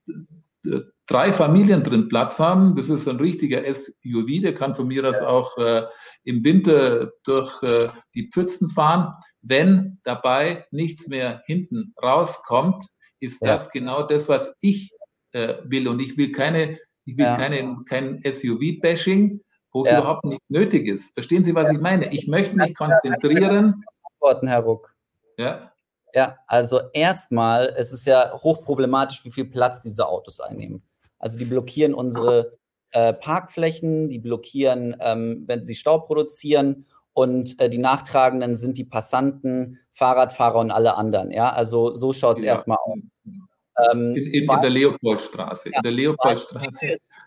äh, 0.65 0.81
drei 1.07 1.33
Familien 1.33 1.83
drin 1.83 2.09
Platz 2.09 2.39
haben. 2.39 2.75
Das 2.75 2.89
ist 2.89 3.09
ein 3.09 3.17
richtiger 3.17 3.63
SUV, 3.63 4.43
der 4.43 4.55
kann 4.55 4.75
von 4.75 4.89
mir 4.89 5.09
aus 5.09 5.21
auch 5.21 5.57
äh, 5.59 5.85
im 6.25 6.45
Winter 6.45 7.13
durch 7.25 7.63
äh, 7.63 7.89
die 8.15 8.29
Pfützen 8.33 8.69
fahren. 8.69 9.15
Wenn 9.43 9.99
dabei 10.05 10.67
nichts 10.71 11.09
mehr 11.09 11.43
hinten 11.47 11.95
rauskommt, 12.03 12.85
ist 13.21 13.43
ja. 13.43 13.53
das 13.53 13.71
genau 13.71 14.03
das, 14.03 14.29
was 14.29 14.55
ich 14.61 14.93
äh, 15.33 15.55
will. 15.65 15.89
Und 15.89 16.01
ich 16.01 16.17
will 16.17 16.33
keine, 16.33 16.79
ich 17.05 17.17
will 17.17 17.25
ja. 17.25 17.37
keine, 17.37 17.77
kein 17.89 18.23
SUV-Bashing, 18.23 19.41
wo 19.73 19.85
es 19.85 19.91
ja. 19.91 19.99
überhaupt 19.99 20.25
nicht 20.25 20.43
nötig 20.49 20.87
ist. 20.87 21.15
Verstehen 21.15 21.45
Sie, 21.45 21.55
was 21.55 21.71
ich 21.71 21.81
meine? 21.81 22.13
Ich 22.13 22.29
möchte 22.29 22.57
mich 22.57 22.75
konzentrieren. 22.75 23.83
Antworten, 24.13 24.49
Herr 24.49 24.61
Ruck. 24.61 24.95
Ja. 25.39 25.73
Ja, 26.15 26.39
also 26.47 26.81
erstmal, 26.93 27.75
es 27.77 27.93
ist 27.93 28.07
ja 28.07 28.33
hochproblematisch, 28.43 29.25
wie 29.25 29.31
viel 29.31 29.45
Platz 29.45 29.81
diese 29.81 30.09
Autos 30.09 30.41
einnehmen. 30.41 30.83
Also 31.19 31.39
die 31.39 31.45
blockieren 31.45 31.95
unsere 31.95 32.59
äh, 32.93 33.13
Parkflächen, 33.13 34.09
die 34.09 34.19
blockieren, 34.19 34.97
ähm, 35.01 35.45
wenn 35.47 35.65
sie 35.65 35.75
Stau 35.75 35.99
produzieren 35.99 36.87
und 37.13 37.61
äh, 37.61 37.69
die 37.69 37.79
Nachtragenden 37.79 38.57
sind 38.57 38.79
die 38.79 38.85
Passanten, 38.85 39.79
Fahrradfahrer 39.93 40.61
und 40.61 40.71
alle 40.71 40.95
anderen. 40.95 41.31
Ja, 41.31 41.53
also 41.53 41.95
so 41.95 42.13
schaut 42.13 42.39
es 42.39 42.45
ja. 42.45 42.53
erstmal 42.53 42.79
aus. 42.81 43.23
Ähm, 43.27 44.15
in, 44.15 44.27
in, 44.29 44.51
in, 44.51 44.61
der 44.61 44.71
Leopoldstraße. 44.71 45.71
Ja, 45.71 45.77
in 45.77 45.83
der 45.83 45.93
Leopoldstraße. 45.93 46.87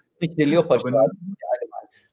Ist 0.09 0.21
nicht 0.21 0.37
die 0.37 0.45
Leopoldstraße, 0.45 1.17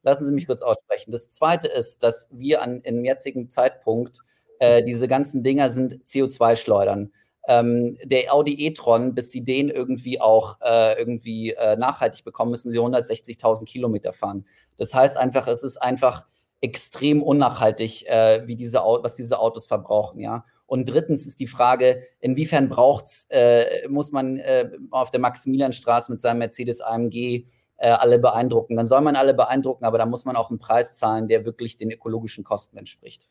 Lassen 0.02 0.26
Sie 0.26 0.32
mich 0.32 0.46
kurz 0.46 0.62
aussprechen. 0.62 1.12
Das 1.12 1.28
zweite 1.28 1.68
ist, 1.68 2.02
dass 2.02 2.28
wir 2.32 2.62
an, 2.62 2.80
im 2.82 3.04
jetzigen 3.04 3.50
Zeitpunkt 3.50 4.20
äh, 4.60 4.82
diese 4.82 5.08
ganzen 5.08 5.42
Dinger 5.42 5.70
sind 5.70 6.04
CO2-Schleudern. 6.06 7.12
Ähm, 7.46 7.96
der 8.04 8.34
Audi 8.34 8.66
e-tron, 8.66 9.14
bis 9.14 9.30
sie 9.30 9.42
den 9.42 9.70
irgendwie 9.70 10.20
auch 10.20 10.58
äh, 10.60 10.98
irgendwie 10.98 11.52
äh, 11.52 11.76
nachhaltig 11.76 12.24
bekommen, 12.24 12.50
müssen 12.50 12.70
sie 12.70 12.78
160.000 12.78 13.64
Kilometer 13.64 14.12
fahren. 14.12 14.44
Das 14.76 14.94
heißt 14.94 15.16
einfach, 15.16 15.48
es 15.48 15.62
ist 15.62 15.78
einfach 15.78 16.26
extrem 16.60 17.22
unnachhaltig, 17.22 18.06
äh, 18.06 18.46
wie 18.46 18.56
diese, 18.56 18.78
was 18.78 19.14
diese 19.14 19.38
Autos 19.38 19.66
verbrauchen, 19.66 20.20
ja. 20.20 20.44
Und 20.66 20.86
drittens 20.90 21.26
ist 21.26 21.40
die 21.40 21.46
Frage, 21.46 22.02
inwiefern 22.20 22.68
braucht's, 22.68 23.26
äh, 23.30 23.88
muss 23.88 24.12
man 24.12 24.36
äh, 24.36 24.70
auf 24.90 25.10
der 25.10 25.20
Maximilianstraße 25.20 26.12
mit 26.12 26.20
seinem 26.20 26.40
Mercedes 26.40 26.82
AMG 26.82 27.46
äh, 27.78 27.88
alle 27.88 28.18
beeindrucken? 28.18 28.76
Dann 28.76 28.84
soll 28.84 29.00
man 29.00 29.16
alle 29.16 29.32
beeindrucken, 29.32 29.86
aber 29.86 29.96
da 29.96 30.04
muss 30.04 30.26
man 30.26 30.36
auch 30.36 30.50
einen 30.50 30.58
Preis 30.58 30.98
zahlen, 30.98 31.26
der 31.26 31.46
wirklich 31.46 31.78
den 31.78 31.90
ökologischen 31.90 32.44
Kosten 32.44 32.76
entspricht. 32.76 33.30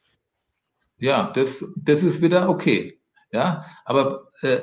Ja, 1.00 1.32
das, 1.34 1.66
das 1.76 2.04
ist 2.04 2.22
wieder 2.22 2.50
okay. 2.50 3.00
Ja, 3.32 3.66
aber 3.86 4.28
äh, 4.42 4.62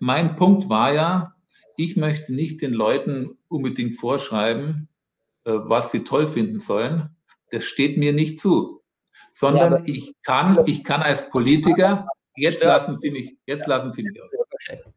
mein 0.00 0.36
Punkt 0.36 0.68
war 0.68 0.92
ja, 0.92 1.34
ich 1.76 1.96
möchte 1.96 2.34
nicht 2.34 2.62
den 2.62 2.72
Leuten 2.72 3.38
unbedingt 3.48 3.96
vorschreiben, 3.96 4.88
äh, 5.44 5.52
was 5.52 5.90
sie 5.90 6.04
toll 6.04 6.26
finden 6.26 6.58
sollen. 6.58 7.16
Das 7.50 7.64
steht 7.64 7.98
mir 7.98 8.12
nicht 8.12 8.40
zu. 8.40 8.82
Sondern 9.32 9.72
ja, 9.72 9.82
ich 9.84 10.14
kann, 10.22 10.58
ich 10.66 10.82
kann 10.82 11.02
als 11.02 11.30
Politiker, 11.30 12.06
jetzt 12.36 12.64
lassen 12.64 12.96
Sie 12.96 13.10
mich, 13.10 13.36
jetzt 13.46 13.66
lassen 13.66 13.92
Sie 13.92 14.02
mich 14.02 14.20
aus. 14.20 14.30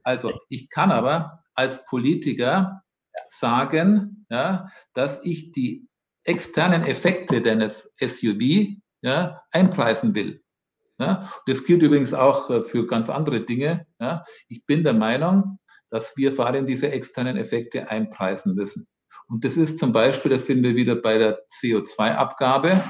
Also, 0.04 0.34
ich 0.50 0.70
kann 0.70 0.92
aber 0.92 1.44
als 1.54 1.86
Politiker 1.86 2.84
sagen, 3.28 4.26
ja, 4.30 4.68
dass 4.94 5.24
ich 5.24 5.52
die 5.52 5.88
externen 6.24 6.84
Effekte 6.84 7.42
deines 7.42 7.94
SUV 8.00 8.78
ja, 9.02 9.44
einpreisen 9.52 10.16
will. 10.16 10.43
Ja, 11.04 11.30
das 11.48 11.66
gilt 11.66 11.84
übrigens 11.84 12.14
auch 12.14 12.50
äh, 12.50 12.64
für 12.64 12.88
ganz 12.88 13.10
andere 13.10 13.42
Dinge. 13.42 13.86
Ja. 14.00 14.24
Ich 14.48 14.66
bin 14.66 14.86
der 14.86 14.94
Meinung, 14.94 15.60
dass 15.90 16.16
wir 16.16 16.32
vor 16.32 16.48
allem 16.48 16.66
diese 16.66 16.92
externen 16.92 17.36
Effekte 17.36 17.90
einpreisen 17.90 18.56
müssen. 18.56 18.88
Und 19.28 19.44
das 19.44 19.58
ist 19.58 19.80
zum 19.80 19.92
Beispiel, 19.92 20.32
da 20.32 20.40
sind 20.40 20.64
wir 20.64 20.76
wieder 20.76 20.96
bei 20.96 21.18
der 21.18 21.46
CO2-Abgabe. 21.48 22.82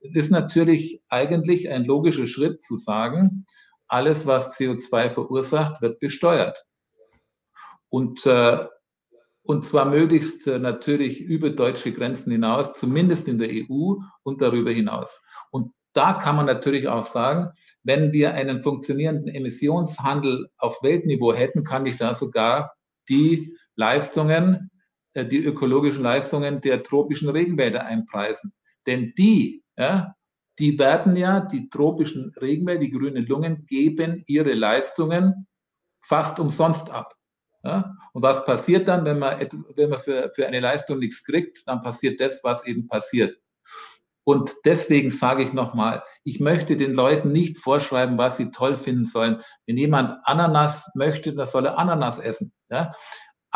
Es 0.00 0.14
ist 0.14 0.30
natürlich 0.30 1.02
eigentlich 1.08 1.68
ein 1.70 1.84
logischer 1.84 2.26
Schritt 2.26 2.62
zu 2.62 2.76
sagen, 2.76 3.46
alles, 3.88 4.26
was 4.26 4.56
CO2 4.56 5.10
verursacht, 5.10 5.82
wird 5.82 5.98
besteuert. 5.98 6.64
Und, 7.88 8.26
äh, 8.26 8.64
und 9.42 9.64
zwar 9.64 9.86
möglichst 9.86 10.46
äh, 10.46 10.60
natürlich 10.60 11.20
über 11.20 11.50
deutsche 11.50 11.92
Grenzen 11.92 12.30
hinaus, 12.30 12.74
zumindest 12.74 13.26
in 13.26 13.38
der 13.38 13.50
EU 13.50 13.96
und 14.22 14.40
darüber 14.40 14.70
hinaus. 14.70 15.20
Da 15.96 16.12
kann 16.12 16.36
man 16.36 16.44
natürlich 16.44 16.88
auch 16.88 17.04
sagen, 17.04 17.52
wenn 17.82 18.12
wir 18.12 18.34
einen 18.34 18.60
funktionierenden 18.60 19.28
Emissionshandel 19.34 20.50
auf 20.58 20.82
Weltniveau 20.82 21.32
hätten, 21.32 21.64
kann 21.64 21.86
ich 21.86 21.96
da 21.96 22.12
sogar 22.12 22.74
die 23.08 23.56
Leistungen, 23.76 24.70
äh, 25.14 25.24
die 25.24 25.42
ökologischen 25.42 26.02
Leistungen 26.02 26.60
der 26.60 26.82
tropischen 26.82 27.30
Regenwälder 27.30 27.86
einpreisen. 27.86 28.52
Denn 28.86 29.14
die, 29.16 29.64
ja, 29.78 30.14
die 30.58 30.78
werden 30.78 31.16
ja, 31.16 31.40
die 31.40 31.70
tropischen 31.70 32.34
Regenwälder, 32.42 32.82
die 32.82 32.90
grünen 32.90 33.24
Lungen, 33.24 33.64
geben 33.66 34.22
ihre 34.26 34.52
Leistungen 34.52 35.46
fast 36.02 36.38
umsonst 36.38 36.90
ab. 36.90 37.14
Ja? 37.64 37.94
Und 38.12 38.22
was 38.22 38.44
passiert 38.44 38.86
dann, 38.86 39.06
wenn 39.06 39.18
man, 39.18 39.40
wenn 39.76 39.88
man 39.88 39.98
für, 39.98 40.30
für 40.34 40.46
eine 40.46 40.60
Leistung 40.60 40.98
nichts 40.98 41.24
kriegt? 41.24 41.66
Dann 41.66 41.80
passiert 41.80 42.20
das, 42.20 42.44
was 42.44 42.66
eben 42.66 42.86
passiert. 42.86 43.38
Und 44.26 44.52
deswegen 44.64 45.10
sage 45.10 45.44
ich 45.44 45.52
nochmal, 45.52 46.02
ich 46.24 46.40
möchte 46.40 46.76
den 46.76 46.92
Leuten 46.92 47.30
nicht 47.30 47.58
vorschreiben, 47.58 48.18
was 48.18 48.36
sie 48.36 48.50
toll 48.50 48.74
finden 48.74 49.04
sollen. 49.04 49.40
Wenn 49.66 49.76
jemand 49.76 50.18
Ananas 50.24 50.90
möchte, 50.94 51.32
dann 51.34 51.46
soll 51.46 51.66
er 51.66 51.78
Ananas 51.78 52.18
essen. 52.18 52.52
Ja? 52.68 52.92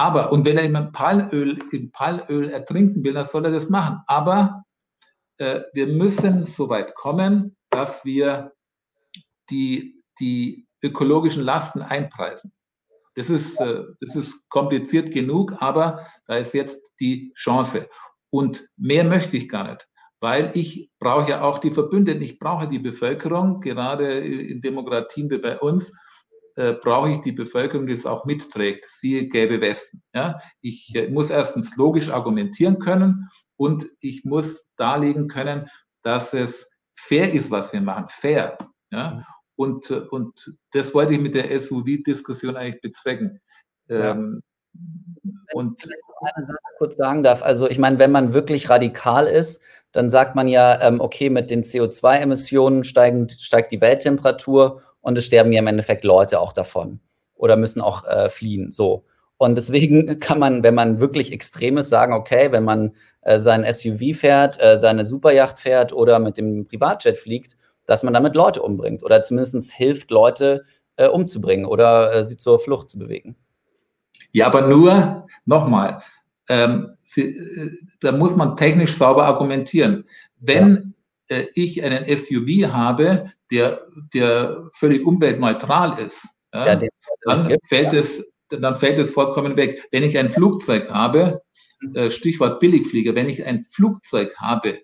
aber, 0.01 0.33
und 0.33 0.47
wenn 0.47 0.57
er 0.57 0.65
im 0.65 0.93
Palmöl, 0.93 1.59
im 1.73 1.93
Palmöl 1.93 2.49
ertrinken 2.49 3.05
will, 3.05 3.13
dann 3.13 3.27
soll 3.27 3.45
er 3.45 3.51
das 3.51 3.69
machen. 3.69 4.01
Aber 4.07 4.65
äh, 5.37 5.61
wir 5.75 5.89
müssen 5.89 6.47
so 6.47 6.71
weit 6.71 6.95
kommen, 6.95 7.55
dass 7.69 8.05
wir 8.07 8.53
die, 9.51 10.03
die 10.19 10.67
ökologischen 10.83 11.43
Lasten 11.43 11.83
einpreisen. 11.83 12.53
Das 13.15 13.29
ist, 13.29 13.61
äh, 13.61 13.83
das 14.01 14.17
ist 14.17 14.49
kompliziert 14.49 15.13
genug, 15.13 15.61
aber 15.61 16.07
da 16.27 16.37
ist 16.37 16.55
jetzt 16.55 16.95
die 16.99 17.35
Chance. 17.37 17.87
Und 18.31 18.67
mehr 18.79 19.05
möchte 19.05 19.37
ich 19.37 19.51
gar 19.51 19.71
nicht, 19.71 19.87
weil 20.21 20.51
ich 20.55 20.91
brauche 20.99 21.31
ja 21.31 21.43
auch 21.43 21.59
die 21.59 21.71
Verbündeten, 21.71 22.23
ich 22.23 22.39
brauche 22.39 22.69
die 22.69 22.79
Bevölkerung, 22.79 23.61
gerade 23.61 24.19
in 24.21 24.61
Demokratien 24.61 25.31
wie 25.31 25.39
bei 25.39 25.59
uns, 25.59 25.97
äh, 26.57 26.75
brauche 26.75 27.11
ich 27.11 27.21
die 27.21 27.33
Bevölkerung, 27.33 27.87
die 27.87 27.95
es 27.95 28.07
auch 28.07 28.25
mitträgt, 28.27 28.85
siehe 28.87 29.29
gelbe 29.29 29.61
Westen. 29.61 30.03
Ja? 30.15 30.41
Ich 30.61 30.95
äh, 30.95 31.09
muss 31.09 31.31
erstens 31.31 31.77
logisch 31.77 32.11
argumentieren 32.11 32.79
können 32.79 33.29
und 33.57 33.87
ich 34.01 34.25
muss 34.25 34.71
darlegen 34.77 35.29
können, 35.29 35.69
dass 36.03 36.35
es 36.35 36.71
fair 36.93 37.33
ist, 37.33 37.51
was 37.51 37.73
wir 37.73 37.81
machen, 37.81 38.07
fair. 38.09 38.59
Ja? 38.91 39.11
Mhm. 39.11 39.25
Und, 39.57 39.91
und 39.91 40.59
das 40.73 40.95
wollte 40.95 41.15
ich 41.15 41.21
mit 41.21 41.35
der 41.35 41.59
SUV-Diskussion 41.61 42.57
eigentlich 42.57 42.81
bezwecken. 42.81 43.41
Ja. 43.89 44.13
Ähm, 44.13 44.43
und 45.53 45.83
wenn 45.83 45.99
ich 45.99 46.35
eine 46.35 46.47
Sache 46.47 46.59
kurz 46.79 46.97
sagen 46.97 47.23
darf, 47.23 47.43
also 47.43 47.69
ich 47.69 47.79
meine, 47.79 47.99
wenn 47.99 48.13
man 48.13 48.33
wirklich 48.33 48.71
radikal 48.71 49.27
ist, 49.27 49.63
dann 49.93 50.09
sagt 50.09 50.35
man 50.35 50.49
ja, 50.49 50.81
ähm, 50.81 51.01
okay, 51.01 51.31
mit 51.31 51.51
den 51.51 51.63
CO2-Emissionen 51.63 52.85
steigt 52.85 53.73
die 53.73 53.81
Welttemperatur 53.81 54.83
und 55.01 55.19
es 55.19 55.27
sterben 55.27 55.53
ja 55.53 55.61
im 55.61 55.67
Endeffekt 55.67 56.05
Leute 56.05 56.41
auch 56.41 56.53
davon 56.53 57.01
oder 57.35 57.57
müssen 57.57 57.81
auch 57.81 58.05
äh, 58.05 58.29
fliehen. 58.29 58.71
So. 58.71 59.05
Und 59.39 59.57
deswegen 59.57 60.21
kann 60.21 60.39
man, 60.39 60.63
wenn 60.63 60.75
man 60.75 61.01
wirklich 61.01 61.33
extrem 61.33 61.79
ist, 61.79 61.89
sagen, 61.89 62.13
okay, 62.13 62.53
wenn 62.53 62.65
man 62.65 62.95
äh, 63.23 63.39
sein 63.39 63.65
SUV 63.71 64.17
fährt, 64.17 64.61
äh, 64.61 64.77
seine 64.77 65.05
Superjacht 65.05 65.59
fährt 65.59 65.93
oder 65.93 66.19
mit 66.19 66.39
dem 66.39 66.67
Privatjet 66.67 67.19
fliegt, 67.19 67.57
dass 67.87 68.03
man 68.03 68.15
damit 68.15 68.35
Leute 68.35 68.63
umbringt 68.63 69.03
oder 69.03 69.23
zumindest 69.23 69.73
hilft, 69.73 70.11
Leute 70.11 70.63
äh, 70.97 71.09
umzubringen 71.09 71.67
oder 71.67 72.13
äh, 72.15 72.25
sie 72.25 72.37
zur 72.37 72.59
Flucht 72.59 72.91
zu 72.91 72.99
bewegen. 72.99 73.37
Ja, 74.33 74.47
aber 74.47 74.63
nur, 74.63 75.27
nochmal, 75.45 76.03
ähm, 76.49 76.95
äh, 77.17 77.71
da 78.01 78.13
muss 78.13 78.37
man 78.37 78.57
technisch 78.57 78.95
sauber 78.95 79.25
argumentieren. 79.25 80.05
Wenn 80.39 80.95
ja. 81.31 81.39
äh, 81.39 81.47
ich 81.55 81.83
einen 81.83 82.05
SUV 82.07 82.73
habe, 82.73 83.33
der, 83.51 83.87
der 84.15 84.69
völlig 84.73 85.05
umweltneutral 85.05 85.99
ist, 85.99 86.29
ja, 86.53 86.81
ja, 86.81 86.89
dann, 87.23 87.57
fällt 87.65 87.93
es, 87.93 88.29
dann 88.49 88.77
fällt 88.77 88.99
es 88.99 89.13
vollkommen 89.13 89.57
weg. 89.57 89.87
Wenn 89.93 90.03
ich 90.03 90.19
ein 90.19 90.31
Flugzeug 90.31 90.91
habe, 90.91 91.43
äh, 91.95 92.11
Stichwort 92.11 92.61
Billigflieger, 92.61 93.15
wenn 93.15 93.29
ich 93.29 93.45
ein 93.45 93.61
Flugzeug 93.61 94.37
habe, 94.39 94.81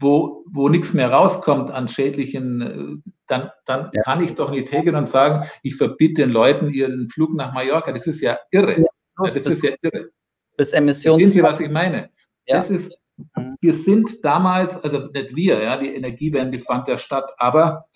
wo, 0.00 0.44
wo 0.50 0.68
nichts 0.68 0.94
mehr 0.94 1.12
rauskommt 1.12 1.70
an 1.70 1.86
schädlichen, 1.86 2.60
äh, 2.62 3.10
dann, 3.26 3.50
dann 3.66 3.90
ja. 3.92 4.02
kann 4.02 4.24
ich 4.24 4.34
doch 4.34 4.50
nicht 4.50 4.72
hergehen 4.72 4.96
und 4.96 5.08
sagen, 5.08 5.46
ich 5.62 5.76
verbiete 5.76 6.22
den 6.22 6.30
Leuten 6.30 6.70
ihren 6.70 7.08
Flug 7.08 7.34
nach 7.34 7.52
Mallorca. 7.52 7.92
Das 7.92 8.06
ist 8.06 8.20
ja 8.20 8.38
irre. 8.50 8.80
Ja, 8.80 8.86
das 9.18 9.36
ist 9.36 9.62
ja 9.62 9.70
irre. 9.82 10.10
Das 10.56 10.72
Emissions. 10.72 11.22
Sehen 11.22 11.32
Sie, 11.32 11.42
was 11.42 11.60
ich 11.60 11.70
meine? 11.70 12.10
Ja. 12.46 12.56
Das 12.56 12.70
ist, 12.70 12.96
wir 13.60 13.74
sind 13.74 14.24
damals, 14.24 14.76
also 14.82 15.08
nicht 15.12 15.36
wir, 15.36 15.62
ja, 15.62 15.76
die 15.76 15.94
Energiewende 15.94 16.58
fand 16.58 16.88
ja 16.88 16.98
statt, 16.98 17.30
aber 17.38 17.86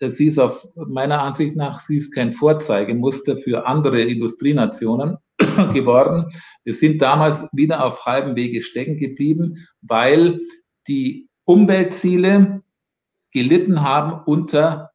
sie 0.00 0.26
ist 0.26 0.38
auf 0.38 0.66
meiner 0.74 1.22
Ansicht 1.22 1.56
nach, 1.56 1.80
sie 1.80 1.98
ist 1.98 2.12
kein 2.12 2.32
Vorzeigemuster 2.32 3.36
für 3.36 3.66
andere 3.66 4.02
Industrienationen 4.02 5.18
geworden. 5.72 6.26
Wir 6.64 6.74
sind 6.74 7.00
damals 7.00 7.46
wieder 7.52 7.84
auf 7.84 8.04
halbem 8.04 8.34
Wege 8.34 8.62
stecken 8.62 8.96
geblieben, 8.96 9.66
weil 9.80 10.40
die 10.88 11.28
Umweltziele 11.44 12.62
gelitten 13.32 13.82
haben 13.82 14.22
unter, 14.26 14.90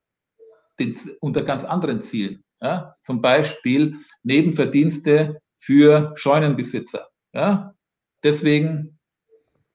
den, 0.80 0.96
unter 1.22 1.44
ganz 1.44 1.64
anderen 1.64 2.02
Zielen. 2.02 2.44
Ja? 2.62 2.96
Zum 3.02 3.22
Beispiel 3.22 3.98
Nebenverdienste 4.24 5.42
für 5.58 6.14
Scheunenbesitzer. 6.16 7.10
Ja? 7.34 7.74
Deswegen 8.24 9.00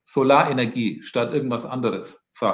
Solarenergie 0.04 1.02
statt 1.02 1.32
irgendwas 1.32 1.66
anderes. 1.66 2.22
So. 2.32 2.52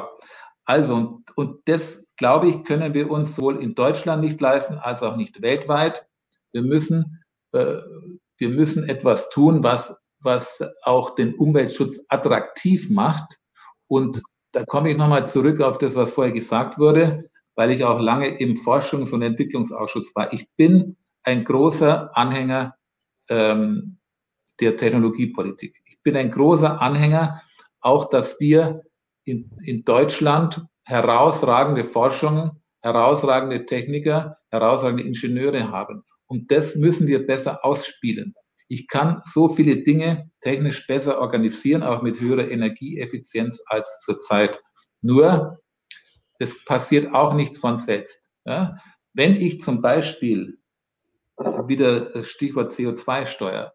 Also, 0.65 0.95
und, 0.97 1.37
und 1.37 1.61
das, 1.67 2.13
glaube 2.17 2.49
ich, 2.49 2.65
können 2.65 2.95
wir 2.95 3.11
uns 3.11 3.37
sowohl 3.37 3.63
in 3.63 3.75
Deutschland 3.75 4.23
nicht 4.23 4.41
leisten, 4.41 4.75
als 4.75 5.03
auch 5.03 5.17
nicht 5.17 5.41
weltweit. 5.41 6.07
Wir 6.53 6.63
müssen, 6.63 7.25
äh, 7.53 7.77
wir 8.37 8.49
müssen 8.51 8.89
etwas 8.89 9.31
tun, 9.31 9.63
was, 9.63 9.99
was 10.21 10.63
auch 10.83 11.15
den 11.15 11.35
Umweltschutz 11.35 12.05
attraktiv 12.09 12.91
macht 12.91 13.39
und 13.89 14.23
da 14.53 14.65
komme 14.65 14.91
ich 14.91 14.97
nochmal 14.97 15.27
zurück 15.27 15.61
auf 15.61 15.79
das, 15.79 15.95
was 15.95 16.15
vorher 16.15 16.33
gesagt 16.33 16.79
wurde, 16.79 17.31
weil 17.55 17.71
ich 17.71 17.85
auch 17.85 18.01
lange 18.01 18.39
im 18.39 18.55
Forschungs- 18.55 19.13
und 19.13 19.23
Entwicklungsausschuss 19.23 20.15
war. 20.15 20.33
Ich 20.33 20.49
bin 20.57 20.97
ein 21.23 21.45
großer 21.45 22.17
Anhänger 22.17 22.75
ähm, 23.29 23.99
der 24.61 24.77
Technologiepolitik. 24.77 25.81
Ich 25.87 26.03
bin 26.03 26.17
ein 26.17 26.31
großer 26.31 26.81
Anhänger 26.81 27.43
auch, 27.81 28.09
dass 28.11 28.41
wir 28.41 28.83
in, 29.25 29.51
in 29.63 29.85
Deutschland 29.85 30.65
herausragende 30.85 31.85
Forschungen, 31.85 32.51
herausragende 32.81 33.67
Techniker, 33.67 34.39
herausragende 34.51 35.05
Ingenieure 35.05 35.71
haben. 35.71 36.03
Und 36.27 36.51
das 36.51 36.77
müssen 36.77 37.07
wir 37.07 37.27
besser 37.27 37.65
ausspielen. 37.65 38.35
Ich 38.69 38.87
kann 38.87 39.23
so 39.25 39.49
viele 39.49 39.83
Dinge 39.83 40.31
technisch 40.41 40.87
besser 40.87 41.21
organisieren, 41.21 41.83
auch 41.83 42.03
mit 42.03 42.21
höherer 42.21 42.51
Energieeffizienz 42.51 43.63
als 43.67 44.03
zurzeit. 44.05 44.61
Nur, 45.01 45.59
das 46.39 46.65
passiert 46.65 47.15
auch 47.15 47.35
nicht 47.35 47.57
von 47.57 47.77
selbst. 47.77 48.31
Ja? 48.45 48.77
Wenn 49.15 49.35
ich 49.35 49.61
zum 49.61 49.81
Beispiel 49.81 50.58
wieder 51.67 52.25
Stichwort 52.25 52.73
CO2-Steuer, 52.73 53.73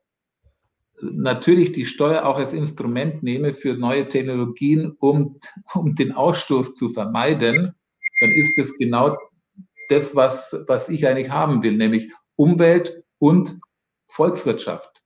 natürlich 1.01 1.72
die 1.72 1.86
Steuer 1.86 2.26
auch 2.26 2.38
als 2.38 2.53
Instrument 2.53 3.24
nehme 3.24 3.53
für 3.53 3.74
neue 3.74 4.07
Technologien, 4.07 4.95
um, 4.99 5.39
um 5.74 5.95
den 5.95 6.11
Ausstoß 6.14 6.74
zu 6.76 6.89
vermeiden, 6.89 7.76
dann 8.20 8.32
ist 8.32 8.57
es 8.57 8.78
genau 8.78 9.18
das, 9.89 10.16
was, 10.16 10.57
was 10.68 10.89
ich 10.89 11.07
eigentlich 11.07 11.30
haben 11.30 11.64
will, 11.64 11.76
nämlich 11.76 12.11
Umwelt 12.36 13.03
und 13.20 13.59
Volkswirtschaft. 14.07 15.03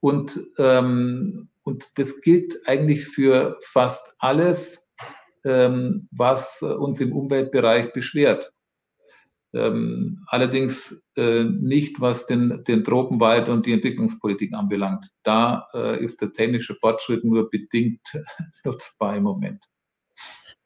Und, 0.00 0.40
ähm, 0.58 1.48
und 1.62 1.98
das 1.98 2.20
gilt 2.20 2.60
eigentlich 2.66 3.06
für 3.06 3.58
fast 3.60 4.14
alles, 4.18 4.88
ähm, 5.44 6.08
was 6.10 6.62
uns 6.62 7.00
im 7.00 7.12
Umweltbereich 7.12 7.92
beschwert. 7.92 8.52
Ähm, 9.54 10.24
allerdings 10.26 11.02
äh, 11.16 11.44
nicht, 11.44 12.00
was 12.00 12.26
den, 12.26 12.62
den 12.68 12.84
Tropenwald 12.84 13.48
und 13.48 13.64
die 13.64 13.72
Entwicklungspolitik 13.72 14.52
anbelangt. 14.52 15.06
Da 15.22 15.68
äh, 15.72 16.04
ist 16.04 16.20
der 16.20 16.32
technische 16.32 16.74
Fortschritt 16.74 17.24
nur 17.24 17.48
bedingt 17.48 18.00
nutzbar 18.64 19.16
im 19.16 19.22
Moment. 19.22 19.64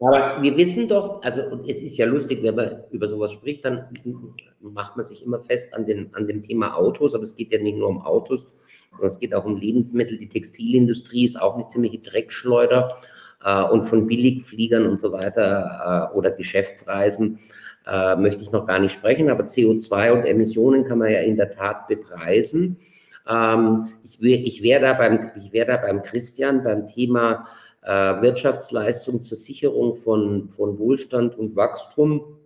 Aber 0.01 0.43
wir 0.43 0.57
wissen 0.57 0.89
doch, 0.89 1.23
also 1.23 1.43
und 1.43 1.69
es 1.69 1.81
ist 1.81 1.97
ja 1.97 2.07
lustig, 2.07 2.43
wenn 2.43 2.57
man 2.57 2.83
über 2.91 3.07
sowas 3.09 3.33
spricht, 3.33 3.65
dann 3.65 3.87
macht 4.61 4.97
man 4.97 5.05
sich 5.05 5.25
immer 5.25 5.39
fest 5.39 5.73
an, 5.75 5.87
den, 5.87 6.13
an 6.15 6.27
dem 6.27 6.43
Thema 6.43 6.77
Autos, 6.77 7.15
aber 7.15 7.23
es 7.23 7.37
geht 7.37 7.53
ja 7.53 7.61
nicht 7.61 7.79
nur 7.79 7.89
um 7.89 8.03
Autos, 8.03 8.49
sondern 8.91 9.07
es 9.07 9.21
geht 9.21 9.33
auch 9.33 9.45
um 9.45 9.57
Lebensmittel. 9.57 10.19
Die 10.19 10.29
Textilindustrie 10.29 11.27
ist 11.27 11.41
auch 11.41 11.55
eine 11.55 11.69
ziemliche 11.69 12.01
Dreckschleuder 12.01 12.97
äh, 13.45 13.63
und 13.63 13.85
von 13.85 14.09
Billigfliegern 14.09 14.87
und 14.87 15.01
so 15.01 15.13
weiter 15.13 16.11
äh, 16.13 16.17
oder 16.17 16.33
Geschäftsreisen 16.33 17.39
äh, 17.87 18.17
möchte 18.17 18.43
ich 18.43 18.53
noch 18.53 18.67
gar 18.67 18.79
nicht 18.79 18.93
sprechen, 18.93 19.31
aber 19.31 19.45
CO2 19.45 20.13
und 20.13 20.25
Emissionen 20.25 20.85
kann 20.85 20.99
man 20.99 21.11
ja 21.11 21.21
in 21.21 21.37
der 21.37 21.51
Tat 21.51 21.89
bepreisen. 21.89 22.79
Ähm, 23.29 23.89
ich 24.03 24.21
ich 24.23 24.63
wäre 24.63 24.83
da, 24.83 24.93
beim, 24.95 25.31
wär 25.51 25.65
da 25.65 25.77
beim 25.77 26.03
Christian 26.03 26.65
beim 26.65 26.89
Thema 26.89 27.47
äh, 27.83 27.91
Wirtschaftsleistung 28.23 29.23
zur 29.23 29.37
Sicherung 29.37 29.95
von, 29.95 30.51
von 30.51 30.79
Wohlstand 30.79 31.37
und 31.37 31.57
Wachstum 31.57 32.39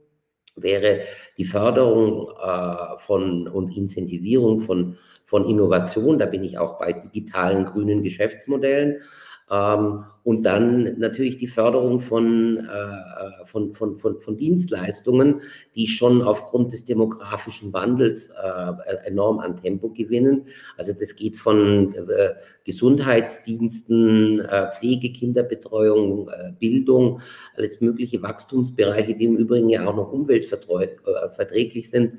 wäre 0.57 1.01
die 1.37 1.45
Förderung 1.45 2.31
äh, 2.43 2.99
von 2.99 3.47
und 3.47 3.77
Incentivierung 3.77 4.61
von, 4.61 4.97
von 5.25 5.49
Innovation. 5.49 6.19
Da 6.19 6.27
bin 6.27 6.45
ich 6.45 6.59
auch 6.59 6.79
bei 6.79 6.93
digitalen 6.93 7.67
grünen 7.67 8.03
Geschäftsmodellen. 8.03 9.03
Ähm, 9.51 10.05
und 10.25 10.43
dann 10.43 10.99
natürlich 10.99 11.39
die 11.39 11.47
Förderung 11.47 12.01
von, 12.01 12.57
äh, 12.57 13.45
von, 13.45 13.75
von, 13.75 13.97
von, 13.97 14.21
von 14.21 14.37
Dienstleistungen, 14.37 15.41
die 15.77 15.87
schon 15.87 16.21
aufgrund 16.21 16.73
des 16.73 16.85
demografischen 16.85 17.73
Wandels 17.73 18.31
äh, 18.31 18.73
enorm 19.05 19.39
an 19.39 19.57
Tempo 19.57 19.91
gewinnen. 19.91 20.47
Also 20.77 20.93
das 20.99 21.15
geht 21.15 21.37
von 21.37 21.95
äh, 21.95 22.35
Gesundheitsdiensten, 22.65 24.43
Pflege, 24.77 25.13
Kinderbetreuung, 25.13 26.29
Bildung, 26.59 27.21
alles 27.57 27.81
mögliche 27.81 28.21
Wachstumsbereiche, 28.21 29.15
die 29.15 29.27
im 29.27 29.37
Übrigen 29.37 29.69
ja 29.69 29.87
auch 29.87 29.95
noch 29.95 30.11
umweltverträglich 30.11 31.89
sind. 31.89 32.15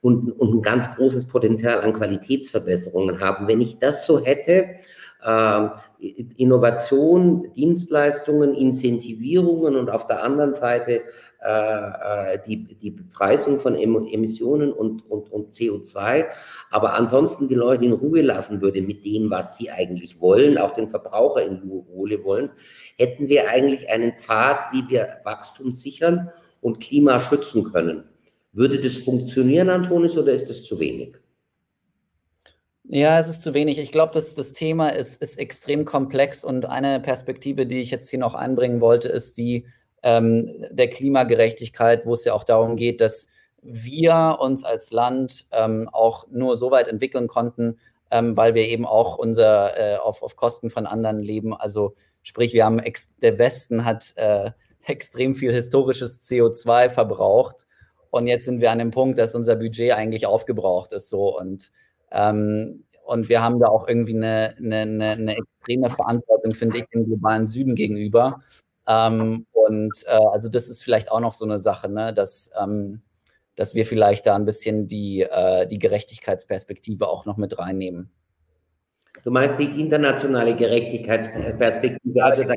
und, 0.00 0.32
und 0.32 0.54
ein 0.54 0.62
ganz 0.62 0.92
großes 0.96 1.26
Potenzial 1.28 1.80
an 1.80 1.92
Qualitätsverbesserungen 1.92 3.20
haben. 3.20 3.46
Wenn 3.46 3.60
ich 3.60 3.78
das 3.78 4.06
so 4.06 4.24
hätte, 4.24 4.76
äh, 5.22 5.68
Innovation, 5.98 7.52
Dienstleistungen, 7.54 8.54
Incentivierungen 8.54 9.76
und 9.76 9.90
auf 9.90 10.06
der 10.06 10.22
anderen 10.22 10.54
Seite 10.54 11.02
äh, 11.42 12.34
äh 12.34 12.38
die, 12.46 12.74
die 12.74 12.90
Bepreisung 12.90 13.58
von 13.58 13.74
Emissionen 13.74 14.72
und, 14.72 15.08
und, 15.10 15.30
und 15.30 15.54
CO2, 15.54 16.26
aber 16.70 16.94
ansonsten 16.94 17.48
die 17.48 17.54
Leute 17.54 17.84
in 17.84 17.92
Ruhe 17.92 18.22
lassen 18.22 18.60
würde 18.60 18.82
mit 18.82 19.04
dem, 19.04 19.30
was 19.30 19.56
sie 19.56 19.70
eigentlich 19.70 20.20
wollen, 20.20 20.58
auch 20.58 20.74
den 20.74 20.88
Verbraucher 20.88 21.42
in 21.42 21.58
Ruhe 21.58 22.22
wollen, 22.24 22.50
hätten 22.96 23.28
wir 23.28 23.48
eigentlich 23.48 23.88
einen 23.88 24.16
Pfad, 24.16 24.72
wie 24.72 24.88
wir 24.88 25.08
Wachstum 25.24 25.72
sichern 25.72 26.30
und 26.60 26.80
Klima 26.80 27.20
schützen 27.20 27.72
können. 27.72 28.04
Würde 28.52 28.80
das 28.80 28.96
funktionieren, 28.96 29.68
Antonis, 29.68 30.16
oder 30.16 30.32
ist 30.32 30.48
das 30.48 30.64
zu 30.64 30.80
wenig? 30.80 31.16
Ja, 32.88 33.18
es 33.18 33.26
ist 33.28 33.42
zu 33.42 33.52
wenig. 33.52 33.78
Ich 33.78 33.90
glaube, 33.90 34.12
das, 34.14 34.34
das 34.36 34.52
Thema 34.52 34.90
ist, 34.90 35.20
ist 35.20 35.40
extrem 35.40 35.84
komplex 35.84 36.44
und 36.44 36.66
eine 36.66 37.00
Perspektive, 37.00 37.66
die 37.66 37.80
ich 37.80 37.90
jetzt 37.90 38.08
hier 38.10 38.20
noch 38.20 38.34
einbringen 38.34 38.80
wollte, 38.80 39.08
ist 39.08 39.36
die 39.36 39.66
ähm, 40.04 40.64
der 40.70 40.88
Klimagerechtigkeit, 40.88 42.06
wo 42.06 42.12
es 42.12 42.24
ja 42.24 42.32
auch 42.32 42.44
darum 42.44 42.76
geht, 42.76 43.00
dass 43.00 43.28
wir 43.60 44.38
uns 44.40 44.62
als 44.64 44.92
Land 44.92 45.46
ähm, 45.50 45.88
auch 45.90 46.28
nur 46.30 46.54
so 46.54 46.70
weit 46.70 46.86
entwickeln 46.86 47.26
konnten, 47.26 47.80
ähm, 48.12 48.36
weil 48.36 48.54
wir 48.54 48.68
eben 48.68 48.86
auch 48.86 49.18
unser 49.18 49.76
äh, 49.76 49.96
auf, 49.96 50.22
auf 50.22 50.36
Kosten 50.36 50.70
von 50.70 50.86
anderen 50.86 51.18
leben. 51.18 51.54
Also 51.54 51.96
sprich, 52.22 52.52
wir 52.52 52.64
haben 52.64 52.80
der 53.20 53.38
Westen 53.40 53.84
hat 53.84 54.12
äh, 54.14 54.52
extrem 54.86 55.34
viel 55.34 55.52
historisches 55.52 56.22
CO2 56.22 56.88
verbraucht 56.90 57.66
und 58.10 58.28
jetzt 58.28 58.44
sind 58.44 58.60
wir 58.60 58.70
an 58.70 58.78
dem 58.78 58.92
Punkt, 58.92 59.18
dass 59.18 59.34
unser 59.34 59.56
Budget 59.56 59.92
eigentlich 59.92 60.26
aufgebraucht 60.26 60.92
ist 60.92 61.08
so 61.08 61.36
und 61.36 61.72
ähm, 62.10 62.84
und 63.04 63.28
wir 63.28 63.42
haben 63.42 63.60
da 63.60 63.68
auch 63.68 63.86
irgendwie 63.86 64.16
eine, 64.16 64.54
eine, 64.58 64.80
eine, 64.80 65.36
extreme 65.36 65.90
Verantwortung, 65.90 66.50
finde 66.52 66.78
ich, 66.78 66.86
dem 66.86 67.06
globalen 67.06 67.46
Süden 67.46 67.74
gegenüber. 67.76 68.40
Ähm, 68.88 69.46
und 69.52 70.04
äh, 70.06 70.18
also 70.32 70.48
das 70.48 70.68
ist 70.68 70.82
vielleicht 70.82 71.10
auch 71.10 71.20
noch 71.20 71.32
so 71.32 71.44
eine 71.44 71.58
Sache, 71.58 71.88
ne, 71.88 72.12
dass, 72.12 72.50
ähm, 72.60 73.02
dass 73.54 73.74
wir 73.74 73.86
vielleicht 73.86 74.26
da 74.26 74.34
ein 74.34 74.44
bisschen 74.44 74.86
die, 74.86 75.22
äh, 75.22 75.66
die 75.66 75.78
Gerechtigkeitsperspektive 75.78 77.08
auch 77.08 77.26
noch 77.26 77.36
mit 77.36 77.58
reinnehmen. 77.58 78.10
Du 79.24 79.30
meinst 79.30 79.58
die 79.58 79.80
internationale 79.80 80.54
Gerechtigkeitsperspektive, 80.56 82.22
also 82.22 82.44
da 82.44 82.54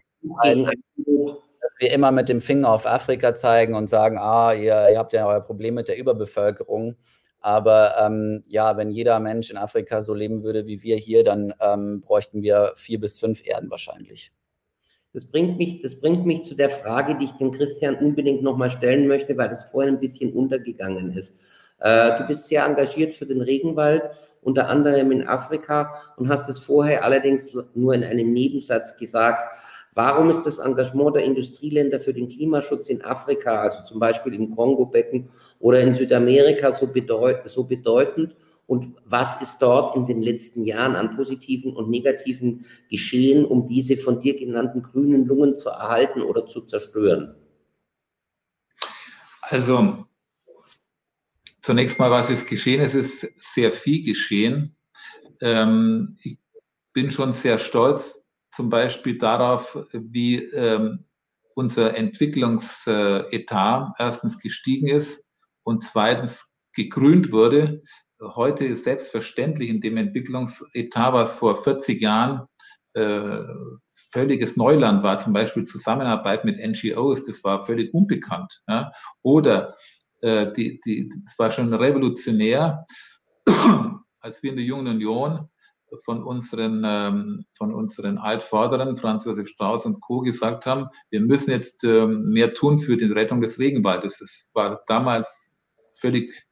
dass 1.61 1.79
wir 1.79 1.91
immer 1.91 2.11
mit 2.11 2.29
dem 2.29 2.41
Finger 2.41 2.71
auf 2.71 2.85
Afrika 2.85 3.35
zeigen 3.35 3.75
und 3.75 3.87
sagen, 3.87 4.17
ah, 4.17 4.53
ihr, 4.53 4.89
ihr 4.91 4.97
habt 4.97 5.13
ja 5.13 5.27
euer 5.27 5.41
Problem 5.41 5.75
mit 5.75 5.87
der 5.87 5.97
Überbevölkerung. 5.97 6.95
Aber 7.41 7.95
ähm, 7.97 8.43
ja, 8.47 8.75
wenn 8.77 8.91
jeder 8.91 9.19
Mensch 9.19 9.49
in 9.49 9.57
Afrika 9.57 10.01
so 10.01 10.13
leben 10.13 10.43
würde 10.43 10.67
wie 10.67 10.83
wir 10.83 10.97
hier, 10.97 11.23
dann 11.23 11.53
ähm, 11.59 12.01
bräuchten 12.01 12.41
wir 12.41 12.73
vier 12.75 12.99
bis 12.99 13.17
fünf 13.17 13.45
Erden 13.45 13.71
wahrscheinlich. 13.71 14.31
Das 15.13 15.25
bringt 15.25 15.57
mich, 15.57 15.81
das 15.81 15.99
bringt 15.99 16.25
mich 16.25 16.43
zu 16.43 16.55
der 16.55 16.69
Frage, 16.69 17.17
die 17.17 17.25
ich 17.25 17.31
dem 17.31 17.51
Christian 17.51 17.95
unbedingt 17.95 18.43
nochmal 18.43 18.69
stellen 18.69 19.07
möchte, 19.07 19.35
weil 19.37 19.49
das 19.49 19.63
vorhin 19.63 19.95
ein 19.95 19.99
bisschen 19.99 20.33
untergegangen 20.33 21.11
ist. 21.13 21.39
Äh, 21.79 22.17
du 22.19 22.27
bist 22.27 22.45
sehr 22.45 22.65
engagiert 22.65 23.13
für 23.13 23.25
den 23.25 23.41
Regenwald, 23.41 24.03
unter 24.41 24.67
anderem 24.67 25.11
in 25.11 25.27
Afrika 25.27 26.13
und 26.17 26.29
hast 26.29 26.47
es 26.49 26.59
vorher 26.59 27.03
allerdings 27.03 27.55
nur 27.73 27.93
in 27.93 28.03
einem 28.03 28.33
Nebensatz 28.33 28.97
gesagt. 28.97 29.39
Warum 29.95 30.29
ist 30.29 30.43
das 30.43 30.59
Engagement 30.59 31.15
der 31.15 31.23
Industrieländer 31.23 31.99
für 31.99 32.13
den 32.13 32.29
Klimaschutz 32.29 32.89
in 32.89 33.03
Afrika, 33.03 33.61
also 33.61 33.83
zum 33.83 33.99
Beispiel 33.99 34.33
im 34.33 34.55
Kongo-Becken 34.55 35.29
oder 35.59 35.81
in 35.81 35.93
Südamerika, 35.93 36.71
so, 36.71 36.87
bedeut 36.87 37.49
so 37.49 37.65
bedeutend? 37.65 38.35
Und 38.65 38.95
was 39.03 39.41
ist 39.41 39.57
dort 39.59 39.95
in 39.95 40.05
den 40.05 40.21
letzten 40.21 40.63
Jahren 40.63 40.95
an 40.95 41.15
positiven 41.15 41.75
und 41.75 41.89
negativen 41.89 42.65
geschehen, 42.89 43.43
um 43.43 43.67
diese 43.67 43.97
von 43.97 44.21
dir 44.21 44.37
genannten 44.37 44.83
grünen 44.83 45.25
Lungen 45.25 45.57
zu 45.57 45.69
erhalten 45.69 46.21
oder 46.21 46.45
zu 46.45 46.61
zerstören? 46.61 47.35
Also, 49.41 50.05
zunächst 51.61 51.97
mal, 51.99 52.11
was 52.11 52.29
ist 52.29 52.47
geschehen? 52.47 52.79
Es 52.79 52.93
ist 52.93 53.21
sehr 53.41 53.71
viel 53.71 54.05
geschehen. 54.05 54.75
Ähm, 55.41 56.17
ich 56.21 56.37
bin 56.93 57.09
schon 57.09 57.33
sehr 57.33 57.57
stolz 57.57 58.23
zum 58.51 58.69
Beispiel 58.69 59.17
darauf, 59.17 59.83
wie 59.93 60.43
ähm, 60.53 61.05
unser 61.55 61.97
Entwicklungsetat 61.97 63.93
erstens 63.97 64.39
gestiegen 64.39 64.87
ist 64.89 65.28
und 65.63 65.83
zweitens 65.83 66.53
gekrönt 66.73 67.31
wurde. 67.31 67.81
Heute 68.21 68.65
ist 68.65 68.83
selbstverständlich 68.83 69.69
in 69.69 69.81
dem 69.81 69.97
Entwicklungsetat, 69.97 71.13
was 71.13 71.35
vor 71.35 71.55
40 71.55 72.01
Jahren 72.01 72.47
äh, 72.93 73.43
völliges 74.11 74.57
Neuland 74.57 75.03
war, 75.03 75.17
zum 75.17 75.33
Beispiel 75.33 75.63
Zusammenarbeit 75.63 76.43
mit 76.43 76.57
NGOs, 76.57 77.25
das 77.25 77.43
war 77.43 77.61
völlig 77.61 77.93
unbekannt. 77.93 78.61
Ja? 78.67 78.91
Oder 79.21 79.75
äh, 80.21 80.51
die, 80.51 80.79
die, 80.81 81.09
das 81.23 81.37
war 81.37 81.51
schon 81.51 81.73
revolutionär, 81.73 82.85
als 84.19 84.43
wir 84.43 84.49
in 84.49 84.57
der 84.57 84.65
Jungen 84.65 84.87
Union 84.87 85.49
von 86.03 86.23
unseren, 86.23 86.83
ähm, 86.85 87.45
von 87.49 87.73
unseren 87.73 88.17
Altvorderen, 88.17 88.95
Franz 88.97 89.25
Josef 89.25 89.47
Strauß 89.47 89.85
und 89.85 90.01
Co., 90.01 90.19
gesagt 90.19 90.65
haben, 90.65 90.87
wir 91.09 91.21
müssen 91.21 91.51
jetzt 91.51 91.83
ähm, 91.83 92.29
mehr 92.29 92.53
tun 92.53 92.79
für 92.79 92.97
die 92.97 93.05
Rettung 93.05 93.41
des 93.41 93.59
Regenwaldes. 93.59 94.19
Das 94.19 94.51
war 94.53 94.83
damals 94.87 95.48
völlig 95.99 96.47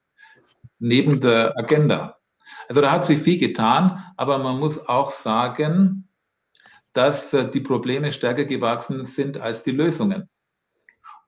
neben 0.79 1.19
der 1.21 1.57
Agenda. 1.57 2.17
Also 2.69 2.81
da 2.81 2.91
hat 2.91 3.05
sich 3.05 3.19
viel 3.19 3.39
getan, 3.39 4.03
aber 4.17 4.37
man 4.37 4.59
muss 4.59 4.87
auch 4.87 5.09
sagen, 5.09 6.09
dass 6.93 7.33
äh, 7.33 7.49
die 7.49 7.61
Probleme 7.61 8.11
stärker 8.11 8.45
gewachsen 8.45 9.05
sind 9.05 9.37
als 9.39 9.63
die 9.63 9.71
Lösungen. 9.71 10.29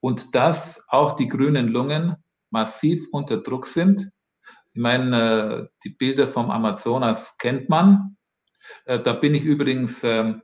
Und 0.01 0.35
dass 0.35 0.85
auch 0.89 1.15
die 1.15 1.27
grünen 1.27 1.67
Lungen 1.67 2.15
massiv 2.49 3.07
unter 3.11 3.37
Druck 3.37 3.65
sind 3.65 4.11
ich 4.73 4.81
meine, 4.81 5.67
äh, 5.67 5.67
die 5.83 5.89
Bilder 5.89 6.27
vom 6.27 6.51
Amazonas 6.51 7.37
kennt 7.37 7.69
man. 7.69 8.17
Äh, 8.85 8.99
da 8.99 9.13
bin 9.13 9.33
ich 9.33 9.43
übrigens 9.43 10.03
ähm, 10.03 10.41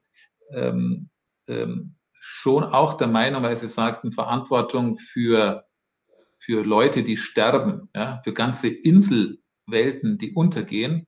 ähm, 0.52 1.10
ähm, 1.48 1.96
schon 2.20 2.64
auch 2.64 2.96
der 2.96 3.08
Meinung, 3.08 3.44
weil 3.44 3.56
Sie 3.56 3.68
sagten, 3.68 4.12
Verantwortung 4.12 4.98
für, 4.98 5.65
für 6.38 6.64
Leute, 6.64 7.04
die 7.04 7.18
sterben, 7.18 7.90
ja, 7.96 8.20
für 8.24 8.34
ganze 8.34 8.68
Inselwelten, 8.68 10.18
die 10.18 10.34
untergehen. 10.34 11.08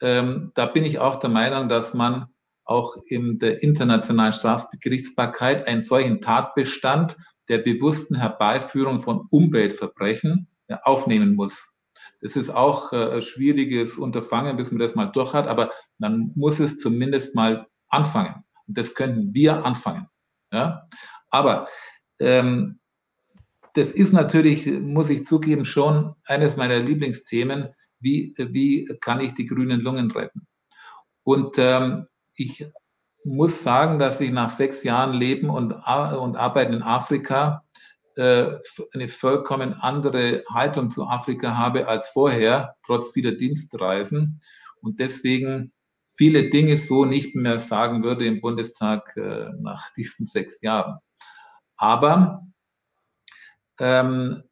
Ähm, 0.00 0.52
da 0.54 0.66
bin 0.66 0.84
ich 0.84 0.98
auch 0.98 1.16
der 1.16 1.30
Meinung, 1.30 1.68
dass 1.68 1.94
man 1.94 2.26
auch 2.64 2.96
in 3.06 3.34
der 3.36 3.62
internationalen 3.62 4.32
Strafgerichtsbarkeit 4.32 5.66
einen 5.66 5.80
solchen 5.80 6.20
Tatbestand 6.20 7.16
der 7.48 7.58
bewussten 7.58 8.16
Herbeiführung 8.16 8.98
von 8.98 9.26
Umweltverbrechen 9.30 10.48
ja, 10.68 10.80
aufnehmen 10.82 11.34
muss. 11.34 11.78
Das 12.20 12.36
ist 12.36 12.50
auch 12.50 12.92
äh, 12.92 13.14
ein 13.14 13.22
schwieriges 13.22 13.96
Unterfangen, 13.98 14.56
bis 14.56 14.70
man 14.70 14.80
das 14.80 14.94
mal 14.94 15.06
durch 15.06 15.32
hat, 15.32 15.46
aber 15.46 15.70
man 15.98 16.32
muss 16.34 16.60
es 16.60 16.78
zumindest 16.78 17.34
mal 17.34 17.66
anfangen. 17.88 18.44
Und 18.66 18.76
das 18.76 18.94
könnten 18.94 19.34
wir 19.34 19.64
anfangen. 19.64 20.08
Ja? 20.52 20.88
Aber 21.30 21.68
ähm, 22.18 22.80
das 23.78 23.92
ist 23.92 24.12
natürlich, 24.12 24.66
muss 24.66 25.08
ich 25.08 25.24
zugeben, 25.24 25.64
schon 25.64 26.14
eines 26.26 26.56
meiner 26.56 26.78
Lieblingsthemen. 26.80 27.68
Wie, 28.00 28.34
wie 28.36 28.86
kann 29.00 29.20
ich 29.20 29.34
die 29.34 29.46
grünen 29.46 29.80
Lungen 29.80 30.10
retten? 30.10 30.48
Und 31.22 31.56
ähm, 31.58 32.06
ich 32.34 32.66
muss 33.24 33.62
sagen, 33.62 34.00
dass 34.00 34.20
ich 34.20 34.32
nach 34.32 34.50
sechs 34.50 34.82
Jahren 34.82 35.12
Leben 35.12 35.48
und, 35.48 35.72
und 35.72 36.36
Arbeiten 36.36 36.72
in 36.72 36.82
Afrika 36.82 37.64
äh, 38.16 38.56
eine 38.94 39.06
vollkommen 39.06 39.74
andere 39.74 40.42
Haltung 40.52 40.90
zu 40.90 41.06
Afrika 41.06 41.56
habe 41.56 41.86
als 41.86 42.08
vorher, 42.08 42.74
trotz 42.84 43.12
vieler 43.12 43.32
Dienstreisen. 43.32 44.40
Und 44.80 44.98
deswegen 44.98 45.72
viele 46.16 46.50
Dinge 46.50 46.76
so 46.76 47.04
nicht 47.04 47.36
mehr 47.36 47.60
sagen 47.60 48.02
würde 48.02 48.26
im 48.26 48.40
Bundestag 48.40 49.16
äh, 49.16 49.50
nach 49.60 49.92
diesen 49.92 50.26
sechs 50.26 50.62
Jahren. 50.62 50.98
Aber 51.76 52.47
ähm, 53.78 54.42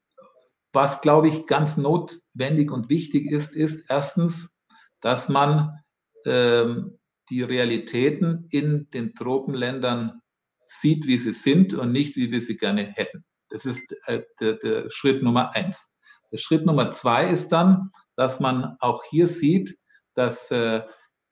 was, 0.72 1.00
glaube 1.00 1.28
ich, 1.28 1.46
ganz 1.46 1.76
notwendig 1.76 2.70
und 2.70 2.90
wichtig 2.90 3.30
ist, 3.30 3.56
ist 3.56 3.86
erstens, 3.88 4.54
dass 5.00 5.28
man 5.28 5.82
ähm, 6.26 6.98
die 7.30 7.42
Realitäten 7.42 8.46
in 8.50 8.88
den 8.90 9.14
Tropenländern 9.14 10.20
sieht, 10.66 11.06
wie 11.06 11.18
sie 11.18 11.32
sind 11.32 11.74
und 11.74 11.92
nicht, 11.92 12.16
wie 12.16 12.30
wir 12.30 12.40
sie 12.40 12.56
gerne 12.56 12.84
hätten. 12.84 13.24
Das 13.48 13.64
ist 13.64 13.94
äh, 14.06 14.22
der, 14.40 14.54
der 14.54 14.90
Schritt 14.90 15.22
Nummer 15.22 15.54
eins. 15.54 15.96
Der 16.32 16.38
Schritt 16.38 16.66
Nummer 16.66 16.90
zwei 16.90 17.28
ist 17.28 17.48
dann, 17.48 17.90
dass 18.16 18.40
man 18.40 18.76
auch 18.80 19.02
hier 19.04 19.28
sieht, 19.28 19.78
dass 20.14 20.50
äh, 20.50 20.82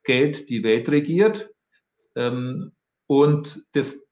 Geld 0.04 0.48
die 0.50 0.62
Welt 0.62 0.88
regiert. 0.88 1.50
Ähm, 2.14 2.72
und 3.06 3.64
das, 3.72 4.06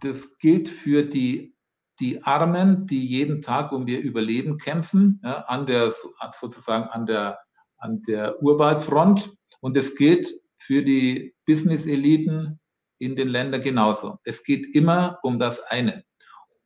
das 0.00 0.36
gilt 0.38 0.68
für 0.68 1.04
die 1.04 1.53
die 2.00 2.22
Armen, 2.22 2.86
die 2.86 3.06
jeden 3.06 3.40
Tag 3.40 3.72
um 3.72 3.86
ihr 3.86 4.00
Überleben 4.00 4.58
kämpfen, 4.58 5.20
ja, 5.22 5.42
an 5.42 5.66
der, 5.66 5.92
sozusagen 6.32 6.84
an 6.84 7.06
der, 7.06 7.38
an 7.78 8.02
der 8.02 8.42
Urwaldfront. 8.42 9.32
Und 9.60 9.76
es 9.76 9.94
gilt 9.96 10.28
für 10.56 10.82
die 10.82 11.34
Business-Eliten 11.46 12.60
in 12.98 13.16
den 13.16 13.28
Ländern 13.28 13.62
genauso. 13.62 14.18
Es 14.24 14.44
geht 14.44 14.74
immer 14.74 15.18
um 15.22 15.38
das 15.38 15.62
eine. 15.64 16.04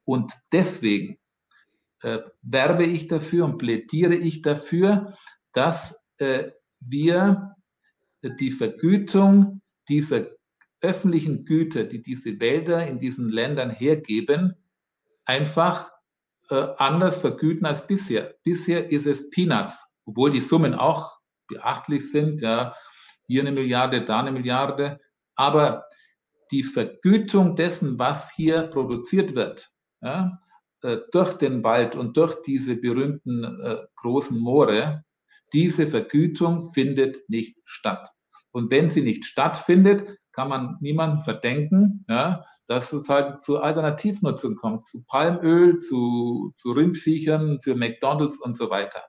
Und 0.04 0.32
deswegen 0.52 1.18
äh, 2.02 2.20
werbe 2.42 2.84
ich 2.84 3.08
dafür 3.08 3.44
und 3.44 3.58
plädiere 3.58 4.14
ich 4.14 4.42
dafür, 4.42 5.14
dass 5.52 6.04
äh, 6.18 6.50
wir 6.80 7.54
die 8.22 8.50
Vergütung 8.50 9.60
dieser 9.88 10.26
öffentlichen 10.80 11.44
Güter, 11.44 11.84
die 11.84 12.02
diese 12.02 12.38
Wälder 12.40 12.86
in 12.86 13.00
diesen 13.00 13.28
Ländern 13.28 13.70
hergeben, 13.70 14.54
einfach 15.28 15.90
äh, 16.50 16.66
anders 16.78 17.20
vergüten 17.20 17.66
als 17.66 17.86
bisher. 17.86 18.34
Bisher 18.42 18.90
ist 18.90 19.06
es 19.06 19.30
Peanuts, 19.30 19.92
obwohl 20.06 20.32
die 20.32 20.40
Summen 20.40 20.74
auch 20.74 21.18
beachtlich 21.46 22.10
sind, 22.10 22.40
ja, 22.40 22.74
hier 23.26 23.42
eine 23.42 23.52
Milliarde, 23.52 24.04
da 24.04 24.20
eine 24.20 24.32
Milliarde, 24.32 24.98
aber 25.36 25.84
die 26.50 26.64
Vergütung 26.64 27.56
dessen, 27.56 27.98
was 27.98 28.32
hier 28.32 28.62
produziert 28.62 29.34
wird, 29.34 29.68
ja, 30.00 30.38
äh, 30.82 30.98
durch 31.12 31.34
den 31.34 31.62
Wald 31.62 31.94
und 31.94 32.16
durch 32.16 32.40
diese 32.42 32.76
berühmten 32.76 33.44
äh, 33.44 33.86
großen 33.96 34.38
Moore, 34.38 35.04
diese 35.52 35.86
Vergütung 35.86 36.70
findet 36.72 37.28
nicht 37.28 37.58
statt. 37.64 38.08
Und 38.50 38.70
wenn 38.70 38.88
sie 38.88 39.02
nicht 39.02 39.26
stattfindet, 39.26 40.18
kann 40.38 40.50
man 40.50 40.76
niemandem 40.78 41.18
verdenken, 41.18 42.04
ja, 42.06 42.44
dass 42.68 42.92
es 42.92 43.08
halt 43.08 43.40
zu 43.40 43.58
Alternativnutzung 43.58 44.54
kommt, 44.54 44.86
zu 44.86 45.02
Palmöl, 45.02 45.80
zu, 45.80 46.52
zu 46.54 46.70
Rindviechern, 46.70 47.58
für 47.60 47.74
McDonalds 47.74 48.40
und 48.40 48.52
so 48.52 48.70
weiter. 48.70 49.02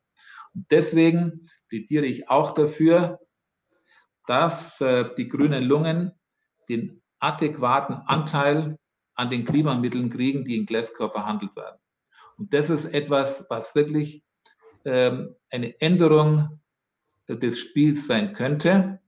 Und 0.56 0.66
deswegen 0.72 1.46
plädiere 1.68 2.08
ich 2.08 2.32
auch 2.32 2.56
dafür, 2.56 3.20
dass 4.26 4.82
äh, 4.82 5.14
die 5.20 5.28
grünen 5.28 5.66
Lungen 5.66 6.14
den 6.68 7.04
adäquaten 7.20 7.98
Anteil 8.08 8.80
an 9.14 9.30
den 9.30 9.46
Klimamitteln 9.46 10.10
kriegen, 10.10 10.46
die 10.46 10.58
in 10.58 10.66
Glasgow 10.66 11.12
verhandelt 11.12 11.56
werden. 11.56 11.80
Und 12.38 12.56
das 12.56 12.72
ist 12.72 12.86
etwas, 12.86 13.46
was 13.52 13.76
wirklich 13.76 14.24
ähm, 14.84 15.36
eine 15.52 15.80
Änderung 15.80 16.60
des 17.28 17.60
Spiels 17.60 18.08
sein 18.08 18.34
könnte. 18.34 19.00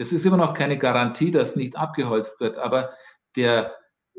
Das 0.00 0.12
ist 0.12 0.24
immer 0.24 0.38
noch 0.38 0.54
keine 0.54 0.78
Garantie, 0.78 1.30
dass 1.30 1.56
nicht 1.56 1.76
abgeholzt 1.76 2.40
wird, 2.40 2.56
aber 2.56 2.94
der, 3.36 3.74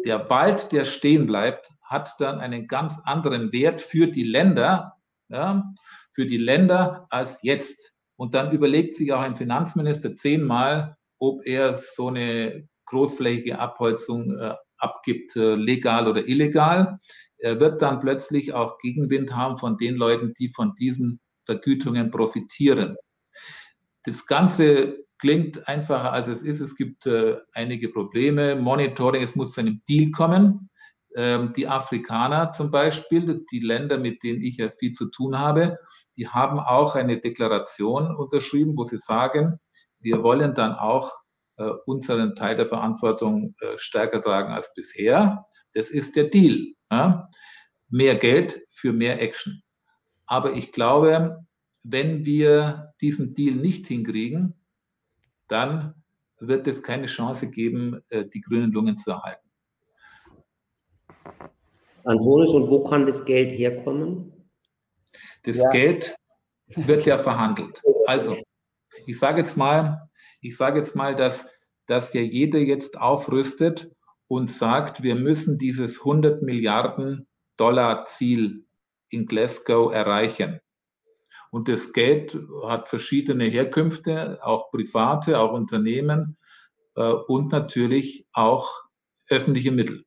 der 0.05 0.29
Wald, 0.29 0.71
der 0.71 0.85
stehen 0.85 1.25
bleibt, 1.25 1.71
hat 1.81 2.13
dann 2.19 2.39
einen 2.39 2.67
ganz 2.67 2.99
anderen 3.03 3.51
Wert 3.51 3.81
für 3.81 4.05
die 4.05 4.21
Länder, 4.21 4.97
ja, 5.29 5.73
für 6.11 6.27
die 6.27 6.37
Länder 6.37 7.07
als 7.09 7.39
jetzt. 7.41 7.95
Und 8.15 8.35
dann 8.35 8.51
überlegt 8.51 8.95
sich 8.95 9.11
auch 9.11 9.21
ein 9.21 9.33
Finanzminister 9.33 10.15
zehnmal, 10.15 10.97
ob 11.17 11.43
er 11.47 11.73
so 11.73 12.09
eine 12.09 12.69
großflächige 12.85 13.57
Abholzung 13.57 14.37
äh, 14.37 14.53
abgibt, 14.77 15.35
äh, 15.35 15.55
legal 15.55 16.07
oder 16.07 16.27
illegal. 16.27 16.99
Er 17.39 17.59
wird 17.59 17.81
dann 17.81 17.97
plötzlich 17.97 18.53
auch 18.53 18.77
Gegenwind 18.77 19.35
haben 19.35 19.57
von 19.57 19.77
den 19.77 19.95
Leuten, 19.95 20.35
die 20.37 20.49
von 20.49 20.75
diesen 20.75 21.21
Vergütungen 21.43 22.11
profitieren. 22.11 22.97
Das 24.03 24.27
Ganze 24.27 25.05
klingt 25.21 25.67
einfacher, 25.67 26.11
als 26.11 26.27
es 26.27 26.43
ist. 26.43 26.59
Es 26.59 26.75
gibt 26.75 27.05
äh, 27.05 27.37
einige 27.53 27.89
Probleme. 27.89 28.55
Monitoring, 28.55 29.21
es 29.21 29.35
muss 29.35 29.53
zu 29.53 29.61
einem 29.61 29.79
Deal 29.87 30.11
kommen. 30.11 30.69
Ähm, 31.15 31.53
die 31.55 31.67
Afrikaner 31.67 32.51
zum 32.51 32.71
Beispiel, 32.71 33.45
die 33.51 33.59
Länder, 33.59 33.97
mit 33.97 34.23
denen 34.23 34.41
ich 34.41 34.57
ja 34.57 34.71
viel 34.71 34.93
zu 34.93 35.09
tun 35.11 35.37
habe, 35.37 35.77
die 36.17 36.27
haben 36.27 36.59
auch 36.59 36.95
eine 36.95 37.19
Deklaration 37.19 38.15
unterschrieben, 38.15 38.75
wo 38.75 38.83
sie 38.83 38.97
sagen, 38.97 39.59
wir 39.99 40.23
wollen 40.23 40.55
dann 40.55 40.73
auch 40.73 41.11
äh, 41.57 41.69
unseren 41.85 42.35
Teil 42.35 42.55
der 42.55 42.65
Verantwortung 42.65 43.55
äh, 43.61 43.77
stärker 43.77 44.21
tragen 44.21 44.51
als 44.51 44.73
bisher. 44.73 45.45
Das 45.73 45.91
ist 45.91 46.15
der 46.15 46.25
Deal. 46.25 46.73
Ja? 46.89 47.29
Mehr 47.89 48.15
Geld 48.15 48.63
für 48.69 48.91
mehr 48.91 49.21
Action. 49.21 49.61
Aber 50.25 50.53
ich 50.53 50.71
glaube, 50.71 51.45
wenn 51.83 52.25
wir 52.25 52.93
diesen 53.01 53.33
Deal 53.35 53.55
nicht 53.55 53.85
hinkriegen, 53.85 54.60
dann 55.51 55.95
wird 56.39 56.67
es 56.67 56.81
keine 56.81 57.07
Chance 57.07 57.51
geben, 57.51 58.01
äh, 58.09 58.25
die 58.25 58.41
grünen 58.41 58.71
Lungen 58.71 58.97
zu 58.97 59.11
erhalten. 59.11 59.47
Antonis, 62.03 62.51
und 62.51 62.69
wo 62.69 62.83
kann 62.83 63.05
das 63.05 63.23
Geld 63.25 63.51
herkommen? 63.51 64.33
Das 65.43 65.57
ja. 65.57 65.69
Geld 65.69 66.15
wird 66.75 67.05
ja 67.05 67.17
verhandelt. 67.17 67.81
Also, 68.07 68.37
ich 69.05 69.19
sage 69.19 69.39
jetzt 69.39 69.57
mal, 69.57 70.09
ich 70.41 70.57
sage 70.57 70.79
jetzt 70.79 70.95
mal, 70.95 71.15
dass, 71.15 71.47
dass 71.85 72.13
ja 72.13 72.21
jeder 72.21 72.59
jetzt 72.59 72.97
aufrüstet 72.99 73.91
und 74.27 74.49
sagt, 74.49 75.03
wir 75.03 75.15
müssen 75.15 75.57
dieses 75.57 75.99
100 75.99 76.41
Milliarden 76.41 77.27
Dollar 77.57 78.05
Ziel 78.05 78.65
in 79.09 79.25
Glasgow 79.25 79.93
erreichen. 79.93 80.59
Und 81.51 81.67
das 81.67 81.91
Geld 81.91 82.39
hat 82.65 82.87
verschiedene 82.87 83.45
Herkünfte, 83.45 84.39
auch 84.41 84.71
private, 84.71 85.39
auch 85.39 85.51
Unternehmen 85.51 86.37
äh, 86.95 87.03
und 87.03 87.51
natürlich 87.51 88.25
auch 88.31 88.83
öffentliche 89.29 89.71
Mittel. 89.71 90.05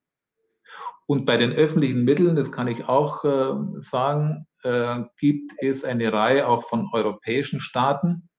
Und 1.06 1.26
bei 1.26 1.36
den 1.36 1.52
öffentlichen 1.52 2.04
Mitteln, 2.04 2.34
das 2.34 2.50
kann 2.50 2.66
ich 2.66 2.88
auch 2.88 3.24
äh, 3.24 3.80
sagen, 3.80 4.46
äh, 4.62 5.02
gibt 5.18 5.52
es 5.58 5.84
eine 5.84 6.12
Reihe 6.12 6.48
auch 6.48 6.62
von 6.62 6.88
europäischen 6.92 7.60
Staaten, 7.60 8.30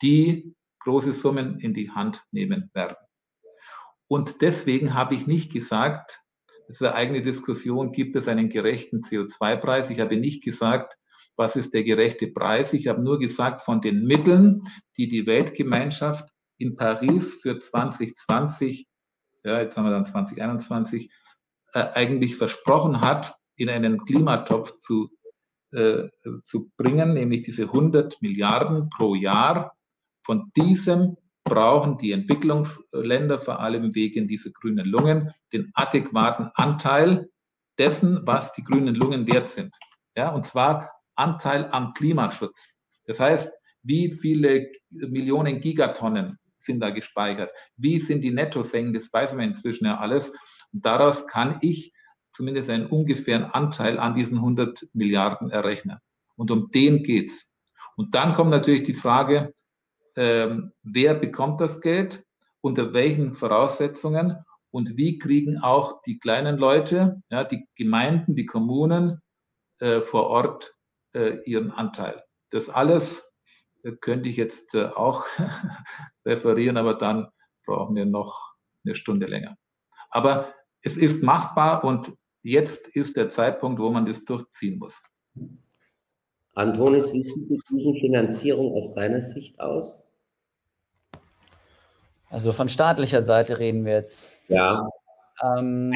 die 0.00 0.54
große 0.80 1.12
Summen 1.12 1.60
in 1.60 1.74
die 1.74 1.90
Hand 1.90 2.24
nehmen 2.30 2.70
werden. 2.72 2.96
Und 4.08 4.40
deswegen 4.40 4.94
habe 4.94 5.14
ich 5.14 5.26
nicht 5.26 5.52
gesagt, 5.52 6.20
das 6.66 6.76
ist 6.76 6.82
eine 6.82 6.94
eigene 6.94 7.20
Diskussion, 7.20 7.92
gibt 7.92 8.16
es 8.16 8.28
einen 8.28 8.48
gerechten 8.48 9.00
CO2-Preis? 9.00 9.90
Ich 9.90 10.00
habe 10.00 10.16
nicht 10.16 10.42
gesagt, 10.42 10.96
was 11.40 11.56
ist 11.56 11.72
der 11.72 11.84
gerechte 11.84 12.26
Preis? 12.26 12.74
Ich 12.74 12.86
habe 12.86 13.00
nur 13.00 13.18
gesagt, 13.18 13.62
von 13.62 13.80
den 13.80 14.04
Mitteln, 14.04 14.62
die 14.98 15.08
die 15.08 15.26
Weltgemeinschaft 15.26 16.28
in 16.58 16.76
Paris 16.76 17.40
für 17.40 17.58
2020, 17.58 18.86
ja, 19.42 19.62
jetzt 19.62 19.74
haben 19.78 19.86
wir 19.86 19.90
dann 19.90 20.04
2021, 20.04 21.10
äh, 21.72 21.86
eigentlich 21.94 22.36
versprochen 22.36 23.00
hat, 23.00 23.36
in 23.56 23.70
einen 23.70 24.04
Klimatopf 24.04 24.76
zu, 24.80 25.08
äh, 25.72 26.08
zu 26.44 26.70
bringen, 26.76 27.14
nämlich 27.14 27.40
diese 27.40 27.72
100 27.72 28.20
Milliarden 28.20 28.90
pro 28.90 29.14
Jahr. 29.14 29.74
Von 30.22 30.52
diesem 30.54 31.16
brauchen 31.42 31.96
die 31.96 32.12
Entwicklungsländer 32.12 33.38
vor 33.38 33.60
allem 33.60 33.94
wegen 33.94 34.28
dieser 34.28 34.50
grünen 34.50 34.84
Lungen 34.84 35.32
den 35.54 35.70
adäquaten 35.72 36.50
Anteil 36.54 37.30
dessen, 37.78 38.26
was 38.26 38.52
die 38.52 38.62
grünen 38.62 38.94
Lungen 38.94 39.26
wert 39.26 39.48
sind. 39.48 39.74
Ja, 40.14 40.34
und 40.34 40.44
zwar 40.44 40.99
Anteil 41.20 41.68
am 41.70 41.92
Klimaschutz. 41.92 42.80
Das 43.04 43.20
heißt, 43.20 43.56
wie 43.82 44.10
viele 44.10 44.70
Millionen 44.90 45.60
Gigatonnen 45.60 46.38
sind 46.58 46.80
da 46.80 46.90
gespeichert? 46.90 47.50
Wie 47.76 47.98
sind 48.00 48.22
die 48.22 48.30
Nettosenken? 48.30 48.94
Das 48.94 49.12
weiß 49.12 49.34
man 49.34 49.44
inzwischen 49.44 49.84
ja 49.84 49.98
alles. 49.98 50.32
Und 50.72 50.84
daraus 50.84 51.26
kann 51.26 51.58
ich 51.60 51.92
zumindest 52.32 52.70
einen 52.70 52.86
ungefähren 52.86 53.44
Anteil 53.44 53.98
an 53.98 54.14
diesen 54.14 54.38
100 54.38 54.88
Milliarden 54.92 55.50
errechnen. 55.50 55.98
Und 56.36 56.50
um 56.50 56.68
den 56.68 57.02
geht's. 57.02 57.54
Und 57.96 58.14
dann 58.14 58.34
kommt 58.34 58.50
natürlich 58.50 58.84
die 58.84 58.94
Frage, 58.94 59.54
ähm, 60.16 60.72
wer 60.82 61.14
bekommt 61.14 61.60
das 61.60 61.80
Geld, 61.80 62.24
unter 62.60 62.92
welchen 62.92 63.32
Voraussetzungen 63.32 64.36
und 64.70 64.96
wie 64.96 65.18
kriegen 65.18 65.58
auch 65.58 66.02
die 66.02 66.18
kleinen 66.18 66.58
Leute, 66.58 67.22
ja, 67.30 67.44
die 67.44 67.66
Gemeinden, 67.74 68.36
die 68.36 68.46
Kommunen 68.46 69.20
äh, 69.78 70.00
vor 70.00 70.26
Ort 70.26 70.74
ihren 71.12 71.70
Anteil. 71.72 72.22
Das 72.50 72.68
alles 72.68 73.30
äh, 73.84 73.92
könnte 73.92 74.28
ich 74.28 74.36
jetzt 74.36 74.74
äh, 74.74 74.86
auch 74.86 75.24
referieren, 76.26 76.76
aber 76.76 76.94
dann 76.94 77.28
brauchen 77.64 77.96
wir 77.96 78.06
noch 78.06 78.54
eine 78.84 78.94
Stunde 78.94 79.26
länger. 79.26 79.56
Aber 80.10 80.52
es 80.82 80.96
ist 80.96 81.22
machbar 81.22 81.84
und 81.84 82.12
jetzt 82.42 82.88
ist 82.88 83.16
der 83.16 83.28
Zeitpunkt, 83.28 83.78
wo 83.80 83.90
man 83.90 84.06
das 84.06 84.24
durchziehen 84.24 84.78
muss. 84.78 85.02
Antonis, 86.54 87.12
wie 87.12 87.22
sieht 87.22 87.48
die 87.48 87.60
Krisenfinanzierung 87.66 88.74
aus 88.74 88.92
deiner 88.94 89.22
Sicht 89.22 89.60
aus? 89.60 90.02
Also 92.28 92.52
von 92.52 92.68
staatlicher 92.68 93.22
Seite 93.22 93.58
reden 93.58 93.84
wir 93.84 93.94
jetzt. 93.94 94.28
Ja. 94.48 94.88
Ähm, 95.42 95.92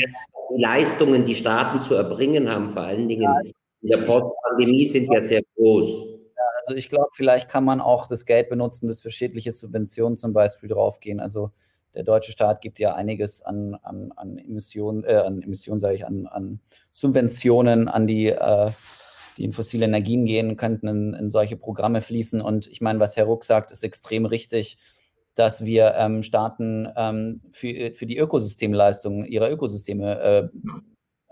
die 0.55 0.61
Leistungen, 0.61 1.27
die 1.27 1.35
Staaten 1.35 1.81
zu 1.81 1.95
erbringen 1.95 2.49
haben, 2.49 2.71
vor 2.71 2.83
allen 2.83 3.09
Dingen 3.09 3.23
ja, 3.23 3.41
in 3.85 3.91
der 3.91 3.99
Postpandemie, 3.99 4.87
sind 4.87 5.13
ja 5.13 5.21
sehr 5.21 5.43
groß. 5.57 6.07
Also 6.67 6.77
ich 6.77 6.89
glaube, 6.89 7.11
vielleicht 7.13 7.51
kann 7.51 7.65
man 7.65 7.81
auch 7.81 8.07
das 8.07 8.25
Geld 8.25 8.49
benutzen, 8.49 8.89
das 8.89 9.03
für 9.03 9.11
schädliche 9.11 9.53
Subventionen 9.53 10.17
zum 10.17 10.33
Beispiel 10.33 10.71
draufgehen. 10.71 11.21
Also 11.21 11.51
der 11.95 12.03
deutsche 12.03 12.33
Staat 12.33 12.63
gibt 12.63 12.79
ja 12.79 12.95
einiges 12.95 13.43
an, 13.43 13.75
an, 13.83 14.13
an 14.17 14.39
Emissionen, 14.39 15.05
äh, 15.05 15.17
an 15.17 15.43
Emissionen, 15.43 15.79
sage 15.79 15.97
ich, 15.97 16.07
an, 16.07 16.27
an 16.27 16.61
Subventionen 16.91 17.89
an 17.89 18.07
die, 18.07 18.29
äh, 18.29 18.71
die 19.37 19.45
in 19.45 19.53
fossile 19.53 19.85
Energien 19.85 20.25
gehen, 20.25 20.57
könnten 20.57 20.89
in, 20.89 21.15
in 21.15 21.31
solche 21.31 21.57
Programme 21.57 22.01
fließen. 22.01 22.41
Und 22.41 22.67
ich 22.67 22.81
meine, 22.81 23.01
was 23.01 23.17
Herr 23.19 23.27
Ruck 23.27 23.45
sagt, 23.45 23.71
ist 23.71 23.85
extrem 23.85 24.25
richtig 24.25 24.79
dass 25.35 25.65
wir 25.65 25.95
ähm, 25.97 26.23
Staaten 26.23 26.89
ähm, 26.97 27.41
für, 27.51 27.93
für 27.95 28.07
die 28.07 28.19
Ökosystemleistungen 28.19 29.25
ihrer 29.25 29.51
Ökosysteme 29.51 30.21
äh, 30.21 30.49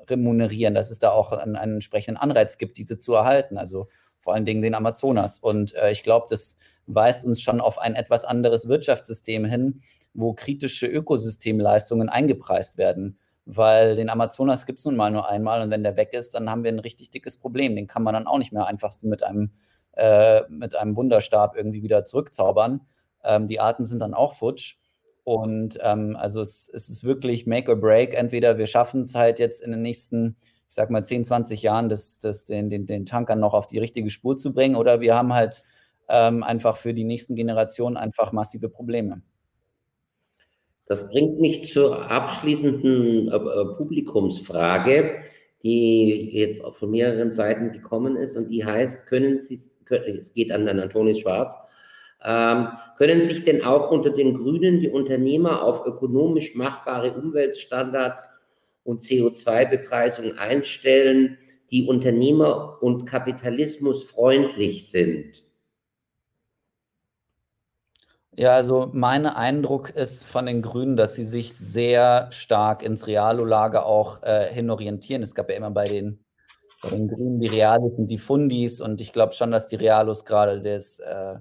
remunerieren, 0.09 0.75
dass 0.75 0.91
es 0.91 0.99
da 0.99 1.11
auch 1.11 1.33
einen, 1.33 1.57
einen, 1.57 1.75
entsprechenden 1.75 2.17
Anreiz 2.17 2.59
gibt, 2.59 2.77
diese 2.77 2.99
zu 2.99 3.15
erhalten, 3.15 3.59
also 3.59 3.89
vor 4.19 4.35
allen 4.35 4.45
Dingen 4.45 4.63
den 4.63 4.75
Amazonas. 4.75 5.39
Und 5.39 5.75
äh, 5.75 5.91
ich 5.91 6.03
glaube, 6.03 6.27
das 6.29 6.57
weist 6.87 7.25
uns 7.25 7.41
schon 7.41 7.61
auf 7.61 7.79
ein 7.79 7.95
etwas 7.95 8.25
anderes 8.25 8.69
Wirtschaftssystem 8.69 9.45
hin, 9.45 9.81
wo 10.15 10.33
kritische 10.35 10.87
Ökosystemleistungen 10.87 12.09
eingepreist 12.09 12.79
werden. 12.79 13.19
Weil 13.45 13.97
den 13.97 14.09
Amazonas 14.09 14.67
gibt 14.67 14.79
es 14.79 14.85
nun 14.85 14.95
mal 14.95 15.11
nur 15.11 15.29
einmal 15.29 15.63
und 15.63 15.71
wenn 15.71 15.83
der 15.83 15.97
weg 15.97 16.13
ist, 16.13 16.35
dann 16.35 16.49
haben 16.49 16.63
wir 16.63 16.71
ein 16.71 16.79
richtig 16.79 17.11
dickes 17.11 17.37
Problem. 17.37 17.75
Den 17.75 17.89
kann 17.89 18.05
man 18.05 18.15
dann 18.15 18.27
auch 18.27 18.39
nicht 18.39 18.53
mehr 18.53 18.67
einfach 18.69 18.93
so 18.93 19.09
mit 19.09 19.25
einem, 19.25 19.51
äh, 19.93 20.43
mit 20.49 20.77
einem 20.77 20.95
Wunderstab 20.97 21.57
irgendwie 21.57 21.83
wieder 21.83 22.05
zurückzaubern. 22.05 22.83
Ähm, 23.25 23.49
die 23.49 23.59
Arten 23.59 23.85
sind 23.85 23.99
dann 23.99 24.15
auch 24.15 24.35
futsch. 24.35 24.77
Und 25.25 25.79
ähm, 25.83 26.17
also 26.17 26.41
es, 26.41 26.69
es, 26.73 26.89
ist 26.89 27.05
wirklich 27.05 27.47
Make 27.47 27.71
or 27.71 27.77
Break. 27.77 28.15
Entweder 28.15 28.59
wir 28.59 28.67
schaffen 28.67 29.03
es 29.03 29.15
halt 29.15 29.39
jetzt 29.39 29.63
in 29.63 29.71
den 29.71 29.83
nächsten, 29.83 30.37
ich 30.69 30.75
sag 30.75 30.91
mal, 30.91 31.05
10, 31.05 31.25
20 31.25 31.63
Jahren, 31.63 31.89
das, 31.89 32.19
das, 32.19 32.45
den, 32.45 32.71
den, 32.71 32.87
den 32.87 33.07
Tankern 33.07 33.39
noch 33.39 33.55
auf 33.55 33.67
die 33.67 33.79
richtige 33.79 34.11
Spur 34.11 34.37
zu 34.37 34.53
bringen, 34.53 34.75
oder 34.75 35.01
wir 35.01 35.15
haben 35.15 35.33
halt 35.33 35.63
ähm, 36.09 36.43
einfach 36.43 36.77
für 36.77 36.93
die 36.93 37.05
nächsten 37.05 37.37
Generationen 37.37 37.97
einfach 37.97 38.33
massive 38.33 38.69
Probleme. 38.69 39.23
Das 40.87 41.09
bringt 41.09 41.41
mich 41.41 41.73
zur 41.73 42.11
abschließenden 42.11 43.29
äh, 43.29 43.37
äh 43.37 43.77
Publikumsfrage, 43.77 45.23
die 45.63 46.31
jetzt 46.33 46.61
von 46.61 46.91
mehreren 46.91 47.33
Seiten 47.33 47.73
gekommen 47.73 48.17
ist 48.17 48.37
und 48.37 48.49
die 48.49 48.65
heißt, 48.65 49.07
können 49.07 49.39
Sie, 49.39 49.61
können, 49.85 50.19
es 50.19 50.35
geht 50.35 50.51
an 50.51 50.67
den 50.67 50.81
Antonis 50.81 51.21
Schwarz, 51.21 51.55
ähm, 52.25 52.69
können 52.99 53.23
sich 53.23 53.45
denn 53.45 53.63
auch 53.63 53.91
unter 53.91 54.11
den 54.11 54.35
Grünen 54.35 54.81
die 54.81 54.89
Unternehmer 54.89 55.63
auf 55.63 55.87
ökonomisch 55.87 56.55
machbare 56.55 57.13
Umweltstandards 57.15 58.25
und 58.85 59.03
CO2-Bepreisung 59.03 60.39
einstellen, 60.39 61.39
die 61.71 61.87
Unternehmer 61.87 62.79
und 62.81 63.07
Kapitalismus 63.07 64.03
freundlich 64.03 64.91
sind? 64.91 65.43
Ja, 68.35 68.53
also 68.53 68.89
mein 68.93 69.27
Eindruck 69.27 69.91
ist 69.91 70.25
von 70.25 70.47
den 70.47 70.63
Grünen, 70.63 70.97
dass 70.97 71.15
sie 71.15 71.25
sich 71.25 71.55
sehr 71.55 72.29
stark 72.33 72.83
ins 72.83 73.07
Realo-Lager 73.07 73.85
auch 73.85 74.23
äh, 74.23 74.53
hinorientieren. 74.53 75.23
Es 75.23 75.35
gab 75.35 75.51
ja 75.51 75.57
immer 75.57 75.71
bei 75.71 75.85
den, 75.85 76.25
bei 76.83 76.91
den 76.91 77.09
Grünen 77.09 77.41
die 77.41 77.49
Realos 77.49 77.93
und 77.99 78.07
die 78.07 78.19
Fundis 78.19 78.81
und 78.81 79.03
ich 79.03 79.13
glaube 79.13 79.35
schon, 79.35 79.51
dass 79.51 79.67
die 79.67 79.77
Realos 79.77 80.25
gerade 80.25 80.63
das 80.63 80.99
äh, 81.01 81.35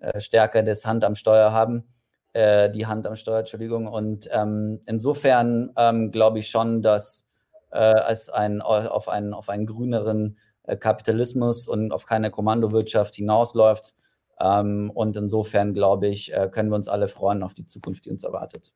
äh, 0.00 0.20
stärker 0.20 0.62
das 0.62 0.86
Hand 0.86 1.04
am 1.04 1.14
Steuer 1.14 1.52
haben, 1.52 1.84
äh, 2.32 2.70
die 2.70 2.86
Hand 2.86 3.06
am 3.06 3.16
Steuer, 3.16 3.40
Entschuldigung. 3.40 3.86
Und 3.86 4.28
ähm, 4.32 4.80
insofern 4.86 5.70
ähm, 5.76 6.10
glaube 6.10 6.38
ich 6.38 6.48
schon, 6.48 6.82
dass 6.82 7.30
äh, 7.70 8.00
es 8.08 8.28
ein, 8.28 8.62
auf, 8.62 9.08
einen, 9.08 9.34
auf 9.34 9.48
einen 9.48 9.66
grüneren 9.66 10.38
äh, 10.64 10.76
Kapitalismus 10.76 11.66
und 11.68 11.92
auf 11.92 12.06
keine 12.06 12.30
Kommandowirtschaft 12.30 13.14
hinausläuft. 13.14 13.94
Ähm, 14.40 14.90
und 14.94 15.16
insofern, 15.16 15.74
glaube 15.74 16.08
ich, 16.08 16.32
äh, 16.32 16.48
können 16.50 16.70
wir 16.70 16.76
uns 16.76 16.88
alle 16.88 17.08
freuen 17.08 17.42
auf 17.42 17.54
die 17.54 17.66
Zukunft, 17.66 18.04
die 18.04 18.10
uns 18.10 18.24
erwartet. 18.24 18.72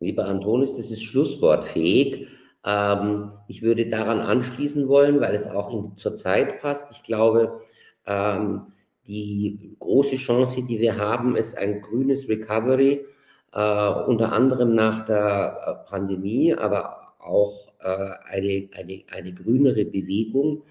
Lieber 0.00 0.24
Antonis, 0.26 0.74
das 0.74 0.90
ist 0.90 1.02
schlusswortfähig. 1.02 2.26
Ähm, 2.64 3.32
ich 3.48 3.62
würde 3.62 3.88
daran 3.88 4.20
anschließen 4.20 4.88
wollen, 4.88 5.20
weil 5.20 5.34
es 5.34 5.46
auch 5.46 5.72
in, 5.72 5.96
zur 5.96 6.16
Zeit 6.16 6.60
passt. 6.60 6.90
Ich 6.90 7.02
glaube, 7.02 7.60
ähm, 8.06 8.71
die 9.06 9.76
große 9.78 10.16
Chance, 10.16 10.62
die 10.62 10.78
wir 10.78 10.96
haben, 10.96 11.36
ist 11.36 11.56
ein 11.56 11.80
grünes 11.82 12.28
Recovery, 12.28 13.04
äh, 13.52 13.90
unter 14.06 14.32
anderem 14.32 14.74
nach 14.74 15.04
der 15.04 15.84
äh, 15.86 15.90
Pandemie, 15.90 16.54
aber 16.54 17.14
auch 17.18 17.72
äh, 17.80 18.10
eine, 18.24 18.68
eine, 18.74 19.02
eine 19.10 19.34
grünere 19.34 19.84
Bewegung. 19.84 20.62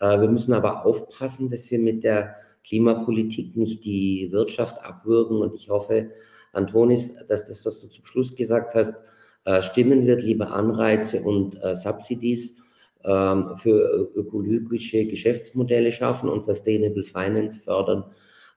Äh, 0.00 0.20
wir 0.20 0.28
müssen 0.28 0.52
aber 0.52 0.86
aufpassen, 0.86 1.50
dass 1.50 1.70
wir 1.70 1.78
mit 1.78 2.04
der 2.04 2.36
Klimapolitik 2.64 3.56
nicht 3.56 3.84
die 3.84 4.28
Wirtschaft 4.32 4.82
abwürgen. 4.82 5.38
Und 5.38 5.54
ich 5.54 5.68
hoffe, 5.68 6.10
Antonis, 6.52 7.14
dass 7.28 7.46
das, 7.46 7.64
was 7.64 7.80
du 7.80 7.88
zum 7.88 8.04
Schluss 8.04 8.34
gesagt 8.34 8.74
hast, 8.74 9.02
äh, 9.44 9.60
stimmen 9.62 10.06
wird, 10.06 10.22
liebe 10.22 10.48
Anreize 10.48 11.22
und 11.22 11.62
äh, 11.62 11.74
Subsidies 11.74 12.56
für 13.04 14.10
ökologische 14.14 15.04
Geschäftsmodelle 15.04 15.92
schaffen 15.92 16.30
und 16.30 16.42
Sustainable 16.42 17.04
Finance 17.04 17.60
fördern, 17.60 18.04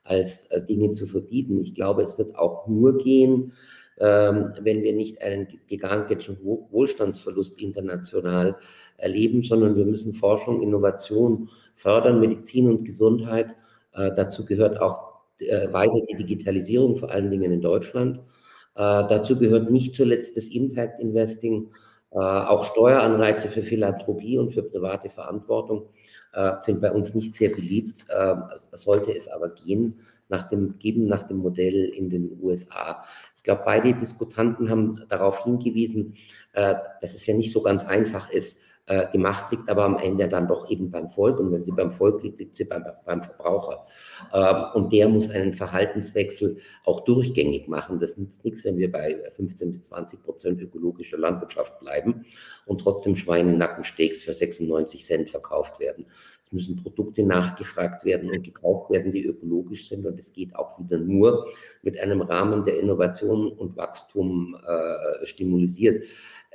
als 0.07 0.47
äh, 0.47 0.61
Dinge 0.61 0.91
zu 0.91 1.07
verbieten. 1.07 1.61
Ich 1.61 1.75
glaube, 1.75 2.03
es 2.03 2.17
wird 2.17 2.35
auch 2.35 2.67
nur 2.67 2.97
gehen, 2.97 3.53
ähm, 3.99 4.53
wenn 4.61 4.83
wir 4.83 4.93
nicht 4.93 5.21
einen 5.21 5.47
gigantischen 5.67 6.37
Wohlstandsverlust 6.43 7.59
international 7.61 8.55
erleben, 8.97 9.43
sondern 9.43 9.75
wir 9.75 9.85
müssen 9.85 10.13
Forschung, 10.13 10.61
Innovation 10.61 11.49
fördern, 11.75 12.19
Medizin 12.19 12.69
und 12.69 12.85
Gesundheit. 12.85 13.55
Äh, 13.93 14.11
dazu 14.15 14.45
gehört 14.45 14.79
auch 14.81 15.19
äh, 15.39 15.71
weiter 15.71 15.99
die 16.09 16.15
Digitalisierung, 16.15 16.97
vor 16.97 17.11
allen 17.11 17.29
Dingen 17.29 17.51
in 17.51 17.61
Deutschland. 17.61 18.19
dazu 18.75 19.39
gehört 19.39 19.71
nicht 19.71 19.95
zuletzt 19.95 20.37
das 20.37 20.49
Impact 20.49 20.99
Investing 21.01 21.69
äh, 22.11 22.17
auch 22.17 22.65
Steueranreize 22.65 23.49
für 23.49 23.61
Philanthropie 23.61 24.37
und 24.37 24.51
für 24.51 24.63
private 24.63 25.09
Verantwortung 25.09 25.89
äh, 26.33 26.53
sind 26.61 26.81
bei 26.81 26.91
uns 26.91 27.13
nicht 27.13 27.35
sehr 27.35 27.49
beliebt. 27.49 28.05
Äh, 28.09 28.35
sollte 28.73 29.15
es 29.15 29.27
aber 29.27 29.49
gehen, 29.49 29.99
nach 30.29 30.49
dem, 30.49 30.77
geben 30.79 31.05
nach 31.05 31.27
dem 31.27 31.37
Modell 31.37 31.85
in 31.85 32.09
den 32.09 32.39
USA. 32.41 33.03
Ich 33.37 33.43
glaube, 33.43 33.61
beide 33.63 33.93
Diskutanten 33.93 34.69
haben 34.69 35.03
darauf 35.07 35.45
hingewiesen, 35.45 36.15
dass 36.53 37.13
es 37.13 37.25
ja 37.25 37.33
nicht 37.33 37.53
so 37.53 37.61
ganz 37.61 37.85
einfach 37.85 38.29
ist, 38.29 38.59
äh, 38.87 39.11
gemacht, 39.11 39.51
liegt 39.51 39.69
aber 39.69 39.83
am 39.83 39.97
Ende 39.97 40.27
dann 40.29 40.47
doch 40.47 40.69
eben 40.69 40.89
beim 40.89 41.09
Volk. 41.09 41.39
Und 41.39 41.51
wenn 41.51 41.63
sie 41.63 41.71
beim 41.71 41.91
Volk 41.91 42.23
liegt, 42.23 42.39
liegt 42.39 42.55
sie 42.55 42.63
beim, 42.63 42.85
beim 43.05 43.21
Verbraucher. 43.21 43.85
Ähm, 44.33 44.63
und 44.73 44.93
der 44.93 45.09
muss 45.09 45.29
einen 45.29 45.53
Verhaltenswechsel 45.53 46.57
auch 46.85 47.01
durchgängig 47.01 47.67
machen. 47.67 47.99
Das 47.99 48.17
nützt 48.17 48.45
nichts, 48.45 48.63
wenn 48.63 48.77
wir 48.77 48.91
bei 48.91 49.21
15 49.35 49.73
bis 49.73 49.83
20 49.83 50.23
Prozent 50.23 50.61
ökologischer 50.61 51.17
Landwirtschaft 51.17 51.79
bleiben 51.79 52.25
und 52.65 52.79
trotzdem 52.81 53.15
Schweinenackensteaks 53.15 54.21
für 54.21 54.33
96 54.33 55.05
Cent 55.05 55.29
verkauft 55.29 55.79
werden. 55.79 56.05
Es 56.47 56.53
müssen 56.53 56.81
Produkte 56.81 57.23
nachgefragt 57.23 58.05
werden 58.05 58.29
und 58.29 58.41
gekauft 58.41 58.89
werden, 58.89 59.11
die 59.11 59.25
ökologisch 59.25 59.89
sind. 59.89 60.05
Und 60.05 60.17
es 60.17 60.31
geht 60.31 60.55
auch 60.55 60.79
wieder 60.79 60.97
nur 60.97 61.49
mit 61.81 61.99
einem 61.99 62.21
Rahmen, 62.21 62.63
der 62.63 62.79
Innovation 62.79 63.51
und 63.51 63.75
Wachstum 63.75 64.55
äh, 64.65 65.25
stimulisiert. 65.25 66.05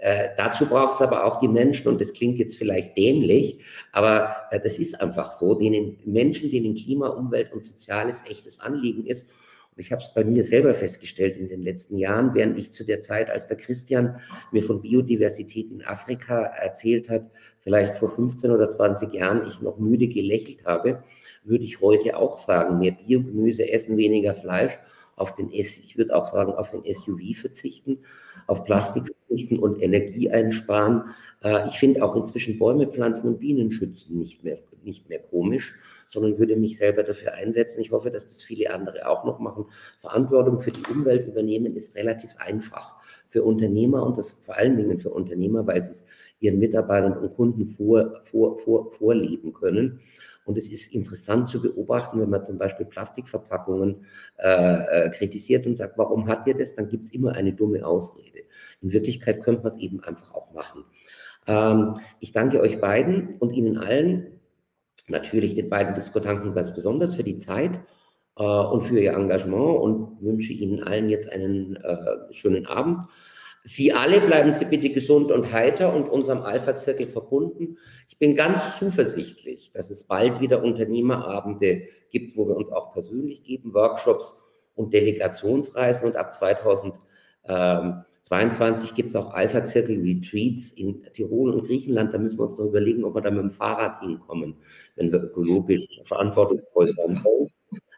Äh, 0.03 0.31
dazu 0.37 0.67
braucht 0.67 0.97
es 0.97 1.01
aber 1.01 1.25
auch 1.25 1.39
die 1.39 1.47
Menschen, 1.47 1.87
und 1.87 2.01
das 2.01 2.13
klingt 2.13 2.37
jetzt 2.37 2.57
vielleicht 2.57 2.99
dämlich, 2.99 3.61
aber 3.93 4.35
äh, 4.51 4.59
das 4.59 4.81
ist 4.81 5.01
einfach 5.01 5.31
so, 5.31 5.55
denen 5.55 5.97
Menschen, 6.05 6.51
denen 6.51 6.75
Klima, 6.75 7.07
Umwelt 7.07 7.53
und 7.53 7.63
Soziales 7.63 8.25
echtes 8.29 8.59
Anliegen 8.59 9.07
ist. 9.07 9.29
Und 9.71 9.79
ich 9.81 9.93
habe 9.93 10.03
es 10.03 10.13
bei 10.13 10.25
mir 10.25 10.43
selber 10.43 10.75
festgestellt 10.75 11.37
in 11.37 11.49
den 11.49 11.63
letzten 11.63 11.99
Jahren, 11.99 12.35
während 12.35 12.59
ich 12.59 12.73
zu 12.73 12.83
der 12.83 13.01
Zeit, 13.01 13.31
als 13.31 13.47
der 13.47 13.57
Christian 13.57 14.21
mir 14.51 14.65
von 14.65 14.83
Biodiversität 14.83 15.71
in 15.71 15.85
Afrika 15.85 16.47
erzählt 16.47 17.09
hat, 17.09 17.31
vielleicht 17.61 17.95
vor 17.95 18.11
15 18.11 18.51
oder 18.51 18.69
20 18.69 19.15
Jahren, 19.15 19.47
ich 19.47 19.61
noch 19.61 19.79
müde 19.79 20.09
gelächelt 20.09 20.65
habe, 20.65 21.05
würde 21.45 21.63
ich 21.63 21.81
heute 21.81 22.17
auch 22.17 22.41
sagen, 22.41 22.81
mehr 22.81 22.91
Biogemüse 22.91 23.71
essen, 23.71 23.97
weniger 23.97 24.35
Fleisch 24.35 24.77
auf 25.15 25.33
den, 25.33 25.53
ich 25.53 25.97
würde 25.97 26.17
auch 26.17 26.27
sagen, 26.27 26.55
auf 26.55 26.73
den 26.73 26.83
SUV 26.93 27.41
verzichten, 27.41 27.99
auf 28.49 28.65
Plastik 28.65 29.12
verzichten 29.33 29.59
und 29.59 29.83
Energie 29.83 30.31
einsparen. 30.31 31.05
Äh, 31.43 31.69
ich 31.69 31.79
finde 31.79 32.05
auch 32.05 32.17
inzwischen 32.17 32.59
Bäume 32.59 32.87
pflanzen 32.87 33.29
und 33.29 33.41
Bienen 33.41 33.71
schützen 33.71 34.19
nicht 34.19 34.45
mehr, 34.45 34.59
nicht 34.85 35.09
mehr 35.09 35.21
komisch, 35.21 35.75
sondern 36.07 36.39
würde 36.39 36.57
mich 36.57 36.77
selber 36.77 37.03
dafür 37.03 37.35
einsetzen. 37.35 37.81
Ich 37.81 37.93
hoffe, 37.93 38.11
dass 38.11 38.27
das 38.27 38.43
viele 38.43 38.73
andere 38.73 39.09
auch 39.09 39.25
noch 39.25 39.39
machen. 39.39 39.67
Verantwortung 39.99 40.61
für 40.61 40.73
die 40.73 40.83
Umwelt 40.91 41.27
übernehmen 41.27 41.75
ist 41.75 41.95
relativ 41.95 42.35
einfach 42.37 42.97
für 43.29 43.43
Unternehmer 43.43 44.05
und 44.05 44.19
das 44.19 44.39
vor 44.43 44.57
allen 44.57 44.77
Dingen 44.77 44.99
für 44.99 45.11
Unternehmer, 45.11 45.67
weil 45.67 45.81
sie 45.81 45.91
es 45.91 46.05
ihren 46.41 46.59
Mitarbeitern 46.59 47.17
und 47.17 47.35
Kunden 47.35 47.67
vor, 47.67 48.21
vor, 48.23 48.59
vor, 48.59 48.91
vorleben 48.91 49.53
können. 49.53 50.01
Und 50.45 50.59
es 50.59 50.69
ist 50.69 50.93
interessant 50.93 51.49
zu 51.49 51.63
beobachten, 51.63 52.21
wenn 52.21 52.31
man 52.31 52.45
zum 52.45 52.59
Beispiel 52.59 52.87
Plastikverpackungen 52.87 54.07
äh, 54.39 55.07
äh, 55.07 55.11
kritisiert 55.11 55.67
und 55.67 55.75
sagt, 55.75 55.99
warum 55.99 56.27
hat 56.27 56.47
ihr 56.47 56.57
das? 56.57 56.75
Dann 56.75 56.89
gibt 56.89 57.07
es 57.07 57.13
immer 57.13 57.33
eine 57.33 57.53
dumme 57.53 57.87
Ausrede. 57.87 58.41
In 58.81 58.93
Wirklichkeit 58.93 59.43
könnte 59.43 59.63
man 59.63 59.73
es 59.73 59.79
eben 59.79 60.03
einfach 60.03 60.35
auch 60.35 60.53
machen. 60.53 60.85
Ähm, 61.47 62.01
ich 62.21 62.33
danke 62.33 62.61
euch 62.61 62.81
beiden 62.81 63.37
und 63.39 63.53
Ihnen 63.53 63.79
allen, 63.79 64.41
natürlich 65.09 65.55
den 65.55 65.69
beiden 65.71 65.95
Diskutanten 65.95 66.55
ganz 66.55 66.75
besonders 66.75 67.15
für 67.15 67.25
die 67.25 67.37
Zeit 67.37 67.81
äh, 68.37 68.43
und 68.43 68.83
für 68.83 68.99
Ihr 68.99 69.13
Engagement 69.13 69.81
und 69.81 70.23
wünsche 70.23 70.53
Ihnen 70.53 70.83
allen 70.83 71.09
jetzt 71.09 71.31
einen 71.31 71.77
äh, 71.77 72.33
schönen 72.33 72.67
Abend. 72.67 73.07
Sie 73.65 73.93
alle 73.93 74.21
bleiben 74.21 74.51
Sie 74.51 74.65
bitte 74.65 74.91
gesund 74.91 75.31
und 75.31 75.53
heiter 75.53 75.95
und 75.95 76.09
unserem 76.09 76.43
Alpha-Zirkel 76.43 77.07
verbunden. 77.07 77.79
Ich 78.09 78.19
bin 78.19 78.35
ganz 78.35 78.77
zuversichtlich, 78.79 79.71
dass 79.73 79.89
es 79.91 80.03
bald 80.05 80.41
wieder 80.41 80.65
Unternehmerabende 80.65 81.83
gibt, 82.11 82.37
wo 82.37 82.49
wir 82.49 82.57
uns 82.57 82.73
auch 82.73 82.93
persönlich 82.93 83.45
geben, 83.45 83.73
Workshops 83.73 84.37
und 84.75 84.93
Delegationsreisen 84.93 86.09
und 86.09 86.17
ab 86.17 86.35
2022 86.35 88.97
gibt 88.97 89.11
es 89.11 89.17
auch 89.17 89.33
Alpha-Zirkel-Retreats 89.33 90.73
in 90.73 91.05
Tirol 91.13 91.53
und 91.53 91.69
Griechenland. 91.69 92.13
Da 92.13 92.19
müssen 92.19 92.41
wir 92.41 92.47
uns 92.47 92.59
noch 92.59 92.67
überlegen, 92.67 93.05
ob 93.05 93.15
wir 93.15 93.21
da 93.21 93.31
mit 93.31 93.43
dem 93.43 93.53
Fahrrad 93.53 94.01
hinkommen, 94.01 94.57
wenn 94.97 95.13
wir 95.13 95.23
ökologisch 95.23 95.87
verantwortungsvoll 96.03 96.93
sein 96.95 97.23
wollen. 97.23 97.49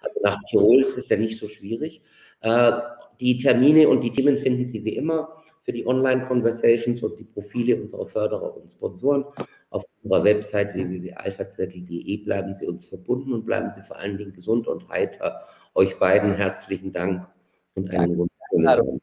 Also 0.03 0.21
nach 0.23 0.39
Tirol 0.51 0.81
ist 0.81 0.99
es 0.99 1.09
ja 1.09 1.17
nicht 1.17 1.39
so 1.39 1.49
schwierig. 1.49 2.03
Äh, 2.41 2.73
die 3.21 3.39
Termine 3.39 3.89
und 3.89 4.03
die 4.03 4.13
Themen 4.13 4.37
finden 4.37 4.67
Sie 4.67 4.85
wie 4.85 4.97
immer 4.97 5.43
für 5.65 5.73
die 5.73 5.87
Online-Conversations 5.87 7.03
und 7.03 7.19
die 7.19 7.25
Profile 7.25 7.81
unserer 7.81 8.07
Förderer 8.07 8.57
und 8.57 8.71
Sponsoren 8.71 9.25
auf 9.71 9.83
unserer 10.03 10.23
Website 10.23 10.75
www.alphazirkel.de. 10.75 12.19
Bleiben 12.19 12.55
Sie 12.55 12.67
uns 12.67 12.85
verbunden 12.87 13.33
und 13.33 13.47
bleiben 13.47 13.71
Sie 13.73 13.83
vor 13.83 13.97
allen 13.97 14.19
Dingen 14.19 14.35
gesund 14.35 14.69
und 14.69 14.89
heiter. 14.89 15.43
Euch 15.75 15.99
beiden 15.99 16.35
herzlichen 16.35 16.93
Dank 16.93 17.27
und 17.75 17.91
einen 17.91 18.19
wunderschönen 18.19 18.69
Abend. 18.69 19.03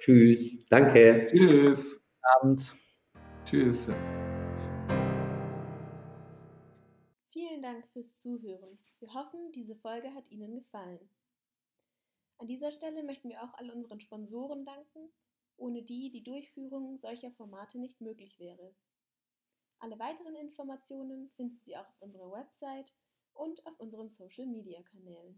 Tschüss. 0.00 0.64
Danke. 0.68 1.26
Tschüss. 1.30 2.00
Abend. 2.40 2.74
Tschüss. 3.46 3.88
Vielen 7.28 7.62
Dank 7.62 7.88
fürs 7.88 8.18
Zuhören. 8.18 8.78
Wir 9.00 9.14
hoffen, 9.14 9.50
diese 9.54 9.74
Folge 9.74 10.14
hat 10.14 10.30
Ihnen 10.30 10.54
gefallen. 10.54 11.00
An 12.38 12.46
dieser 12.46 12.70
Stelle 12.70 13.02
möchten 13.02 13.30
wir 13.30 13.42
auch 13.42 13.54
all 13.54 13.70
unseren 13.70 14.00
Sponsoren 14.00 14.64
danken, 14.64 15.10
ohne 15.56 15.82
die 15.82 16.10
die 16.10 16.22
Durchführung 16.22 16.98
solcher 16.98 17.30
Formate 17.32 17.78
nicht 17.78 18.00
möglich 18.00 18.38
wäre. 18.38 18.74
Alle 19.78 19.98
weiteren 19.98 20.36
Informationen 20.36 21.30
finden 21.30 21.60
Sie 21.62 21.76
auch 21.76 21.88
auf 21.88 22.00
unserer 22.00 22.30
Website 22.30 22.92
und 23.32 23.66
auf 23.66 23.78
unseren 23.80 24.10
Social-Media-Kanälen. 24.10 25.36